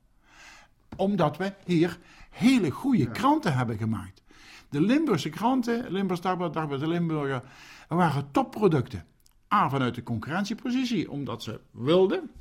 Omdat 0.95 1.37
we 1.37 1.53
hier 1.65 1.99
hele 2.35 2.69
goede 2.69 3.11
kranten 3.11 3.53
hebben 3.53 3.77
gemaakt. 3.77 4.23
De 4.69 4.81
Limburgse 4.81 5.29
kranten, 5.29 5.91
Limburgs 5.91 6.21
Dagblad, 6.21 6.53
Dagblad 6.53 6.79
de 6.79 6.87
Limburger, 6.87 7.43
waren 7.87 8.31
topproducten. 8.31 9.05
A, 9.53 9.69
vanuit 9.69 9.95
de 9.95 10.03
concurrentiepositie, 10.03 11.11
omdat 11.11 11.43
ze 11.43 11.59
wilden. 11.71 12.31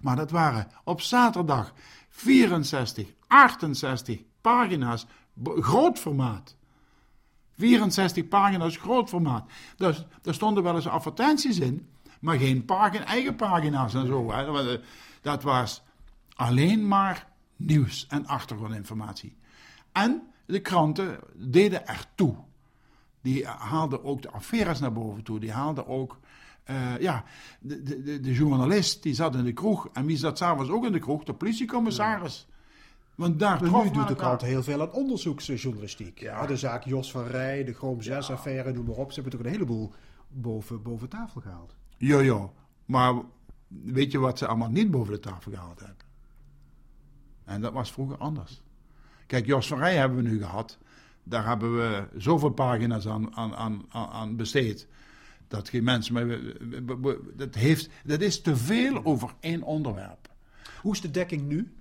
Maar 0.00 0.16
dat 0.16 0.30
waren 0.30 0.68
op 0.84 1.00
zaterdag 1.00 1.72
64, 2.08 3.06
68 3.26 4.22
pagina's 4.40 5.06
groot 5.44 5.98
formaat. 5.98 6.56
64 7.56 8.28
pagina's 8.28 8.76
groot 8.76 9.08
formaat. 9.08 9.50
Dus 9.76 10.06
er 10.22 10.34
stonden 10.34 10.62
wel 10.62 10.74
eens 10.74 10.88
advertenties 10.88 11.58
in, 11.58 11.88
maar 12.20 12.38
geen 12.38 12.64
pagina, 12.64 13.04
eigen 13.04 13.36
pagina's 13.36 13.94
en 13.94 14.06
zo. 14.06 14.32
Hè. 14.32 14.80
Dat 15.20 15.42
was 15.42 15.82
alleen 16.34 16.88
maar 16.88 17.27
nieuws 17.58 18.06
en 18.08 18.26
achtergrondinformatie. 18.26 19.36
En 19.92 20.22
de 20.46 20.60
kranten 20.60 21.18
deden 21.34 21.86
er 21.86 22.06
toe. 22.14 22.34
Die 23.20 23.46
haalden 23.46 24.04
ook 24.04 24.22
de 24.22 24.30
affaires 24.30 24.80
naar 24.80 24.92
boven 24.92 25.22
toe. 25.22 25.40
Die 25.40 25.52
haalden 25.52 25.86
ook. 25.86 26.18
Uh, 26.70 26.98
ja, 26.98 27.24
de, 27.60 27.82
de, 27.82 28.20
de, 28.20 28.32
journalist 28.32 29.02
die 29.02 29.14
zat 29.14 29.34
in 29.34 29.44
de 29.44 29.52
kroeg. 29.52 29.88
En 29.92 30.06
wie 30.06 30.16
zat 30.16 30.38
s'avonds 30.38 30.70
ook 30.70 30.84
in 30.84 30.92
de 30.92 30.98
kroeg? 30.98 31.24
De 31.24 31.34
politiecommissaris. 31.34 32.48
Want 33.14 33.38
daar 33.38 33.70
maar 33.70 33.84
nu 33.84 33.90
doet 33.90 34.08
de 34.08 34.14
krant 34.14 34.40
heel 34.40 34.62
veel 34.62 34.80
aan 34.80 34.92
onderzoeksjournalistiek. 34.92 36.20
Ja. 36.20 36.46
De 36.46 36.56
zaak 36.56 36.84
Jos 36.84 37.10
van 37.10 37.26
Rij, 37.26 37.64
de 37.64 37.72
Chrome 37.72 38.02
6-affaire, 38.02 38.72
noem 38.72 38.86
maar 38.86 38.96
op. 38.96 39.12
Ze 39.12 39.20
hebben 39.20 39.38
toch 39.38 39.46
een 39.46 39.52
heleboel 39.52 39.92
boven, 40.28 40.82
boven 40.82 41.08
tafel 41.08 41.40
gehaald. 41.40 41.74
Ja, 41.96 42.50
Maar 42.84 43.14
weet 43.68 44.12
je 44.12 44.18
wat 44.18 44.38
ze 44.38 44.46
allemaal 44.46 44.70
niet 44.70 44.90
boven 44.90 45.12
de 45.12 45.20
tafel 45.20 45.52
gehaald 45.52 45.78
hebben? 45.78 46.07
En 47.48 47.60
dat 47.60 47.72
was 47.72 47.92
vroeger 47.92 48.16
anders. 48.16 48.62
Kijk, 49.26 49.46
Jos 49.46 49.66
van 49.66 49.78
Rij 49.78 49.96
hebben 49.96 50.22
we 50.22 50.28
nu 50.28 50.38
gehad. 50.38 50.78
Daar 51.22 51.46
hebben 51.46 51.76
we 51.76 52.08
zoveel 52.16 52.50
pagina's 52.50 53.06
aan, 53.06 53.36
aan, 53.36 53.54
aan, 53.56 53.84
aan 53.90 54.36
besteed. 54.36 54.86
Dat 55.48 55.68
geen 55.68 55.84
mensen 55.84 56.14
meer. 56.14 56.56
Dat, 57.36 57.54
heeft, 57.54 57.88
dat 58.04 58.20
is 58.20 58.40
te 58.40 58.56
veel 58.56 59.04
over 59.04 59.34
één 59.40 59.62
onderwerp. 59.62 60.28
Hoe 60.82 60.92
is 60.92 61.00
de 61.00 61.10
dekking 61.10 61.48
nu? 61.48 61.72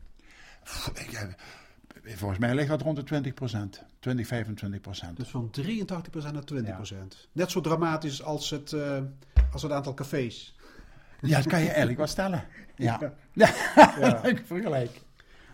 Volgens 2.04 2.40
mij 2.40 2.56
ligt 2.56 2.68
dat 2.68 2.82
rond 2.82 3.08
de 3.08 3.34
20% 3.34 3.86
20, 4.00 4.28
25 4.28 4.82
procent. 4.82 5.18
Dus 5.18 5.30
van 5.30 5.52
83% 5.62 5.66
naar 6.32 6.44
20% 6.54 6.98
Net 7.32 7.52
zo 7.52 7.62
dramatisch 7.62 8.24
als 8.24 8.50
het, 8.50 8.72
uh, 8.72 9.00
als 9.52 9.62
het 9.62 9.72
aantal 9.72 9.94
cafés. 9.94 10.56
Ja, 11.22 11.38
dat 11.38 11.48
kan 11.48 11.60
je 11.60 11.68
eigenlijk 11.68 11.98
wel 11.98 12.08
stellen. 12.08 12.46
Ja, 12.76 13.00
ja. 13.34 13.54
ja. 13.76 14.24
ik 14.24 14.44
vergelijk. 14.46 15.02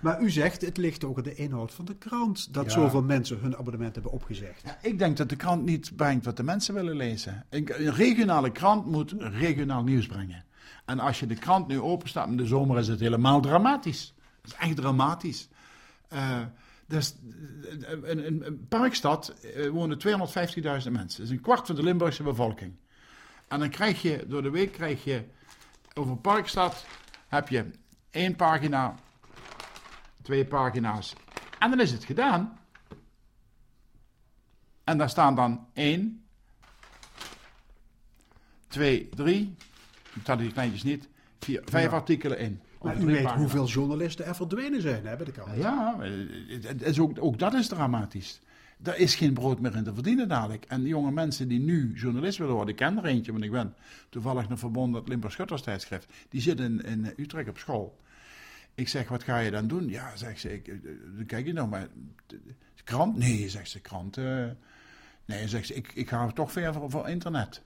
Maar 0.03 0.21
u 0.21 0.29
zegt, 0.29 0.61
het 0.61 0.77
ligt 0.77 1.03
ook 1.03 1.17
aan 1.17 1.23
de 1.23 1.35
inhoud 1.35 1.73
van 1.73 1.85
de 1.85 1.95
krant. 1.95 2.53
Dat 2.53 2.71
zoveel 2.71 3.01
mensen 3.03 3.39
hun 3.39 3.57
abonnement 3.57 3.93
hebben 3.93 4.11
opgezegd. 4.11 4.61
Ja, 4.65 4.77
ik 4.81 4.99
denk 4.99 5.17
dat 5.17 5.29
de 5.29 5.35
krant 5.35 5.65
niet 5.65 5.95
brengt 5.95 6.25
wat 6.25 6.37
de 6.37 6.43
mensen 6.43 6.73
willen 6.73 6.95
lezen. 6.95 7.45
Een, 7.49 7.65
regionale 7.75 8.51
krant 8.51 8.85
moet 8.85 9.15
regionaal 9.17 9.83
nieuws 9.83 10.07
brengen. 10.07 10.45
En 10.85 10.99
als 10.99 11.19
je 11.19 11.25
de 11.25 11.35
krant 11.35 11.67
nu 11.67 11.79
openstaat 11.79 12.27
in 12.27 12.37
de 12.37 12.45
zomer, 12.45 12.77
is 12.77 12.87
het 12.87 12.99
helemaal 12.99 13.41
dramatisch. 13.41 14.13
Het 14.41 14.51
is 14.51 14.57
echt 14.57 14.75
dramatisch. 14.75 15.49
Uh, 16.13 16.39
dus, 16.87 17.15
in, 18.03 18.23
in 18.23 18.65
Parkstad 18.69 19.33
uh, 19.55 19.69
wonen 19.69 19.97
250.000 20.07 20.63
mensen. 20.63 20.91
Dat 20.93 21.19
is 21.19 21.29
een 21.29 21.41
kwart 21.41 21.65
van 21.65 21.75
de 21.75 21.83
Limburgse 21.83 22.23
bevolking. 22.23 22.73
En 23.47 23.59
dan 23.59 23.69
krijg 23.69 24.01
je, 24.01 24.25
door 24.27 24.41
de 24.41 24.49
week 24.49 24.71
krijg 24.71 25.03
je, 25.03 25.23
over 25.93 26.17
Parkstad 26.17 26.85
heb 27.27 27.49
je 27.49 27.65
één 28.09 28.35
pagina 28.35 28.95
twee 30.23 30.45
pagina's. 30.45 31.15
En 31.59 31.69
dan 31.69 31.79
is 31.79 31.91
het 31.91 32.03
gedaan. 32.03 32.57
En 34.83 34.97
daar 34.97 35.09
staan 35.09 35.35
dan 35.35 35.67
1, 35.73 36.23
2, 38.67 39.09
3, 39.15 39.55
ik 40.13 40.37
die 40.37 40.51
kleintjes 40.51 40.83
niet, 40.83 41.07
vier, 41.39 41.61
vijf 41.65 41.91
artikelen 41.91 42.39
in. 42.39 42.61
Maar 42.81 43.01
u 43.01 43.05
weet 43.05 43.31
hoeveel 43.31 43.65
journalisten 43.65 44.25
er 44.25 44.35
verdwenen 44.35 44.81
zijn 44.81 45.05
hè, 45.05 45.15
bij 45.15 45.25
de. 45.25 45.31
Ja, 45.55 45.97
het 46.61 46.81
is 46.81 46.99
ook, 46.99 47.11
ook 47.19 47.39
dat 47.39 47.53
is 47.53 47.67
dramatisch. 47.67 48.41
Er 48.83 48.97
is 48.97 49.15
geen 49.15 49.33
brood 49.33 49.59
meer 49.59 49.75
in 49.75 49.83
te 49.83 49.93
verdienen 49.93 50.27
dadelijk. 50.27 50.65
En 50.65 50.81
jonge 50.81 51.11
mensen 51.11 51.47
die 51.47 51.59
nu 51.59 51.93
journalist 51.95 52.37
willen 52.37 52.53
worden, 52.53 52.73
ik 52.73 52.79
ken 52.79 52.97
er 52.97 53.05
eentje, 53.05 53.31
want 53.31 53.43
ik 53.43 53.51
ben 53.51 53.75
toevallig 54.09 54.49
nog 54.49 54.59
verbonden 54.59 54.99
met 55.01 55.09
Limburg 55.09 55.33
Schutters 55.33 55.61
tijdschrift. 55.61 56.13
Die 56.29 56.41
zit 56.41 56.59
in, 56.59 56.81
in 56.81 57.13
Utrecht 57.17 57.49
op 57.49 57.57
school. 57.57 57.97
Ik 58.75 58.87
zeg, 58.87 59.09
wat 59.09 59.23
ga 59.23 59.39
je 59.39 59.51
dan 59.51 59.67
doen? 59.67 59.89
Ja, 59.89 60.15
zegt 60.15 60.39
ze, 60.39 60.53
ik, 60.53 60.83
dan 61.15 61.25
kijk 61.25 61.45
je 61.45 61.53
nog 61.53 61.69
maar. 61.69 61.87
Krant? 62.83 63.17
Nee, 63.17 63.49
zegt 63.49 63.69
ze, 63.69 63.79
krant. 63.79 64.17
Uh, 64.17 64.45
nee, 65.25 65.47
zegt 65.47 65.67
ze, 65.67 65.73
ik, 65.73 65.91
ik 65.93 66.09
ga 66.09 66.27
toch 66.27 66.51
ver 66.51 66.73
voor, 66.73 66.89
voor 66.89 67.09
internet. 67.09 67.61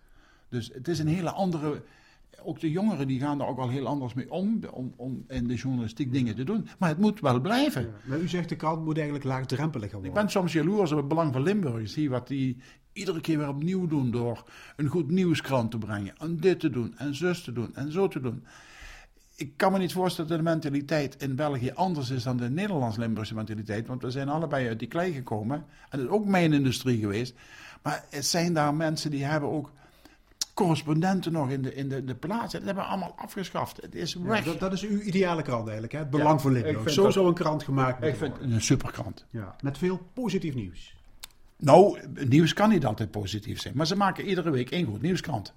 Dus 0.50 0.70
het 0.74 0.88
is 0.88 1.00
een 1.00 1.08
hele 1.08 1.32
andere 1.32 1.84
ook 2.44 2.60
de 2.60 2.72
jongeren 2.72 3.08
die 3.08 3.20
gaan 3.20 3.42
er 3.42 3.48
ook 3.48 3.58
al 3.58 3.70
heel 3.70 3.88
anders 3.88 4.14
mee 4.14 4.32
om, 4.32 4.60
om, 4.72 4.94
om 4.96 5.24
in 5.28 5.48
de 5.48 5.56
journalistiek 5.56 6.12
dingen 6.12 6.36
te 6.36 6.44
doen. 6.44 6.68
Maar 6.80 6.90
het 6.90 6.98
moet 6.98 7.20
wel 7.20 7.40
blijven. 7.40 7.94
maar 8.06 8.20
u 8.20 8.28
zegt 8.28 8.50
de 8.50 8.56
krant 8.56 8.86
moet 8.86 8.96
eigenlijk 8.96 9.26
laagdrempeliger 9.26 9.94
worden. 9.94 10.12
Ik 10.12 10.18
ben 10.18 10.30
soms 10.30 10.54
jaloers 10.54 10.92
op 10.92 10.98
het 10.98 11.08
belang 11.08 11.34
van 11.34 11.44
Limburg. 11.44 11.90
Zie 11.90 12.10
wat 12.10 12.28
die 12.28 12.58
iedere 12.94 13.22
keer 13.22 13.38
weer 13.38 13.48
opnieuw 13.48 13.88
doen 13.88 14.12
door 14.12 14.44
een 14.76 14.88
goed 14.88 15.12
nieuwskrant 15.12 15.72
te 15.72 15.78
brengen. 15.78 16.18
En 16.18 16.38
dit 16.38 16.60
te 16.60 16.70
doen, 16.70 16.98
en 16.98 17.16
zus 17.16 17.44
te 17.44 17.52
doen, 17.52 17.76
en 17.76 17.92
zo 17.92 18.08
te 18.08 18.20
doen 18.20 18.44
ik 19.40 19.52
kan 19.56 19.72
me 19.72 19.78
niet 19.78 19.94
voorstellen 19.94 20.30
dat 20.30 20.38
de 20.38 20.44
mentaliteit 20.44 21.16
in 21.22 21.36
België 21.36 21.72
anders 21.72 22.10
is 22.10 22.24
dan 22.24 22.38
de 22.38 22.50
Nederlands-Limburgse 22.50 23.36
mentaliteit. 23.36 23.88
Want 23.88 24.02
we 24.02 24.12
zijn 24.12 24.30
allebei 24.30 24.68
uit 24.68 24.80
die 24.80 24.88
klei 24.88 25.14
gekomen. 25.14 25.58
En 25.58 26.00
het 26.00 26.02
is 26.02 26.08
ook 26.08 26.26
mijn 26.26 26.54
industrie 26.54 27.00
geweest. 27.00 27.34
Maar 27.82 28.06
het 28.10 28.26
zijn 28.26 28.54
daar 28.54 28.74
mensen 28.74 29.12
die 29.12 29.24
hebben 29.24 29.50
ook 29.50 29.72
correspondenten 30.54 31.32
nog 31.32 31.50
in 31.50 31.62
de, 31.62 31.76
in 31.76 31.90
de, 31.90 32.04
de 32.04 32.16
plaats. 32.16 32.54
Dat 32.54 32.64
hebben 32.64 32.84
we 32.84 32.90
allemaal 32.90 33.16
afgeschaft. 33.18 33.82
Het 33.82 33.96
is 33.96 34.14
weg. 34.14 34.44
dat, 34.44 34.60
dat, 34.60 34.74
is 34.74 34.84
uw 34.84 35.00
ideale 35.00 35.42
krant 35.42 35.64
eigenlijk, 35.64 35.94
hè? 35.94 36.00
Het 36.00 36.10
belang 36.10 36.42
voor 36.42 36.52
Limburg. 36.52 36.90
Zo 36.90 37.10
zou 37.10 37.28
een 37.28 37.34
krant 37.34 37.64
gemaakt 37.64 38.04
Ik 38.04 38.16
vind 38.16 38.34
een 38.42 38.62
superkrant. 38.62 39.26
Ja, 39.30 39.56
met 39.62 39.78
veel 39.78 40.02
positief 40.14 40.56
nieuws. 40.56 40.96
Nou, 41.58 42.00
nieuws 42.28 42.54
kan 42.54 42.70
niet 42.70 42.86
altijd 42.86 43.12
positief 43.12 43.62
zijn. 43.62 43.74
Maar 43.78 43.88
ze 43.88 43.96
maken 43.96 44.26
iedere 44.26 44.50
week 44.50 44.72
één 44.72 44.86
goed 44.86 45.02
nieuwskrant. 45.02 45.54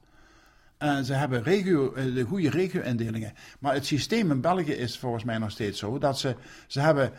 En 0.81 1.05
ze 1.05 1.13
hebben 1.13 1.43
regio, 1.43 1.93
eh, 1.93 2.15
de 2.15 2.23
goede 2.23 2.51
regio-indelingen. 2.51 3.33
Maar 3.59 3.75
het 3.75 3.87
systeem 3.87 4.31
in 4.31 4.41
België 4.41 4.73
is 4.73 4.99
volgens 4.99 5.25
mij 5.25 5.39
nog 5.39 5.51
steeds 5.51 5.79
zo 5.79 5.99
dat 5.99 6.19
ze, 6.19 6.35
ze 6.67 6.81
hebben 6.81 7.13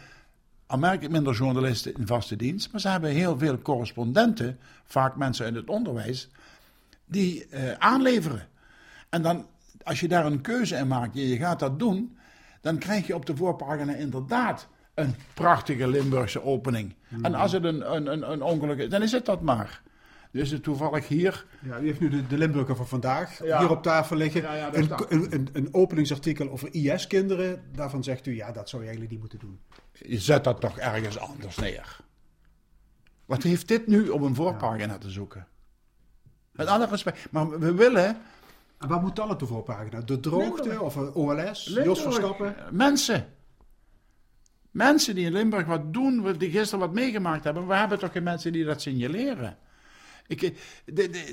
aanmerkelijk 0.68 1.12
minder 1.12 1.34
journalisten 1.34 1.94
in 1.94 2.08
vaste 2.08 2.36
dienst, 2.36 2.72
maar 2.72 2.82
ze 2.82 2.88
hebben 2.88 3.10
heel 3.10 3.38
veel 3.38 3.58
correspondenten, 3.58 4.60
vaak 4.86 5.16
mensen 5.16 5.46
uit 5.46 5.56
het 5.56 5.70
onderwijs, 5.70 6.30
die 7.06 7.48
uh, 7.50 7.72
aanleveren. 7.72 8.48
En 9.10 9.22
dan, 9.22 9.46
als 9.84 10.00
je 10.00 10.08
daar 10.08 10.26
een 10.26 10.42
keuze 10.42 10.76
in 10.76 10.88
maakt 10.88 11.16
en 11.16 11.28
je 11.28 11.38
gaat 11.38 11.60
dat 11.60 11.80
doen, 11.80 12.18
dan 12.62 12.78
krijg 12.78 13.08
je 13.08 13.16
op 13.16 13.26
de 13.26 13.36
voorpagina 13.36 13.94
inderdaad 13.94 14.68
een 14.94 15.16
prachtige 15.34 15.88
Limburgse 15.88 16.44
opening. 16.44 16.96
En 17.22 17.36
als 17.36 17.52
het 17.52 17.64
een, 17.64 17.96
een, 17.96 18.12
een, 18.12 18.32
een 18.32 18.42
ongeluk 18.42 18.78
is, 18.78 18.90
dan 18.90 19.02
is 19.02 19.12
het 19.12 19.26
dat 19.26 19.42
maar. 19.42 19.82
Dus 20.32 20.50
het 20.50 20.64
toevallig 20.64 21.08
hier. 21.08 21.46
Ja, 21.62 21.80
u 21.80 21.86
heeft 21.86 22.00
nu 22.00 22.10
de, 22.10 22.28
de 22.28 22.38
Limburger 22.38 22.76
van 22.76 22.88
vandaag 22.88 23.38
hier 23.38 23.70
op 23.70 23.84
tafel 23.84 24.16
liggen. 24.16 24.42
Ja, 24.42 24.74
een, 24.74 24.92
een, 25.10 25.34
een, 25.34 25.50
een, 25.54 25.74
openingsartikel 25.74 26.50
over 26.50 26.74
IS-kinderen. 26.74 27.64
Daarvan 27.76 28.04
zegt 28.04 28.26
u, 28.26 28.36
ja, 28.36 28.52
dat 28.52 28.70
zou 28.70 28.82
je 28.82 28.88
eigenlijk 28.88 29.12
niet 29.12 29.20
moeten 29.20 29.40
doen. 29.40 29.60
Je 29.94 30.20
zet 30.20 30.44
dat 30.44 30.62
toch 30.62 30.78
ergens 30.78 31.20
anders 31.20 31.58
neer. 31.58 32.00
Wat 33.26 33.44
heeft 33.44 33.68
dit 33.68 33.88
nu 33.88 34.10
op 34.10 34.22
een 34.22 34.36
voorpagina 34.36 34.98
te 34.98 35.10
zoeken? 35.10 35.48
Met 36.52 36.68
alle 36.68 36.86
respect. 36.86 37.32
Maar 37.32 37.60
we 37.60 37.74
willen. 37.74 38.18
En 38.78 38.88
waar 38.88 39.02
moet 39.02 39.16
dan 39.16 39.30
op 39.30 39.40
de 39.40 39.46
voorpagina? 39.46 40.02
De 40.02 40.20
droogte 40.20 40.82
of 40.82 40.98
OLS? 40.98 41.66
Limburg. 41.66 41.86
Jos 41.86 42.02
Verstappen? 42.02 42.56
Mensen. 42.72 43.28
Mensen 44.72 45.16
die 45.16 45.26
in 45.26 45.32
Limburg 45.32 45.66
wat 45.66 45.94
doen, 45.94 46.36
die 46.38 46.52
gisteren 46.52 46.80
wat 46.80 46.94
meegemaakt 46.94 47.44
hebben. 47.44 47.68
We 47.68 47.76
hebben 47.76 48.00
toch 48.00 48.12
geen 48.12 48.24
mensen 48.24 48.54
die 48.54 48.66
dat 48.66 48.82
signaleren? 48.82 49.58
Ik, 50.32 50.42
eh, 50.42 50.52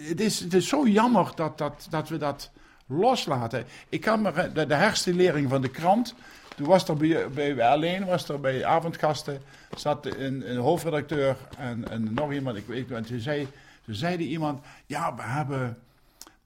het, 0.09 0.21
is, 0.21 0.41
het 0.41 0.55
is 0.55 0.69
zo 0.69 0.87
jammer 0.87 1.33
dat, 1.35 1.59
dat, 1.59 1.87
dat 1.91 2.09
we 2.09 2.17
dat 2.17 2.51
loslaten. 2.87 3.65
Ik 3.89 4.01
kan 4.01 4.23
me 4.23 4.51
de, 4.53 4.67
de 4.67 4.75
herstelering 4.75 5.49
van 5.49 5.63
de 5.63 5.71
krant. 5.71 6.15
Toen 6.57 6.67
was 6.67 6.89
er 6.89 6.97
bij, 6.97 7.55
bij 7.55 7.69
alleen, 7.69 8.05
was 8.05 8.29
er 8.29 8.41
bij 8.41 8.65
avondgasten, 8.65 9.41
zat 9.77 10.07
een, 10.07 10.57
hoofdredacteur 10.57 11.37
en, 11.59 11.91
en, 11.91 12.15
nog 12.15 12.33
iemand, 12.33 12.57
ik 12.57 12.67
weet 12.67 12.91
niet, 12.91 13.07
toen 13.07 13.21
zei, 13.21 13.49
toen 13.85 13.95
zei 13.95 14.17
iemand, 14.17 14.65
ja, 14.87 15.15
we 15.15 15.23
hebben, 15.23 15.79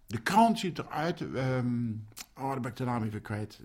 de 0.07 0.21
krant 0.21 0.59
ziet 0.59 0.79
eruit, 0.79 1.21
um, 1.21 2.07
oh, 2.37 2.49
daar 2.51 2.61
ben 2.61 2.71
ik 2.71 2.77
de 2.77 2.85
naam 2.85 3.05
even 3.05 3.23
kwijt. 3.23 3.61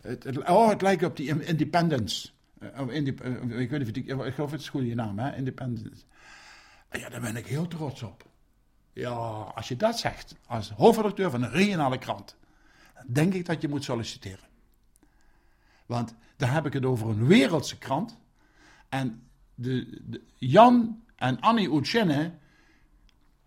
Het, 0.00 0.24
het, 0.24 0.48
oh, 0.48 0.68
het 0.68 0.82
lijkt 0.82 1.04
op 1.04 1.16
die 1.16 1.44
Independence. 1.44 2.28
Indep, 2.88 3.24
uh, 3.24 3.60
ik 3.60 3.70
weet 3.70 3.86
niet 3.86 3.96
ik, 3.96 4.06
ik 4.06 4.34
geloof 4.34 4.50
het 4.50 4.60
is 4.60 4.68
goede 4.68 4.94
naam, 4.94 5.18
hè, 5.18 5.36
Independence. 5.36 6.02
Ja, 6.92 7.08
daar 7.08 7.20
ben 7.20 7.36
ik 7.36 7.46
heel 7.46 7.68
trots 7.68 8.02
op. 8.02 8.30
Ja, 8.92 9.10
als 9.54 9.68
je 9.68 9.76
dat 9.76 9.98
zegt 9.98 10.34
als 10.46 10.70
hoofdredacteur 10.70 11.30
van 11.30 11.42
een 11.42 11.50
regionale 11.50 11.98
krant, 11.98 12.36
denk 13.06 13.34
ik 13.34 13.46
dat 13.46 13.60
je 13.62 13.68
moet 13.68 13.84
solliciteren. 13.84 14.48
Want 15.86 16.14
daar 16.36 16.52
heb 16.52 16.66
ik 16.66 16.72
het 16.72 16.84
over 16.84 17.08
een 17.08 17.26
wereldse 17.26 17.78
krant. 17.78 18.18
En 18.88 19.22
de, 19.54 20.00
de 20.06 20.22
Jan 20.36 21.02
en 21.16 21.40
Annie 21.40 21.70
Uchenne, 21.70 22.34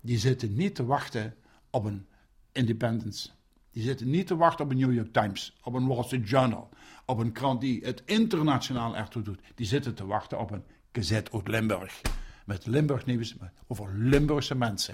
die 0.02 0.18
zitten 0.18 0.56
niet 0.56 0.76
te 0.76 0.86
wachten 0.86 1.36
op 1.70 1.86
een 1.86 2.08
Independence. 2.52 3.30
Die 3.72 3.84
zitten 3.84 4.10
niet 4.10 4.28
te 4.28 4.36
wachten 4.36 4.66
op 4.66 4.72
een 4.72 4.78
New 4.78 4.93
York 4.93 5.14
Times, 5.14 5.58
op 5.64 5.74
een 5.74 5.88
Wall 5.88 6.04
Street 6.04 6.30
Journal, 6.30 6.70
op 7.06 7.18
een 7.18 7.32
krant 7.32 7.62
die 7.62 7.86
het 7.86 8.02
internationaal 8.06 8.96
ertoe 8.96 9.22
doet. 9.22 9.39
Die 9.56 9.66
zitten 9.66 9.96
te 9.96 10.06
wachten 10.06 10.39
op 10.39 10.52
een 10.52 10.64
Gazette 10.91 11.32
uit 11.32 11.48
Limburg. 11.48 12.02
Met 12.46 12.66
Limburg 12.66 13.06
nieuws 13.06 13.36
over 13.68 13.89
Limburgse 13.93 14.56
mensen. 14.56 14.93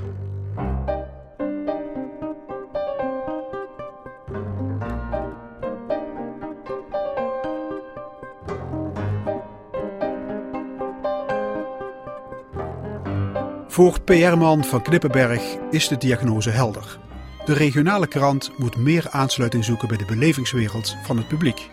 Voor 13.67 14.01
PR-man 14.01 14.63
van 14.63 14.81
Knippenberg 14.81 15.55
is 15.69 15.87
de 15.87 15.97
diagnose 15.97 16.49
helder. 16.49 16.99
De 17.45 17.53
regionale 17.53 18.07
krant 18.07 18.51
moet 18.57 18.77
meer 18.77 19.09
aansluiting 19.09 19.65
zoeken 19.65 19.87
bij 19.87 19.97
de 19.97 20.05
belevingswereld 20.05 20.95
van 21.03 21.17
het 21.17 21.27
publiek. 21.27 21.69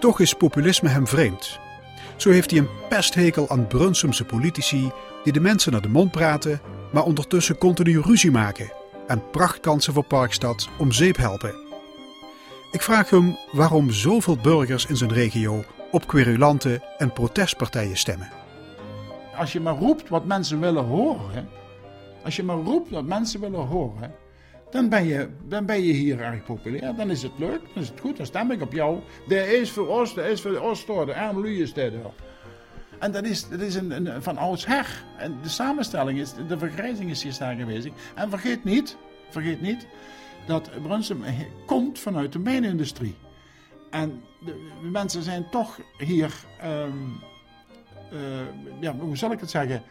Toch 0.00 0.20
is 0.20 0.34
populisme 0.34 0.88
hem 0.88 1.06
vreemd. 1.06 1.67
Zo 2.18 2.30
heeft 2.30 2.50
hij 2.50 2.60
een 2.60 2.68
pesthekel 2.88 3.48
aan 3.48 3.66
Brunsumse 3.66 4.24
politici 4.24 4.90
die 5.24 5.32
de 5.32 5.40
mensen 5.40 5.72
naar 5.72 5.80
de 5.80 5.88
mond 5.88 6.10
praten, 6.10 6.60
maar 6.92 7.02
ondertussen 7.02 7.58
continu 7.58 8.00
ruzie 8.00 8.30
maken 8.30 8.72
en 9.06 9.30
prachtkansen 9.30 9.92
voor 9.92 10.04
Parkstad 10.04 10.68
om 10.78 10.92
zeep 10.92 11.16
helpen. 11.16 11.54
Ik 12.72 12.82
vraag 12.82 13.10
hem 13.10 13.36
waarom 13.52 13.90
zoveel 13.90 14.36
burgers 14.36 14.86
in 14.86 14.96
zijn 14.96 15.12
regio 15.12 15.64
op 15.90 16.06
querulanten 16.06 16.82
en 16.98 17.12
protestpartijen 17.12 17.96
stemmen. 17.96 18.30
Als 19.36 19.52
je 19.52 19.60
maar 19.60 19.76
roept 19.76 20.08
wat 20.08 20.24
mensen 20.24 20.60
willen 20.60 20.84
horen, 20.84 21.48
als 22.24 22.36
je 22.36 22.42
maar 22.42 22.56
roept 22.56 22.90
wat 22.90 23.04
mensen 23.04 23.40
willen 23.40 23.66
horen, 23.66 24.14
dan 24.70 24.88
ben 24.88 25.06
je, 25.06 25.28
dan 25.48 25.66
ben 25.66 25.82
je 25.82 25.92
hier 25.92 26.20
erg 26.20 26.44
populair. 26.44 26.94
Dan 26.94 27.10
is 27.10 27.22
het 27.22 27.32
leuk, 27.38 27.60
dan 27.74 27.82
is 27.82 27.88
het 27.88 28.00
goed, 28.00 28.16
dan 28.16 28.26
stem 28.26 28.50
ik 28.50 28.62
op 28.62 28.72
jou. 28.72 29.00
De 29.28 29.58
is 29.58 29.70
voor 29.70 29.88
Oost, 29.88 30.14
de 30.14 30.22
is 30.22 30.40
voor 30.40 30.50
de 30.50 30.60
Ooststoor, 30.60 31.06
de 31.06 31.14
arm 31.14 31.44
is 31.44 31.72
dit. 31.72 31.92
En 32.98 33.12
dat 33.12 33.24
is, 33.24 33.48
dat 33.48 33.60
is 33.60 33.74
een, 33.74 34.22
van 34.22 34.36
oudsher. 34.36 35.04
En 35.16 35.38
de 35.42 35.48
samenstelling 35.48 36.18
is, 36.18 36.32
de 36.48 36.58
vergrijzing 36.58 37.10
is 37.10 37.22
hier 37.22 37.32
sterk 37.32 37.60
aanwezig. 37.60 37.92
En 38.14 38.30
vergeet 38.30 38.64
niet, 38.64 38.96
vergeet 39.28 39.60
niet, 39.60 39.86
dat 40.46 40.70
Brunsum 40.82 41.22
komt 41.66 41.98
vanuit 41.98 42.32
de 42.32 42.38
mijnindustrie. 42.38 43.14
En 43.90 44.22
de, 44.44 44.70
mensen 44.82 45.22
zijn 45.22 45.50
toch 45.50 45.80
hier, 45.98 46.34
um, 46.64 47.20
uh, 48.12 48.20
ja, 48.80 48.94
hoe 48.96 49.16
zal 49.16 49.32
ik 49.32 49.40
het 49.40 49.50
zeggen? 49.50 49.82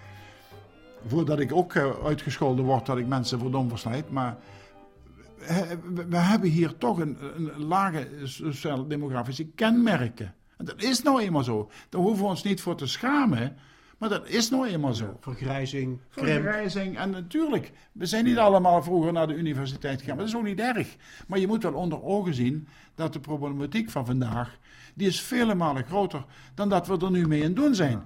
Voordat 1.07 1.39
ik 1.39 1.53
ook 1.53 1.73
uh, 1.73 1.85
uitgescholden 2.05 2.65
word 2.65 2.85
dat 2.85 2.97
ik 2.97 3.07
mensen 3.07 3.39
voor 3.39 3.51
dom 3.51 3.69
versnijd. 3.69 4.09
Maar 4.09 4.37
we 5.93 6.17
hebben 6.17 6.49
hier 6.49 6.77
toch 6.77 6.99
een, 6.99 7.17
een 7.35 7.63
lage 7.63 8.07
sociaal-demografische 8.23 9.45
kenmerken. 9.45 10.33
En 10.57 10.65
dat 10.65 10.83
is 10.83 11.01
nou 11.01 11.21
eenmaal 11.21 11.43
zo. 11.43 11.71
Daar 11.89 12.01
hoeven 12.01 12.23
we 12.23 12.29
ons 12.29 12.43
niet 12.43 12.61
voor 12.61 12.75
te 12.75 12.87
schamen. 12.87 13.57
Maar 13.97 14.09
dat 14.09 14.27
is 14.27 14.49
nou 14.49 14.67
eenmaal 14.67 14.93
zo. 14.93 15.17
Vergrijzing, 15.19 15.99
Vergrijzing. 16.09 16.97
En 16.97 17.09
natuurlijk, 17.09 17.71
we 17.91 18.05
zijn 18.05 18.25
niet 18.25 18.37
allemaal 18.37 18.83
vroeger 18.83 19.13
naar 19.13 19.27
de 19.27 19.35
universiteit 19.35 19.99
gegaan. 19.99 20.15
Maar 20.15 20.25
dat 20.25 20.33
is 20.33 20.39
ook 20.39 20.45
niet 20.45 20.59
erg. 20.59 20.95
Maar 21.27 21.39
je 21.39 21.47
moet 21.47 21.63
wel 21.63 21.73
onder 21.73 22.03
ogen 22.03 22.33
zien 22.33 22.67
dat 22.95 23.13
de 23.13 23.19
problematiek 23.19 23.89
van 23.89 24.05
vandaag... 24.05 24.57
die 24.93 25.07
is 25.07 25.21
vele 25.21 25.55
malen 25.55 25.85
groter 25.85 26.25
dan 26.53 26.69
dat 26.69 26.87
we 26.87 26.97
er 26.97 27.11
nu 27.11 27.27
mee 27.27 27.41
in 27.41 27.53
doen 27.53 27.75
zijn. 27.75 28.03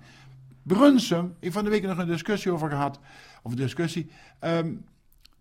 Brunsum, 0.64 1.26
ik 1.26 1.44
heb 1.44 1.54
van 1.54 1.64
de 1.64 1.70
week 1.70 1.84
nog 1.84 1.98
een 1.98 2.08
discussie 2.08 2.52
over 2.52 2.70
gehad. 2.70 3.00
Of 3.42 3.52
een 3.52 3.58
discussie. 3.58 4.12
Um, 4.42 4.86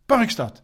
Parkstad. 0.07 0.62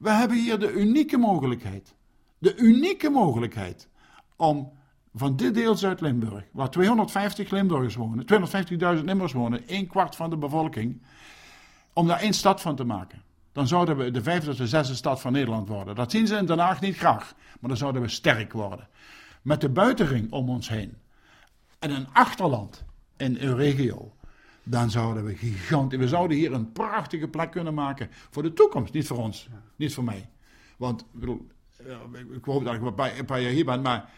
We 0.00 0.10
hebben 0.10 0.36
hier 0.36 0.58
de 0.58 0.72
unieke 0.72 1.18
mogelijkheid. 1.18 1.94
De 2.38 2.56
unieke 2.56 3.10
mogelijkheid 3.10 3.88
om 4.36 4.72
van 5.14 5.36
dit 5.36 5.54
deel 5.54 5.76
Zuid-Limburg, 5.76 6.44
waar 6.52 6.70
250 6.70 7.50
Limburgers 7.50 7.94
wonen, 7.94 8.24
250.000 8.24 8.76
Limburgers 8.78 9.32
wonen, 9.32 9.62
een 9.66 9.86
kwart 9.86 10.16
van 10.16 10.30
de 10.30 10.36
bevolking, 10.36 11.02
om 11.92 12.06
daar 12.06 12.20
één 12.20 12.32
stad 12.32 12.60
van 12.60 12.76
te 12.76 12.84
maken. 12.84 13.22
Dan 13.52 13.66
zouden 13.66 13.96
we 13.96 14.10
de 14.10 14.22
vijfde 14.22 14.50
of 14.50 14.56
de 14.56 14.66
zesde 14.66 14.94
stad 14.94 15.20
van 15.20 15.32
Nederland 15.32 15.68
worden. 15.68 15.94
Dat 15.94 16.10
zien 16.10 16.26
ze 16.26 16.36
in 16.36 16.46
Den 16.46 16.58
Haag 16.58 16.80
niet 16.80 16.96
graag, 16.96 17.34
maar 17.60 17.68
dan 17.68 17.76
zouden 17.76 18.02
we 18.02 18.08
sterk 18.08 18.52
worden. 18.52 18.88
Met 19.42 19.60
de 19.60 19.68
buitenring 19.68 20.32
om 20.32 20.48
ons 20.48 20.68
heen 20.68 20.96
en 21.78 21.90
een 21.90 22.06
achterland 22.12 22.84
in 23.16 23.36
een 23.40 23.56
regio, 23.56 24.12
dan 24.62 24.90
zouden 24.90 25.24
we 25.24 25.36
gigantisch. 25.36 25.98
We 25.98 26.08
zouden 26.08 26.36
hier 26.36 26.52
een 26.52 26.72
prachtige 26.72 27.28
plek 27.28 27.50
kunnen 27.50 27.74
maken 27.74 28.08
voor 28.30 28.42
de 28.42 28.52
toekomst, 28.52 28.92
niet 28.92 29.06
voor 29.06 29.18
ons, 29.18 29.48
niet 29.76 29.94
voor 29.94 30.04
mij. 30.04 30.28
Want 30.76 31.00
ik, 31.00 31.20
bedoel, 31.20 31.46
ik 32.32 32.44
hoop 32.44 32.64
dat 32.64 32.74
ik 32.74 32.82
een 32.82 33.24
paar 33.24 33.40
jaar 33.40 33.52
hier 33.52 33.64
ben, 33.64 33.82
maar 33.82 34.10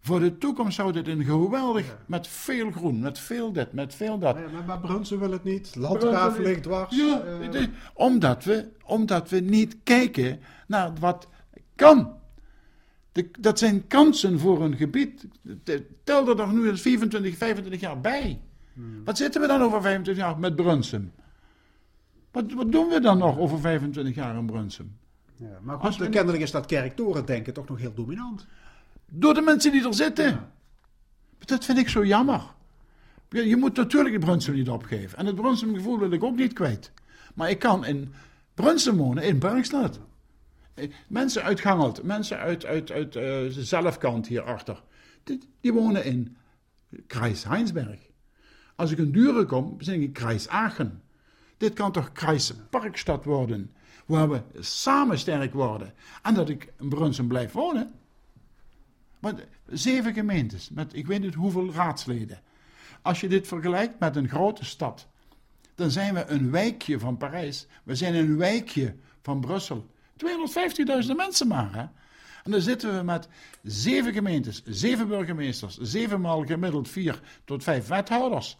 voor 0.00 0.20
de 0.20 0.38
toekomst 0.38 0.74
zou 0.76 0.92
dit 0.92 1.08
een 1.08 1.24
geweldig, 1.24 1.96
met 2.06 2.28
veel 2.28 2.70
groen, 2.70 3.00
met 3.00 3.18
veel 3.18 3.52
dit, 3.52 3.72
met 3.72 3.94
veel 3.94 4.18
dat. 4.18 4.36
Ja, 4.36 4.48
maar, 4.52 4.64
maar 4.64 4.80
Brunsen 4.80 5.18
wil 5.18 5.30
het 5.30 5.44
niet, 5.44 5.76
Landgraaf 5.76 6.38
ligt 6.38 6.62
dwars. 6.62 6.96
Ja, 6.96 7.22
uh... 7.52 7.66
omdat, 7.94 8.44
we, 8.44 8.68
omdat 8.84 9.30
we 9.30 9.40
niet 9.40 9.76
kijken 9.82 10.40
naar 10.66 10.92
wat 11.00 11.28
kan. 11.74 12.18
De, 13.12 13.30
dat 13.38 13.58
zijn 13.58 13.86
kansen 13.86 14.38
voor 14.38 14.62
een 14.64 14.76
gebied. 14.76 15.26
Tel 16.04 16.28
er 16.28 16.36
nog 16.36 16.52
nu 16.52 16.68
eens 16.68 16.80
24, 16.80 17.36
25 17.36 17.80
jaar 17.80 18.00
bij. 18.00 18.40
Hmm. 18.74 19.04
Wat 19.04 19.16
zitten 19.16 19.40
we 19.40 19.46
dan 19.46 19.62
over 19.62 19.82
25 19.82 20.24
jaar 20.24 20.38
met 20.38 20.56
Brunsum? 20.56 21.12
Wat, 22.30 22.52
wat 22.52 22.72
doen 22.72 22.88
we 22.88 23.00
dan 23.00 23.18
nog 23.18 23.38
over 23.38 23.60
25 23.60 24.14
jaar 24.14 24.36
in 24.36 24.46
Brunsum? 24.46 24.96
Ja, 25.34 25.58
maar 25.62 25.78
goed, 25.78 25.96
we... 25.96 26.08
kennelijk 26.08 26.42
is 26.42 26.50
dat 26.50 26.66
kerktoren 26.66 27.26
denken 27.26 27.52
toch 27.52 27.68
nog 27.68 27.78
heel 27.78 27.94
dominant. 27.94 28.46
Door 29.06 29.34
de 29.34 29.40
mensen 29.40 29.72
die 29.72 29.86
er 29.86 29.94
zitten. 29.94 30.50
Dat 31.38 31.64
vind 31.64 31.78
ik 31.78 31.88
zo 31.88 32.04
jammer. 32.04 32.42
Je 33.28 33.56
moet 33.56 33.76
natuurlijk 33.76 34.14
het 34.14 34.24
Brunsum 34.24 34.54
niet 34.54 34.68
opgeven. 34.68 35.18
En 35.18 35.26
het 35.26 35.34
Brunsum 35.34 35.74
gevoel 35.74 35.98
wil 35.98 36.10
ik 36.10 36.24
ook 36.24 36.36
niet 36.36 36.52
kwijt. 36.52 36.92
Maar 37.34 37.50
ik 37.50 37.58
kan 37.58 37.84
in 37.84 38.12
Brunsum 38.54 38.96
wonen, 38.96 39.22
in 39.22 39.38
Bergstad. 39.38 40.00
Eh, 40.74 40.90
mensen 41.08 41.42
uit 41.42 41.60
Gangelt, 41.60 42.02
mensen 42.02 42.38
uit, 42.38 42.64
uit, 42.64 42.90
uit 42.90 43.16
uh, 43.16 43.46
zelfkant 43.48 44.26
hierachter. 44.26 44.82
Die, 45.24 45.40
die 45.60 45.72
wonen 45.72 46.04
in 46.04 46.36
Kreis 47.06 47.44
Heinsberg. 47.44 48.09
Als 48.80 48.90
ik 48.90 48.98
in 48.98 49.12
Duren 49.12 49.46
kom, 49.46 49.76
ben 49.76 50.02
ik 50.02 50.12
Kreis 50.12 50.48
Aachen. 50.48 51.02
Dit 51.56 51.72
kan 51.72 51.92
toch 51.92 52.12
Kreis 52.12 52.52
Parkstad 52.70 53.24
worden, 53.24 53.72
waar 54.06 54.30
we 54.30 54.42
samen 54.58 55.18
sterk 55.18 55.52
worden. 55.52 55.94
En 56.22 56.34
dat 56.34 56.48
ik 56.48 56.72
in 56.78 56.88
Brunsum 56.88 57.28
blijf 57.28 57.52
wonen. 57.52 57.92
Maar 59.18 59.34
zeven 59.66 60.14
gemeentes 60.14 60.70
met 60.70 60.94
ik 60.94 61.06
weet 61.06 61.20
niet 61.20 61.34
hoeveel 61.34 61.72
raadsleden. 61.72 62.40
Als 63.02 63.20
je 63.20 63.28
dit 63.28 63.46
vergelijkt 63.46 63.98
met 63.98 64.16
een 64.16 64.28
grote 64.28 64.64
stad, 64.64 65.06
dan 65.74 65.90
zijn 65.90 66.14
we 66.14 66.26
een 66.26 66.50
wijkje 66.50 66.98
van 66.98 67.16
Parijs. 67.16 67.66
We 67.82 67.94
zijn 67.94 68.14
een 68.14 68.36
wijkje 68.36 68.94
van 69.22 69.40
Brussel. 69.40 69.86
250.000 71.06 71.16
mensen 71.16 71.48
maar. 71.48 71.74
Hè? 71.74 71.84
En 72.44 72.50
dan 72.50 72.60
zitten 72.60 72.96
we 72.96 73.02
met 73.02 73.28
zeven 73.62 74.12
gemeentes, 74.12 74.62
zeven 74.64 75.08
burgemeesters, 75.08 75.78
zevenmaal 75.78 76.44
gemiddeld 76.44 76.88
vier 76.88 77.20
tot 77.44 77.62
vijf 77.62 77.86
wethouders. 77.86 78.58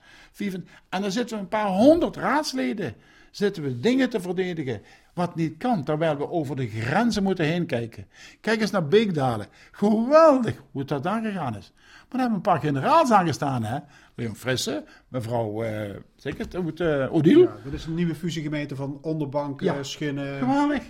en 0.89 1.03
dan 1.03 1.13
zitten 1.13 1.37
we 1.37 1.43
een 1.43 1.49
paar 1.49 1.69
honderd 1.69 2.17
raadsleden. 2.17 2.95
Zitten 3.31 3.63
we 3.63 3.81
dingen 3.81 4.11
te 4.11 4.21
verdedigen 4.21 4.83
wat 5.15 5.35
niet 5.35 5.57
kan, 5.57 5.85
terwijl 5.85 6.17
we 6.17 6.31
over 6.31 6.57
de 6.57 6.69
grenzen 6.69 7.23
moeten 7.23 7.45
heen 7.45 7.67
kijken. 7.67 8.07
Kijk 8.41 8.61
eens 8.61 8.71
naar 8.71 8.89
Beekdalen. 8.89 9.47
Geweldig 9.71 10.63
hoe 10.71 10.85
dat 10.85 11.03
daar 11.03 11.23
gegaan 11.23 11.57
is. 11.57 11.73
Maar 11.77 12.07
daar 12.09 12.21
hebben 12.21 12.37
een 12.37 12.41
paar 12.41 12.61
generaals 12.61 13.11
aangestaan, 13.11 13.65
hè. 13.65 13.79
Leon 14.15 14.37
Frisse, 14.37 14.85
mevrouw, 15.09 15.65
uh, 15.65 15.91
zeker, 16.17 16.47
uh, 16.55 17.13
Odile. 17.13 17.41
Ja, 17.41 17.57
dat 17.65 17.73
is 17.73 17.85
een 17.85 17.95
nieuwe 17.95 18.15
fusiegemeente 18.15 18.77
van 18.77 18.99
Onderbank, 19.03 19.61
ja. 19.61 19.83
Schinnen. 19.83 20.39
Geweldig. 20.39 20.83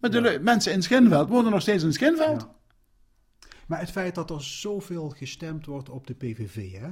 Maar 0.00 0.10
de 0.10 0.38
mensen 0.42 0.72
in 0.72 0.82
Schinveld 0.82 1.28
wonen 1.28 1.50
nog 1.50 1.60
steeds 1.60 1.82
in 1.82 1.92
Schinveld. 1.92 2.40
Ja. 2.40 2.58
Maar 3.66 3.80
het 3.80 3.90
feit 3.90 4.14
dat 4.14 4.30
er 4.30 4.42
zoveel 4.42 5.08
gestemd 5.08 5.66
wordt 5.66 5.88
op 5.88 6.06
de 6.06 6.14
PVV, 6.14 6.72
hè, 6.72 6.88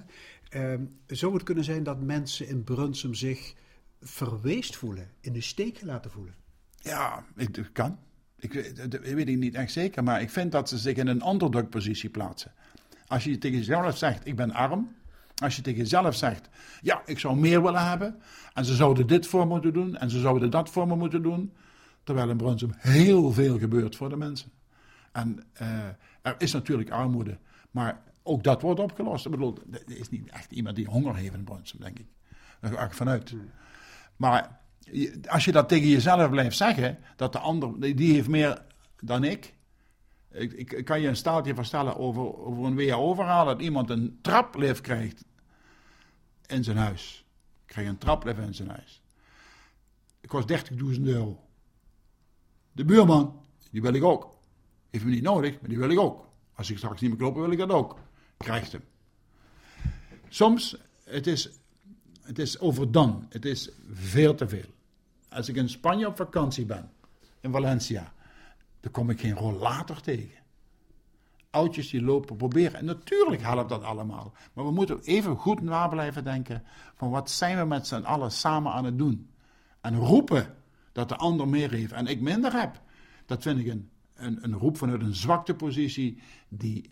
uh, 0.75 0.81
zou 1.07 1.35
het 1.35 1.43
kunnen 1.43 1.65
zijn 1.65 1.83
dat 1.83 2.01
mensen 2.01 2.49
in 2.49 2.65
Brunsum 2.65 3.15
zich 3.15 3.55
verweest 4.01 4.77
voelen, 4.77 5.11
in 5.21 5.33
de 5.33 5.41
steek 5.41 5.79
gelaten 5.79 6.11
voelen? 6.11 6.35
Ja, 6.77 7.25
het 7.37 7.73
kan. 7.73 7.99
Ik, 8.39 8.77
dat 8.91 9.01
weet 9.01 9.29
ik 9.29 9.37
niet 9.37 9.55
echt 9.55 9.73
zeker, 9.73 10.03
maar 10.03 10.21
ik 10.21 10.31
vind 10.31 10.53
dat 10.53 10.69
ze 10.69 10.79
zich 10.79 10.97
in 10.97 11.07
een 11.07 11.29
underdog-positie 11.29 12.11
plaatsen. 12.11 12.53
Als 13.07 13.25
je 13.25 13.39
tegen 13.39 13.59
jezelf 13.59 13.97
zegt, 13.97 14.27
ik 14.27 14.37
ben 14.37 14.53
arm. 14.53 14.97
Als 15.43 15.57
je 15.57 15.63
tegen 15.63 15.79
jezelf 15.79 16.15
zegt, 16.15 16.49
ja, 16.81 17.03
ik 17.07 17.19
zou 17.19 17.37
meer 17.37 17.63
willen 17.63 17.89
hebben. 17.89 18.21
En 18.55 18.65
ze 18.65 18.75
zouden 18.75 19.07
dit 19.07 19.27
voor 19.27 19.47
moeten 19.47 19.73
doen 19.73 19.97
en 19.97 20.11
ze 20.11 20.21
zouden 20.21 20.51
dat 20.51 20.71
voor 20.71 20.87
me 20.87 20.97
moeten 20.97 21.23
doen. 21.23 21.53
Terwijl 22.09 22.31
in 22.31 22.37
Brunsum 22.37 22.73
heel 22.77 23.33
veel 23.33 23.59
gebeurt 23.59 23.97
voor 23.97 24.09
de 24.09 24.17
mensen. 24.17 24.51
En 25.13 25.45
uh, 25.63 25.85
er 26.23 26.35
is 26.39 26.53
natuurlijk 26.53 26.91
armoede. 26.91 27.39
Maar 27.71 28.03
ook 28.23 28.43
dat 28.43 28.63
wordt 28.63 28.81
opgelost. 28.81 29.25
Ik 29.25 29.31
bedoel, 29.31 29.59
er 29.71 29.99
is 29.99 30.11
niet 30.11 30.31
echt 30.31 30.51
iemand 30.51 30.77
die 30.77 30.87
honger 30.87 31.17
heeft 31.17 31.35
in 31.35 31.45
Brunsum, 31.45 31.81
denk 31.81 31.99
ik. 31.99 32.07
Daar 32.61 32.73
ga 32.73 32.85
ik 32.85 32.93
vanuit. 32.93 33.35
Maar 34.17 34.61
als 35.27 35.45
je 35.45 35.53
dat 35.53 35.69
tegen 35.69 35.89
jezelf 35.89 36.31
blijft 36.31 36.57
zeggen, 36.57 36.99
dat 37.17 37.33
de 37.33 37.39
ander, 37.39 37.81
die 37.81 38.13
heeft 38.13 38.29
meer 38.29 38.63
dan 39.01 39.25
ik. 39.25 39.55
Ik, 40.31 40.73
ik 40.73 40.85
kan 40.85 41.01
je 41.01 41.09
een 41.09 41.17
staaltje 41.17 41.55
verstellen 41.55 41.97
over, 41.97 42.37
over 42.37 42.65
een 42.65 42.77
WHO-verhaal, 42.77 43.45
dat 43.45 43.61
iemand 43.61 43.91
een 43.91 44.19
traplift 44.23 44.81
krijgt 44.81 45.25
in 46.47 46.65
zijn 46.65 46.77
huis. 46.77 47.25
Krijgt 47.67 47.91
een 47.91 47.99
traplift 47.99 48.39
in 48.39 48.55
zijn 48.55 48.69
huis. 48.69 49.03
Het 50.21 50.31
kost 50.31 50.71
30.000 50.97 51.03
euro. 51.03 51.48
De 52.79 52.85
buurman, 52.85 53.41
die 53.71 53.83
wil 53.83 53.93
ik 53.93 54.05
ook. 54.05 54.37
Heeft 54.91 55.05
me 55.05 55.11
niet 55.11 55.23
nodig, 55.23 55.61
maar 55.61 55.69
die 55.69 55.79
wil 55.79 55.91
ik 55.91 55.99
ook. 55.99 56.29
Als 56.55 56.71
ik 56.71 56.77
straks 56.77 57.01
niet 57.01 57.11
meer 57.11 57.19
kloppen, 57.19 57.43
wil 57.43 57.51
ik 57.51 57.59
dat 57.59 57.71
ook. 57.71 57.99
Krijgt 58.37 58.73
hem. 58.73 58.83
Soms, 60.29 60.77
het 61.05 61.27
is, 61.27 61.51
het 62.23 62.39
is 62.39 62.59
overdone. 62.59 63.19
Het 63.29 63.45
is 63.45 63.71
veel 63.91 64.35
te 64.35 64.49
veel. 64.49 64.65
Als 65.29 65.49
ik 65.49 65.57
in 65.57 65.69
Spanje 65.69 66.07
op 66.07 66.17
vakantie 66.17 66.67
ben, 66.67 66.91
in 67.41 67.51
Valencia, 67.51 68.13
dan 68.81 68.93
kom 68.93 69.11
ik 69.11 69.21
geen 69.21 69.37
rollator 69.37 70.01
tegen. 70.01 70.43
Oudjes 71.51 71.91
die 71.91 72.03
lopen 72.03 72.37
proberen. 72.37 72.79
En 72.79 72.85
natuurlijk 72.85 73.43
helpt 73.43 73.69
dat 73.69 73.83
allemaal. 73.83 74.33
Maar 74.53 74.65
we 74.65 74.71
moeten 74.71 75.01
even 75.01 75.37
goed 75.37 75.61
na 75.61 75.89
blijven 75.89 76.25
denken 76.25 76.63
van 76.95 77.11
wat 77.11 77.31
zijn 77.31 77.59
we 77.59 77.65
met 77.65 77.87
z'n 77.87 78.03
allen 78.03 78.33
samen 78.33 78.73
aan 78.73 78.85
het 78.85 78.99
doen. 78.99 79.31
En 79.81 79.97
roepen 79.97 80.58
dat 80.99 81.09
de 81.09 81.17
ander 81.17 81.49
meer 81.49 81.71
heeft 81.71 81.93
en 81.93 82.07
ik 82.07 82.21
minder 82.21 82.53
heb. 82.53 82.83
Dat 83.27 83.43
vind 83.43 83.59
ik 83.59 83.67
een, 83.67 83.91
een, 84.15 84.45
een 84.45 84.55
roep 84.55 84.77
vanuit 84.77 85.03
een 85.03 85.15
zwaktepositie 85.15 86.19
die... 86.49 86.91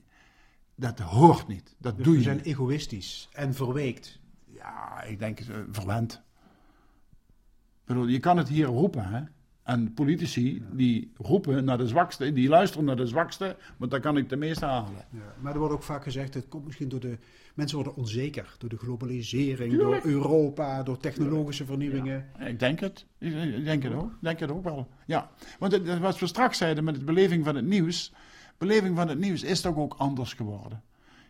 Dat 0.75 0.99
hoort 0.99 1.47
niet. 1.47 1.75
Dat 1.79 1.97
Dus 1.97 2.05
doe 2.05 2.13
we 2.13 2.19
je 2.19 2.25
zijn 2.25 2.37
niet. 2.37 2.47
egoïstisch 2.47 3.29
en 3.33 3.55
verweekt. 3.55 4.19
Ja, 4.45 5.03
ik 5.03 5.19
denk 5.19 5.41
uh, 5.41 5.57
verwend. 5.71 6.13
Ik 6.13 7.85
bedoel, 7.85 8.07
je 8.07 8.19
kan 8.19 8.37
het 8.37 8.49
hier 8.49 8.67
roepen, 8.67 9.05
hè. 9.09 9.23
En 9.67 9.95
politici 9.95 10.63
die 10.73 11.13
roepen 11.17 11.65
naar 11.65 11.79
de 11.79 11.87
zwakste, 11.87 12.33
die 12.33 12.49
luisteren 12.49 12.85
naar 12.85 12.97
de 12.97 13.07
zwakste, 13.07 13.57
want 13.77 13.91
dan 13.91 14.01
kan 14.01 14.17
ik 14.17 14.29
de 14.29 14.37
meeste 14.37 14.65
halen. 14.65 14.93
Ja, 15.11 15.35
maar 15.41 15.53
er 15.53 15.59
wordt 15.59 15.75
ook 15.75 15.83
vaak 15.83 16.03
gezegd, 16.03 16.35
het 16.35 16.49
komt 16.49 16.65
misschien 16.65 16.89
door 16.89 17.01
de... 17.01 17.19
Mensen 17.55 17.77
worden 17.77 17.97
onzeker 17.97 18.55
door 18.59 18.69
de 18.69 18.77
globalisering, 18.77 19.73
Tuurlijk. 19.73 20.03
door 20.03 20.13
Europa, 20.13 20.83
door 20.83 20.99
technologische 20.99 21.65
vernieuwingen. 21.65 22.27
Ik 22.47 22.59
denk 22.59 22.81
het. 22.81 23.07
Ik 23.19 23.65
denk 23.65 23.83
het 23.83 23.93
ook. 23.93 24.11
Ik 24.11 24.17
denk 24.21 24.39
het 24.41 24.51
ook 24.51 24.65
wel. 24.65 24.89
Ja. 25.07 25.31
Want 25.59 25.73
het- 25.73 25.99
wat 25.99 26.19
we 26.19 26.27
straks 26.27 26.59
zeiden 26.59 26.85
met 26.85 26.95
de 26.95 27.05
beleving 27.05 27.45
van 27.45 27.55
het 27.57 27.65
nieuws. 27.65 28.13
Beleving 28.59 28.97
van 28.97 29.09
het 29.09 29.19
nieuws 29.19 29.43
is 29.43 29.61
toch 29.61 29.77
ook 29.77 29.95
anders 29.99 30.33
geworden. 30.33 30.83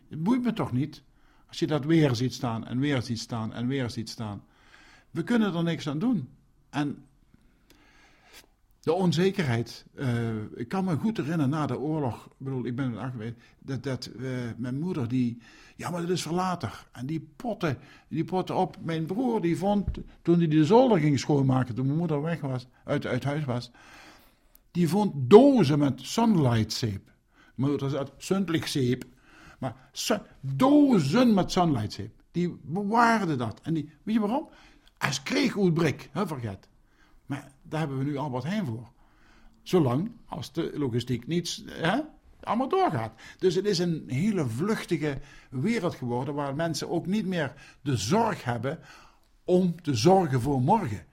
Het 0.09 0.23
boeit 0.23 0.43
me 0.43 0.53
toch 0.53 0.71
niet. 0.71 1.03
Als 1.47 1.59
je 1.59 1.67
dat 1.67 1.85
weer 1.85 2.15
ziet 2.15 2.33
staan 2.33 2.65
en 2.67 2.79
weer 2.79 3.01
ziet 3.01 3.19
staan 3.19 3.53
en 3.53 3.67
weer 3.67 3.89
ziet 3.89 4.09
staan. 4.09 4.43
We 5.11 5.23
kunnen 5.23 5.53
er 5.55 5.63
niks 5.63 5.89
aan 5.89 5.99
doen. 5.99 6.29
En 6.69 7.03
de 8.87 8.93
onzekerheid. 8.93 9.85
eh, 9.95 10.35
ik 10.55 10.67
kan 10.67 10.85
me 10.85 10.95
goed 10.95 11.17
herinneren 11.17 11.49
na 11.49 11.65
de 11.65 11.79
oorlog. 11.79 12.25
Ik 12.25 12.31
bedoel, 12.37 12.65
ik 12.65 12.75
ben 12.75 12.97
er 12.97 13.09
geweest. 13.09 13.35
Dat, 13.59 13.83
dat 13.83 14.05
eh, 14.05 14.23
mijn 14.57 14.79
moeder 14.79 15.07
die. 15.07 15.41
Ja, 15.75 15.89
maar 15.89 16.01
dat 16.01 16.09
is 16.09 16.21
verlater. 16.21 16.87
En 16.91 17.05
die 17.05 17.29
potten, 17.35 17.77
die 18.07 18.23
potten 18.23 18.55
op. 18.55 18.77
Mijn 18.81 19.05
broer 19.05 19.41
die 19.41 19.57
vond. 19.57 19.87
Toen 20.21 20.37
hij 20.37 20.47
de 20.47 20.65
zolder 20.65 20.99
ging 20.99 21.19
schoonmaken. 21.19 21.75
Toen 21.75 21.85
mijn 21.85 21.97
moeder 21.97 22.21
weg 22.21 22.41
was. 22.41 22.67
Uit, 22.83 23.05
uit 23.05 23.23
huis 23.23 23.45
was. 23.45 23.71
Die 24.71 24.87
vond 24.87 25.13
dozen 25.29 25.79
met 25.79 26.01
sunlight 26.01 26.73
zeep. 26.73 27.11
Mijn 27.55 27.69
moeder 27.71 27.89
zat 27.89 28.11
sunlichtzeep. 28.17 29.03
Maar 29.59 29.89
dozen 30.41 31.33
met 31.33 31.51
sunlight 31.51 31.93
zeep. 31.93 32.21
Die 32.31 32.59
bewaarden 32.63 33.37
dat. 33.37 33.59
En 33.63 33.73
die, 33.73 33.89
weet 34.03 34.15
je 34.15 34.21
waarom? 34.21 34.49
Als 34.97 35.23
kreegoedbrik, 35.23 36.09
hè, 36.11 36.27
vergeet. 36.27 36.67
Daar 37.69 37.79
hebben 37.79 37.97
we 37.97 38.03
nu 38.03 38.17
Albert 38.17 38.43
Heijn 38.43 38.65
voor. 38.65 38.91
Zolang 39.63 40.11
als 40.25 40.51
de 40.51 40.71
logistiek 40.75 41.27
niet 41.27 41.63
hè, 41.69 41.99
allemaal 42.43 42.69
doorgaat. 42.69 43.13
Dus 43.39 43.55
het 43.55 43.65
is 43.65 43.79
een 43.79 44.03
hele 44.07 44.47
vluchtige 44.47 45.19
wereld 45.49 45.95
geworden 45.95 46.33
waar 46.33 46.55
mensen 46.55 46.89
ook 46.89 47.05
niet 47.05 47.25
meer 47.25 47.53
de 47.81 47.97
zorg 47.97 48.43
hebben 48.43 48.79
om 49.45 49.81
te 49.81 49.95
zorgen 49.95 50.41
voor 50.41 50.61
morgen. 50.61 51.05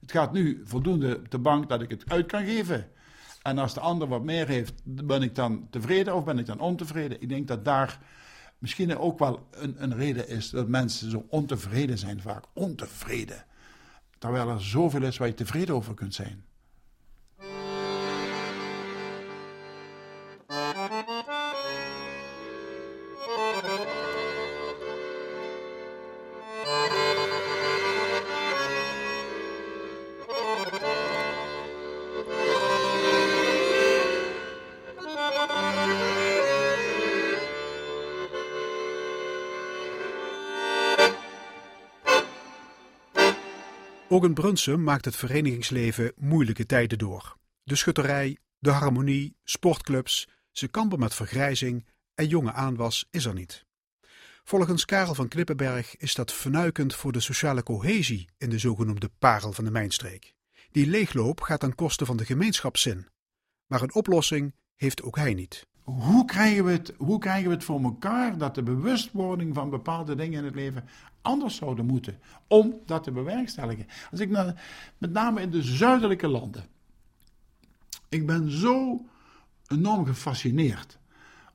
Het 0.00 0.12
gaat 0.12 0.32
nu 0.32 0.62
voldoende 0.64 1.16
op 1.16 1.30
de 1.30 1.38
bank 1.38 1.68
dat 1.68 1.82
ik 1.82 1.90
het 1.90 2.10
uit 2.10 2.26
kan 2.26 2.44
geven. 2.44 2.88
En 3.42 3.58
als 3.58 3.74
de 3.74 3.80
ander 3.80 4.08
wat 4.08 4.22
meer 4.22 4.48
heeft, 4.48 4.82
ben 4.84 5.22
ik 5.22 5.34
dan 5.34 5.66
tevreden 5.70 6.14
of 6.14 6.24
ben 6.24 6.38
ik 6.38 6.46
dan 6.46 6.60
ontevreden? 6.60 7.22
Ik 7.22 7.28
denk 7.28 7.48
dat 7.48 7.64
daar 7.64 8.00
misschien 8.58 8.96
ook 8.98 9.18
wel 9.18 9.48
een, 9.50 9.82
een 9.82 9.94
reden 9.94 10.28
is 10.28 10.50
dat 10.50 10.68
mensen 10.68 11.10
zo 11.10 11.26
ontevreden 11.28 11.98
zijn, 11.98 12.20
vaak 12.20 12.44
ontevreden. 12.52 13.44
Terwijl 14.24 14.48
er 14.48 14.62
zoveel 14.62 15.02
is 15.02 15.16
waar 15.16 15.28
je 15.28 15.34
tevreden 15.34 15.74
over 15.74 15.94
kunt 15.94 16.14
zijn. 16.14 16.44
Ook 44.14 44.24
in 44.24 44.34
Brunsum 44.34 44.82
maakt 44.82 45.04
het 45.04 45.16
verenigingsleven 45.16 46.12
moeilijke 46.16 46.66
tijden 46.66 46.98
door. 46.98 47.36
De 47.62 47.74
schutterij, 47.74 48.38
de 48.58 48.70
harmonie, 48.70 49.36
sportclubs, 49.44 50.28
ze 50.50 50.68
kampen 50.68 50.98
met 50.98 51.14
vergrijzing 51.14 51.86
en 52.14 52.28
jonge 52.28 52.52
aanwas 52.52 53.06
is 53.10 53.24
er 53.24 53.34
niet. 53.34 53.64
Volgens 54.44 54.84
Karel 54.84 55.14
van 55.14 55.28
Klippenberg 55.28 55.96
is 55.96 56.14
dat 56.14 56.32
vernuikend 56.32 56.94
voor 56.94 57.12
de 57.12 57.20
sociale 57.20 57.62
cohesie 57.62 58.28
in 58.38 58.50
de 58.50 58.58
zogenoemde 58.58 59.10
parel 59.18 59.52
van 59.52 59.64
de 59.64 59.70
mijnstreek. 59.70 60.34
Die 60.70 60.86
leegloop 60.86 61.40
gaat 61.40 61.60
ten 61.60 61.74
koste 61.74 62.06
van 62.06 62.16
de 62.16 62.24
gemeenschapszin. 62.24 63.08
Maar 63.66 63.82
een 63.82 63.94
oplossing 63.94 64.54
heeft 64.74 65.02
ook 65.02 65.16
hij 65.16 65.34
niet. 65.34 65.66
Hoe 65.82 66.24
krijgen, 66.24 66.64
we 66.64 66.70
het, 66.70 66.92
hoe 66.96 67.18
krijgen 67.18 67.48
we 67.48 67.54
het 67.54 67.64
voor 67.64 67.82
elkaar 67.82 68.38
dat 68.38 68.54
de 68.54 68.62
bewustwording 68.62 69.54
van 69.54 69.70
bepaalde 69.70 70.14
dingen 70.14 70.38
in 70.38 70.44
het 70.44 70.54
leven 70.54 70.84
anders 71.24 71.56
zouden 71.56 71.86
moeten? 71.86 72.18
Om 72.46 72.80
dat 72.86 73.04
te 73.04 73.10
bewerkstelligen. 73.10 73.86
Als 74.10 74.20
ik 74.20 74.30
naar, 74.30 74.62
met 74.98 75.12
name 75.12 75.40
in 75.40 75.50
de 75.50 75.62
zuidelijke 75.62 76.28
landen. 76.28 76.64
Ik 78.08 78.26
ben 78.26 78.50
zo 78.50 79.04
enorm 79.66 80.06
gefascineerd. 80.06 80.98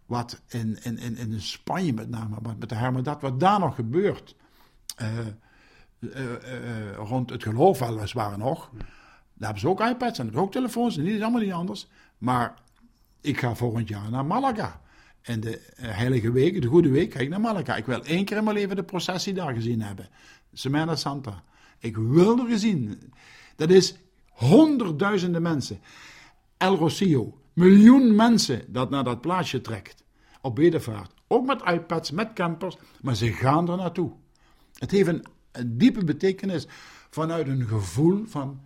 Wat 0.05 0.41
in, 0.47 0.83
in, 0.83 0.97
in, 0.97 1.17
in 1.17 1.41
Spanje 1.41 1.93
met 1.93 2.09
name, 2.09 2.35
met 2.59 2.69
de 2.69 2.75
Hermandad, 2.75 3.21
wat 3.21 3.39
daar 3.39 3.59
nog 3.59 3.75
gebeurt. 3.75 4.35
eh, 4.95 5.17
eh, 5.99 6.89
eh, 6.89 6.95
rond 6.95 7.29
het 7.29 7.43
geloof 7.43 7.79
weliswaar 7.79 8.37
nog. 8.37 8.69
Daar 8.73 9.49
hebben 9.49 9.59
ze 9.59 9.67
ook 9.67 9.81
iPads 9.81 10.19
en 10.19 10.25
hebben 10.25 10.43
ook 10.43 10.51
telefoons. 10.51 10.97
En 10.97 11.03
niet 11.03 11.21
allemaal 11.21 11.41
niet 11.41 11.51
anders. 11.51 11.87
Maar 12.17 12.53
ik 13.21 13.39
ga 13.39 13.55
volgend 13.55 13.87
jaar 13.87 14.09
naar 14.09 14.25
Malaga. 14.25 14.81
En 15.29 15.39
de 15.39 15.59
eh, 15.59 15.97
Heilige 15.97 16.31
Week, 16.31 16.61
de 16.61 16.67
Goede 16.67 16.89
Week, 16.89 17.13
ga 17.13 17.19
ik 17.19 17.29
naar 17.29 17.41
Malaga. 17.41 17.75
Ik 17.75 17.85
wil 17.85 18.03
één 18.03 18.25
keer 18.25 18.37
in 18.37 18.43
mijn 18.43 18.55
leven 18.55 18.75
de 18.75 18.83
processie 18.83 19.33
daar 19.33 19.53
gezien 19.53 19.81
hebben. 19.81 20.09
Semana 20.53 20.95
Santa. 20.95 21.43
Ik 21.79 21.97
wil 21.97 22.39
er 22.39 22.47
gezien. 22.47 23.11
Dat 23.55 23.69
is 23.69 23.95
honderdduizenden 24.29 25.41
mensen. 25.41 25.79
El 26.57 26.75
Rocio. 26.75 27.37
Miljoen 27.53 28.15
mensen 28.15 28.65
dat 28.67 28.89
naar 28.89 29.03
dat 29.03 29.21
plaatsje 29.21 29.61
trekt. 29.61 30.03
Op 30.41 30.55
bedevaart. 30.55 31.13
Ook 31.27 31.45
met 31.45 31.61
iPads, 31.65 32.11
met 32.11 32.33
campers. 32.33 32.77
Maar 33.01 33.15
ze 33.15 33.31
gaan 33.31 33.69
er 33.69 33.77
naartoe. 33.77 34.11
Het 34.73 34.91
heeft 34.91 35.07
een, 35.07 35.25
een 35.51 35.77
diepe 35.77 36.03
betekenis 36.03 36.67
vanuit 37.09 37.47
een 37.47 37.67
gevoel 37.67 38.25
van... 38.25 38.61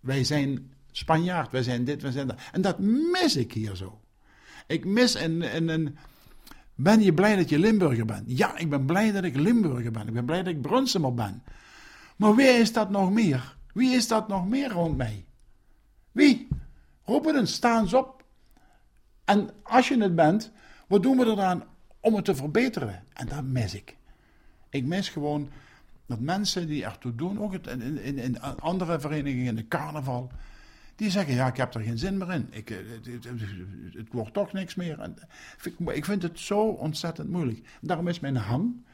Wij 0.00 0.24
zijn 0.24 0.72
Spanjaard, 0.90 1.50
wij 1.50 1.62
zijn 1.62 1.84
dit, 1.84 2.02
wij 2.02 2.10
zijn 2.10 2.26
dat. 2.26 2.38
En 2.52 2.60
dat 2.60 2.78
mis 3.12 3.36
ik 3.36 3.52
hier 3.52 3.76
zo. 3.76 4.00
Ik 4.70 4.84
mis 4.84 5.14
een, 5.14 5.70
een. 5.70 5.98
Ben 6.74 7.02
je 7.02 7.14
blij 7.14 7.36
dat 7.36 7.48
je 7.48 7.58
Limburger 7.58 8.04
bent? 8.04 8.24
Ja, 8.26 8.56
ik 8.56 8.70
ben 8.70 8.86
blij 8.86 9.12
dat 9.12 9.24
ik 9.24 9.36
Limburger 9.36 9.90
ben. 9.90 10.06
Ik 10.08 10.14
ben 10.14 10.24
blij 10.24 10.42
dat 10.42 10.52
ik 10.52 10.62
Brunsumer 10.62 11.14
ben. 11.14 11.42
Maar 12.16 12.34
wie 12.34 12.48
is 12.48 12.72
dat 12.72 12.90
nog 12.90 13.10
meer? 13.10 13.56
Wie 13.72 13.94
is 13.94 14.08
dat 14.08 14.28
nog 14.28 14.48
meer 14.48 14.70
rond 14.70 14.96
mij? 14.96 15.24
Wie? 16.12 16.48
Roepen 17.04 17.36
eens, 17.36 17.52
sta 17.52 17.80
eens 17.80 17.94
op. 17.94 18.24
En 19.24 19.50
als 19.62 19.88
je 19.88 20.02
het 20.02 20.14
bent, 20.14 20.52
wat 20.88 21.02
doen 21.02 21.16
we 21.16 21.26
eraan 21.26 21.64
om 22.00 22.14
het 22.14 22.24
te 22.24 22.34
verbeteren? 22.34 23.04
En 23.12 23.28
dat 23.28 23.44
mis 23.44 23.74
ik. 23.74 23.96
Ik 24.68 24.84
mis 24.84 25.08
gewoon 25.08 25.48
dat 26.06 26.20
mensen 26.20 26.66
die 26.66 26.84
ertoe 26.84 27.14
doen, 27.14 27.40
ook 27.40 27.54
in, 27.54 27.98
in, 27.98 28.18
in 28.18 28.40
andere 28.40 29.00
verenigingen, 29.00 29.46
in 29.46 29.56
de 29.56 29.68
carnaval, 29.68 30.30
Die 31.00 31.10
zeggen, 31.10 31.34
ja, 31.34 31.46
ik 31.46 31.56
heb 31.56 31.74
er 31.74 31.80
geen 31.80 31.98
zin 31.98 32.18
meer 32.18 32.32
in. 32.32 32.48
Ik, 32.50 32.70
eh, 32.70 32.76
het, 33.04 33.24
het, 33.94 34.08
wordt 34.12 34.32
toch 34.32 34.52
niks 34.52 34.74
meer. 34.74 35.00
En 35.00 35.16
ik, 35.62 35.94
ik 35.94 36.04
vind 36.04 36.22
het 36.22 36.38
zo 36.40 36.60
ontzettend 36.60 37.30
moeilijk. 37.30 37.68
Daarom 37.80 38.08
is 38.08 38.20
mijn 38.20 38.36
hang 38.36 38.84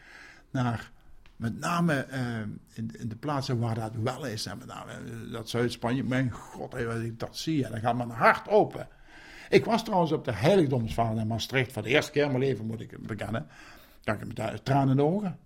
naar, 0.51 0.91
met 1.37 1.59
name 1.59 1.95
eh, 1.95 2.41
in, 2.73 2.93
de 3.07 3.17
plaatsen 3.17 3.59
waar 3.59 3.75
dat 3.75 3.93
wel 3.95 4.27
is, 4.27 4.47
en 4.47 4.59
met 4.59 4.67
name 4.67 4.93
eh, 4.93 5.33
dat 5.33 5.49
Zuid-Spanje, 5.49 6.05
mijn 6.05 6.31
god, 6.31 6.77
dat 7.19 7.37
zie, 7.37 7.69
dan 7.69 7.81
gaat 7.81 7.97
mijn 7.97 8.11
hart 8.11 8.49
open. 8.49 8.89
Ik 9.49 9.65
was 9.65 9.85
trouwens 9.85 10.13
op 10.13 10.25
de 10.25 10.33
heiligdomsvaart 10.33 11.19
in 11.19 11.27
Maastricht, 11.27 11.73
voor 11.73 11.83
de 11.83 11.89
eerste 11.89 12.11
keer 12.11 12.25
in 12.25 12.31
mijn 12.31 12.43
leven 12.43 12.67
moet 12.67 12.81
ik 12.81 13.07
bekennen. 13.07 13.47
Dan 14.05 14.21
ik 14.21 14.35
tranen 14.63 14.91
in 14.91 14.97
de 14.97 15.03
ogen. 15.03 15.39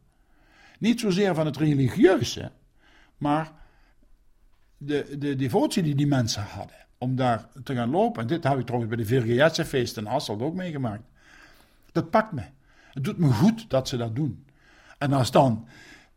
Niet 0.78 1.00
zozeer 1.00 1.34
van 1.34 1.46
het 1.46 1.56
religieuze, 1.56 2.50
maar 3.16 3.52
de, 4.82 5.16
de 5.18 5.36
devotie 5.36 5.82
die 5.82 5.94
die 5.94 6.06
mensen 6.06 6.42
hadden 6.42 6.76
om 6.98 7.16
daar 7.16 7.48
te 7.64 7.74
gaan 7.74 7.90
lopen. 7.90 8.22
En 8.22 8.28
dit 8.28 8.44
heb 8.44 8.58
ik 8.58 8.64
trouwens 8.64 8.94
bij 8.94 9.04
de 9.04 9.08
Virgietse-feest 9.08 9.96
in 9.96 10.06
Asselt 10.06 10.42
ook 10.42 10.54
meegemaakt. 10.54 11.02
Dat 11.92 12.10
pakt 12.10 12.32
me. 12.32 12.42
Het 12.92 13.04
doet 13.04 13.18
me 13.18 13.32
goed 13.32 13.70
dat 13.70 13.88
ze 13.88 13.96
dat 13.96 14.16
doen. 14.16 14.44
En 14.98 15.12
als 15.12 15.30
dan 15.30 15.66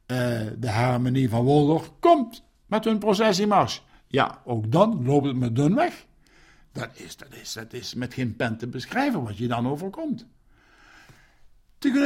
uh, 0.07 0.17
de 0.57 0.69
harmonie 0.69 1.29
van 1.29 1.43
Wolder 1.43 1.89
komt 1.99 2.43
met 2.65 2.83
hun 2.83 2.97
processiemars, 2.97 3.83
ja, 4.07 4.41
ook 4.45 4.71
dan 4.71 5.05
loopt 5.05 5.25
het 5.25 5.35
me 5.35 5.51
dun 5.51 5.75
weg. 5.75 6.05
Dat 6.71 6.89
is, 6.93 7.17
dat, 7.17 7.33
is, 7.41 7.53
dat 7.53 7.73
is 7.73 7.93
met 7.93 8.13
geen 8.13 8.35
pen 8.35 8.57
te 8.57 8.67
beschrijven 8.67 9.23
wat 9.23 9.37
je 9.37 9.47
dan 9.47 9.67
overkomt. 9.67 10.25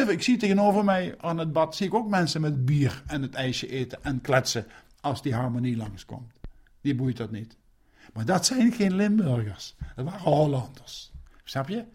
Ik 0.07 0.23
zie 0.23 0.37
tegenover 0.37 0.83
mij 0.83 1.15
aan 1.17 1.37
het 1.37 1.51
bad 1.51 1.75
zie 1.75 1.87
ik 1.87 1.93
ook 1.93 2.09
mensen 2.09 2.41
met 2.41 2.65
bier 2.65 3.03
en 3.07 3.21
het 3.21 3.33
ijsje 3.33 3.69
eten 3.69 4.03
en 4.03 4.21
kletsen 4.21 4.65
als 5.01 5.21
die 5.21 5.33
harmonie 5.33 5.77
langskomt. 5.77 6.36
Die 6.81 6.95
boeit 6.95 7.17
dat 7.17 7.31
niet. 7.31 7.57
Maar 8.13 8.25
dat 8.25 8.45
zijn 8.45 8.71
geen 8.71 8.95
Limburgers. 8.95 9.75
Dat 9.95 10.05
waren 10.05 10.19
Hollanders. 10.19 11.11
Snap 11.43 11.67
je? 11.67 11.85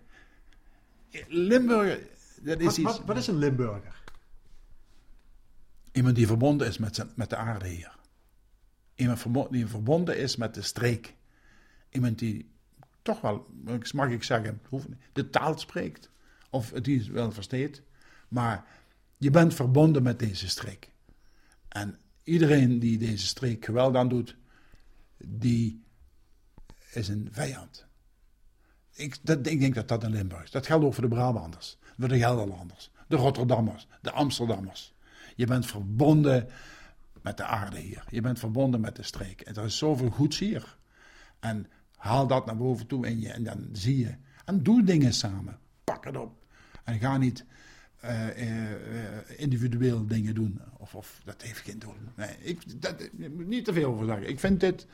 Limburger, 1.28 2.00
dat 2.40 2.58
is 2.58 2.64
wat, 2.64 2.76
iets... 2.76 2.82
Wat, 2.82 3.04
wat, 3.04 3.16
is 3.16 3.26
een 3.26 3.38
Limburger? 3.38 4.02
Iemand 5.92 6.16
die 6.16 6.26
verbonden 6.26 6.66
is 6.66 6.78
met, 6.78 6.94
zijn, 6.94 7.10
met 7.14 7.30
de 7.30 7.36
aarde 7.36 7.68
hier. 7.68 7.96
Iemand 8.94 9.50
die 9.50 9.66
verbonden 9.66 10.18
is 10.18 10.36
met 10.36 10.54
de 10.54 10.62
streek. 10.62 11.14
Iemand 11.90 12.18
die 12.18 12.50
toch 13.02 13.20
wel, 13.20 13.46
mag 13.92 14.08
ik 14.08 14.22
zeggen, 14.22 14.60
de 15.12 15.30
taal 15.30 15.58
spreekt. 15.58 16.10
Of 16.50 16.70
die 16.70 17.12
wel 17.12 17.32
versteekt. 17.32 17.82
Maar 18.28 18.64
je 19.16 19.30
bent 19.30 19.54
verbonden 19.54 20.02
met 20.02 20.18
deze 20.18 20.48
streek. 20.48 20.90
En 21.68 21.98
iedereen 22.22 22.78
die 22.78 22.98
deze 22.98 23.26
streek 23.26 23.64
geweld 23.64 23.96
aan 23.96 24.08
doet, 24.08 24.36
die 25.26 25.84
is 26.92 27.08
een 27.08 27.28
vijand. 27.30 27.86
Ik, 28.92 29.18
dat, 29.22 29.46
ik 29.46 29.60
denk 29.60 29.74
dat 29.74 29.88
dat 29.88 30.04
in 30.04 30.10
Limburg 30.10 30.42
is. 30.42 30.50
Dat 30.50 30.66
geldt 30.66 30.84
ook 30.84 30.94
voor 30.94 31.02
de 31.02 31.14
Brabanders, 31.14 31.78
voor 31.98 32.08
de 32.08 32.18
Gelderlanders, 32.18 32.90
de 33.08 33.16
Rotterdammers, 33.16 33.86
de 34.00 34.10
Amsterdammers. 34.10 34.94
Je 35.36 35.46
bent 35.46 35.66
verbonden 35.66 36.48
met 37.22 37.36
de 37.36 37.44
aarde 37.44 37.78
hier. 37.78 38.04
Je 38.10 38.20
bent 38.20 38.38
verbonden 38.38 38.80
met 38.80 38.96
de 38.96 39.02
streek. 39.02 39.46
Er 39.46 39.64
is 39.64 39.78
zoveel 39.78 40.10
goeds 40.10 40.38
hier. 40.38 40.76
En 41.40 41.66
haal 41.96 42.26
dat 42.26 42.46
naar 42.46 42.56
boven 42.56 42.86
toe 42.86 43.06
in 43.06 43.20
je 43.20 43.28
en 43.28 43.44
dan 43.44 43.68
zie 43.72 43.98
je. 43.98 44.14
En 44.44 44.62
doe 44.62 44.84
dingen 44.84 45.14
samen. 45.14 45.58
Pak 45.84 46.04
het 46.04 46.16
op. 46.16 46.32
En 46.84 46.98
ga 46.98 47.16
niet 47.16 47.44
individueel 49.36 50.06
dingen 50.06 50.34
doen. 50.34 50.60
Of, 50.78 50.94
of 50.94 51.20
dat 51.24 51.42
heeft 51.42 51.58
geen 51.58 51.78
doel. 51.78 51.94
Nee, 52.16 52.36
ik, 52.40 52.82
dat, 52.82 53.10
niet 53.36 53.64
te 53.64 53.72
veel 53.72 53.92
over 53.92 54.06
zeggen. 54.06 54.28
Ik 54.28 54.40
vind 54.40 54.60
dit, 54.60 54.86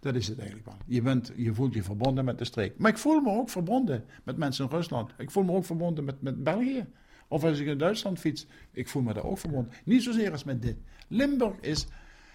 dat 0.00 0.14
is 0.14 0.28
het 0.28 0.38
eigenlijk 0.38 0.68
wel. 0.68 0.76
Je, 0.86 1.02
bent, 1.02 1.32
je 1.36 1.54
voelt 1.54 1.74
je 1.74 1.82
verbonden 1.82 2.24
met 2.24 2.38
de 2.38 2.44
streek. 2.44 2.78
Maar 2.78 2.90
ik 2.90 2.98
voel 2.98 3.20
me 3.20 3.30
ook 3.30 3.50
verbonden 3.50 4.04
met 4.24 4.36
mensen 4.36 4.64
in 4.64 4.70
Rusland. 4.70 5.10
Ik 5.18 5.30
voel 5.30 5.44
me 5.44 5.52
ook 5.52 5.64
verbonden 5.64 6.04
met, 6.04 6.22
met 6.22 6.42
België. 6.42 6.86
Of 7.28 7.44
als 7.44 7.58
ik 7.58 7.66
in 7.66 7.78
Duitsland 7.78 8.18
fiets, 8.18 8.46
ik 8.72 8.88
voel 8.88 9.02
me 9.02 9.14
daar 9.14 9.24
ook 9.24 9.38
verbonden. 9.38 9.72
Niet 9.84 10.02
zozeer 10.02 10.32
als 10.32 10.44
met 10.44 10.62
dit. 10.62 10.76
Limburg 11.08 11.60
is, 11.60 11.86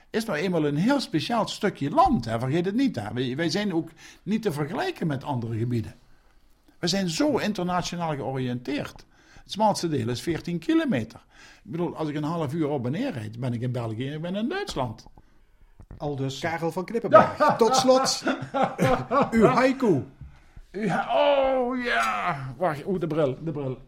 is 0.10 0.26
nou 0.26 0.40
eenmaal 0.40 0.66
een 0.66 0.76
heel 0.76 1.00
speciaal 1.00 1.48
stukje 1.48 1.90
land. 1.90 2.26
Hè? 2.26 2.40
Vergeet 2.40 2.66
het 2.66 2.76
niet. 2.76 2.96
Hè? 2.96 3.36
Wij 3.36 3.50
zijn 3.50 3.74
ook 3.74 3.90
niet 4.24 4.42
te 4.42 4.52
vergelijken 4.52 5.08
met 5.08 5.24
andere 5.24 5.58
gebieden. 5.58 5.96
We 6.80 6.88
zijn 6.88 7.10
zo 7.10 7.38
internationaal 7.38 8.16
georiënteerd. 8.16 9.06
Het 9.50 9.58
smalste 9.58 9.88
deel 9.88 10.10
is 10.10 10.22
14 10.22 10.60
kilometer. 10.60 11.26
Ik 11.64 11.72
bedoel, 11.72 11.96
als 11.96 12.10
ik 12.10 12.16
een 12.16 12.24
half 12.24 12.54
uur 12.54 12.68
op 12.68 12.86
en 12.86 12.92
neer 12.92 13.12
rijd, 13.12 13.40
ben 13.40 13.54
ik 13.54 13.62
in 13.62 13.72
België 13.72 14.08
en 14.08 14.14
ik 14.14 14.22
ben 14.22 14.36
in 14.36 14.50
Duitsland. 14.50 15.08
Al 15.98 16.16
dus 16.16 16.40
Karel 16.40 16.72
van 16.72 16.86
Knippenberg. 16.86 17.36
Tot 17.58 17.76
slot, 17.76 18.24
uw 19.32 19.46
haiku. 19.46 20.06
Ja, 20.72 21.08
oh 21.12 21.84
ja. 21.84 22.54
Wacht, 22.58 22.86
oeh, 22.86 23.00
de 23.00 23.08
bril, 23.08 23.44
de 23.44 23.52
bril. 23.52 23.82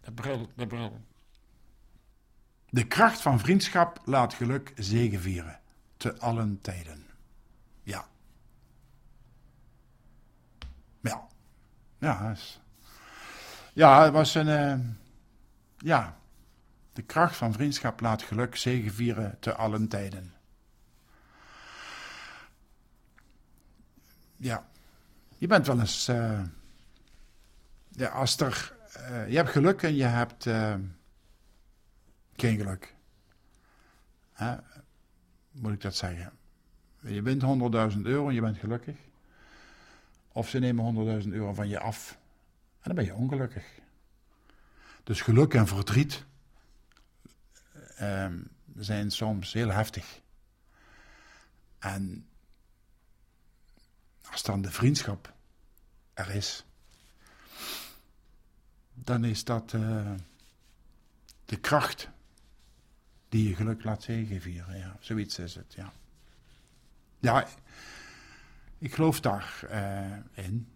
De 0.00 0.12
bril, 0.12 0.48
de 0.54 0.66
bril. 0.66 1.00
De 2.68 2.86
kracht 2.86 3.20
van 3.20 3.38
vriendschap 3.38 4.00
laat 4.04 4.34
geluk 4.34 4.72
zegevieren. 4.76 5.60
Te 5.96 6.18
allen 6.18 6.58
tijden. 6.60 7.06
Ja. 7.82 8.04
Ja. 11.00 11.26
Ja, 11.98 12.30
is 12.30 12.63
ja, 13.74 14.04
het 14.04 14.12
was 14.12 14.34
een. 14.34 14.46
Uh, 14.46 14.78
ja. 15.78 16.16
De 16.92 17.02
kracht 17.02 17.36
van 17.36 17.52
vriendschap 17.52 18.00
laat 18.00 18.22
geluk 18.22 18.56
zegevieren 18.56 19.36
te 19.40 19.54
allen 19.54 19.88
tijden. 19.88 20.34
Ja. 24.36 24.66
Je 25.38 25.46
bent 25.46 25.66
wel 25.66 25.80
eens. 25.80 26.08
Uh, 26.08 26.40
ja, 27.88 28.08
als 28.08 28.40
er. 28.40 28.72
Uh, 28.96 29.28
je 29.28 29.36
hebt 29.36 29.50
geluk 29.50 29.82
en 29.82 29.94
je 29.94 30.04
hebt. 30.04 30.42
geen 32.36 32.56
geluk. 32.56 32.94
Hè? 34.32 34.56
Moet 35.50 35.72
ik 35.72 35.80
dat 35.80 35.96
zeggen? 35.96 36.32
Je 37.00 37.22
wint 37.22 37.42
100.000 37.94 38.00
euro 38.02 38.28
en 38.28 38.34
je 38.34 38.40
bent 38.40 38.58
gelukkig. 38.58 38.96
Of 40.32 40.48
ze 40.48 40.58
nemen 40.58 41.22
100.000 41.22 41.28
euro 41.28 41.54
van 41.54 41.68
je 41.68 41.78
af 41.78 42.18
dan 42.84 42.94
ben 42.94 43.04
je 43.04 43.14
ongelukkig. 43.14 43.64
Dus 45.02 45.20
geluk 45.20 45.54
en 45.54 45.66
verdriet 45.66 46.24
um, 48.00 48.50
zijn 48.76 49.10
soms 49.10 49.52
heel 49.52 49.70
heftig. 49.70 50.20
En 51.78 52.28
als 54.30 54.42
dan 54.42 54.62
de 54.62 54.70
vriendschap 54.70 55.32
er 56.14 56.30
is, 56.30 56.64
dan 58.94 59.24
is 59.24 59.44
dat 59.44 59.72
uh, 59.72 60.12
de 61.44 61.56
kracht 61.56 62.08
die 63.28 63.48
je 63.48 63.54
geluk 63.54 63.84
laat 63.84 64.02
zegenvieren. 64.02 64.78
Ja, 64.78 64.96
zoiets 65.00 65.38
is 65.38 65.54
het, 65.54 65.74
ja. 65.74 65.92
Ja, 67.18 67.48
ik 68.78 68.94
geloof 68.94 69.20
daarin. 69.20 70.24
Uh, 70.36 70.44
in. 70.44 70.73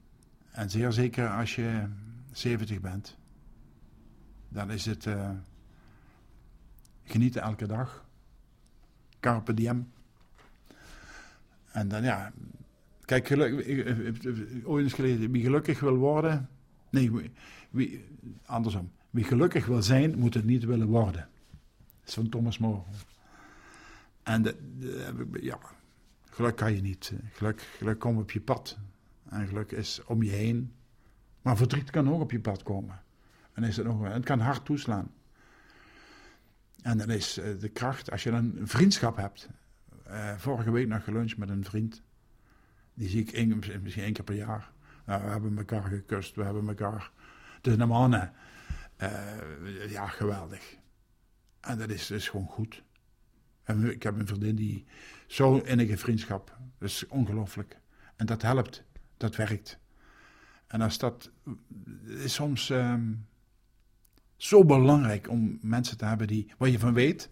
En 0.58 0.70
zeer 0.70 0.92
zeker 0.92 1.28
als 1.28 1.54
je 1.54 1.84
70 2.32 2.80
bent, 2.80 3.16
dan 4.48 4.70
is 4.70 4.86
het 4.86 5.04
uh, 5.04 5.30
genieten 7.04 7.42
elke 7.42 7.66
dag. 7.66 8.04
Carpe 9.20 9.54
diem. 9.54 9.92
En 11.70 11.88
dan 11.88 12.02
ja, 12.02 12.32
kijk, 13.04 13.26
geluk, 13.26 13.52
ooit 14.64 14.84
eens 14.84 14.92
geleden, 14.92 15.30
wie 15.30 15.42
gelukkig 15.42 15.80
wil 15.80 15.96
worden, 15.96 16.48
nee, 16.90 17.32
andersom. 18.46 18.90
Wie 19.10 19.24
gelukkig 19.24 19.66
wil 19.66 19.82
zijn, 19.82 20.18
moet 20.18 20.34
het 20.34 20.44
niet 20.44 20.64
willen 20.64 20.86
worden. 20.86 21.28
Dat 22.00 22.08
is 22.08 22.14
van 22.14 22.28
Thomas 22.28 22.58
More. 22.58 22.82
En 24.22 24.54
ja, 25.40 25.58
geluk 26.30 26.56
kan 26.56 26.74
je 26.74 26.80
niet. 26.80 27.12
Geluk, 27.32 27.60
geluk 27.60 27.98
komt 27.98 28.20
op 28.20 28.30
je 28.30 28.40
pad. 28.40 28.78
Geluk 29.30 29.72
is 29.72 30.04
om 30.04 30.22
je 30.22 30.30
heen. 30.30 30.72
Maar 31.42 31.56
verdriet 31.56 31.90
kan 31.90 32.10
ook 32.10 32.20
op 32.20 32.30
je 32.30 32.40
pad 32.40 32.62
komen. 32.62 33.02
En 33.52 33.64
is 33.64 33.76
het, 33.76 33.86
nog, 33.86 34.02
het 34.02 34.24
kan 34.24 34.40
hard 34.40 34.64
toeslaan. 34.64 35.12
En 36.82 36.98
dan 36.98 37.10
is 37.10 37.38
eh, 37.38 37.58
de 37.58 37.68
kracht, 37.68 38.10
als 38.10 38.22
je 38.22 38.30
een 38.30 38.60
vriendschap 38.62 39.16
hebt. 39.16 39.48
Uh, 40.08 40.36
vorige 40.36 40.70
week 40.70 40.88
nog 40.88 41.04
geluncht 41.04 41.36
met 41.36 41.48
een 41.48 41.64
vriend. 41.64 42.02
Die 42.94 43.08
zie 43.08 43.24
ik 43.24 43.82
misschien 43.82 44.04
één 44.04 44.12
keer 44.12 44.24
per 44.24 44.34
jaar. 44.34 44.72
Nou, 45.06 45.22
we 45.22 45.28
hebben 45.28 45.58
elkaar 45.58 45.82
gekust, 45.82 46.34
we 46.34 46.44
hebben 46.44 46.68
elkaar. 46.68 47.10
Dus 47.60 47.76
de 47.76 47.86
mannen. 47.86 48.32
Uh, 49.02 49.90
ja, 49.90 50.06
geweldig. 50.06 50.76
En 51.60 51.78
dat 51.78 51.90
is, 51.90 52.10
is 52.10 52.28
gewoon 52.28 52.46
goed. 52.46 52.82
En 53.62 53.90
ik 53.90 54.02
heb 54.02 54.18
een 54.18 54.26
vriendin 54.26 54.54
die 54.54 54.84
zo 55.26 55.56
innige 55.56 55.96
vriendschap. 55.96 56.58
Dat 56.78 56.88
is 56.88 57.06
ongelooflijk. 57.06 57.80
En 58.16 58.26
dat 58.26 58.42
helpt 58.42 58.84
dat 59.18 59.36
werkt. 59.36 59.78
En 60.66 60.80
als 60.80 60.98
dat 60.98 61.30
is 62.06 62.34
soms 62.34 62.70
ehm, 62.70 63.12
zo 64.36 64.64
belangrijk 64.64 65.28
om 65.28 65.58
mensen 65.62 65.96
te 65.96 66.04
hebben 66.04 66.26
die, 66.26 66.52
waar 66.58 66.68
je 66.68 66.78
van 66.78 66.94
weet, 66.94 67.30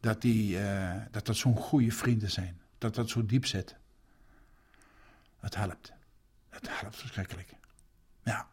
dat 0.00 0.20
die, 0.20 0.58
uh, 0.58 0.94
dat, 1.10 1.26
dat 1.26 1.36
zo'n 1.36 1.56
goede 1.56 1.90
vrienden 1.92 2.30
zijn. 2.30 2.60
Dat 2.78 2.94
dat 2.94 3.10
zo 3.10 3.26
diep 3.26 3.46
zit. 3.46 3.76
Het 5.38 5.54
helpt. 5.54 5.92
Het 6.48 6.68
helpt 6.80 6.96
verschrikkelijk. 6.96 7.54
Ja. 8.24 8.48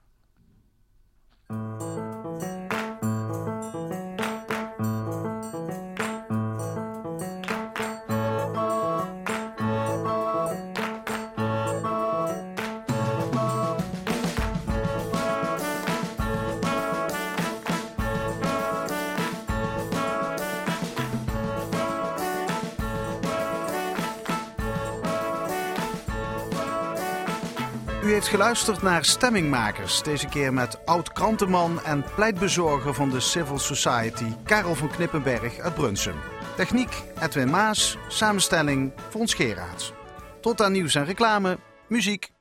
U 28.07 28.11
heeft 28.11 28.27
geluisterd 28.27 28.81
naar 28.81 29.05
Stemmingmakers, 29.05 30.03
deze 30.03 30.27
keer 30.27 30.53
met 30.53 30.85
oud-krantenman 30.85 31.81
en 31.83 32.05
pleitbezorger 32.15 32.93
van 32.93 33.09
de 33.09 33.19
Civil 33.19 33.59
Society, 33.59 34.25
Karel 34.43 34.75
van 34.75 34.89
Knippenberg 34.89 35.59
uit 35.59 35.73
Brunsum. 35.73 36.15
Techniek 36.55 37.03
Edwin 37.21 37.49
Maas, 37.49 37.97
samenstelling 38.07 38.91
Fons 39.09 39.33
Geraerts. 39.33 39.93
Tot 40.41 40.61
aan 40.61 40.71
nieuws 40.71 40.95
en 40.95 41.05
reclame, 41.05 41.57
muziek. 41.87 42.36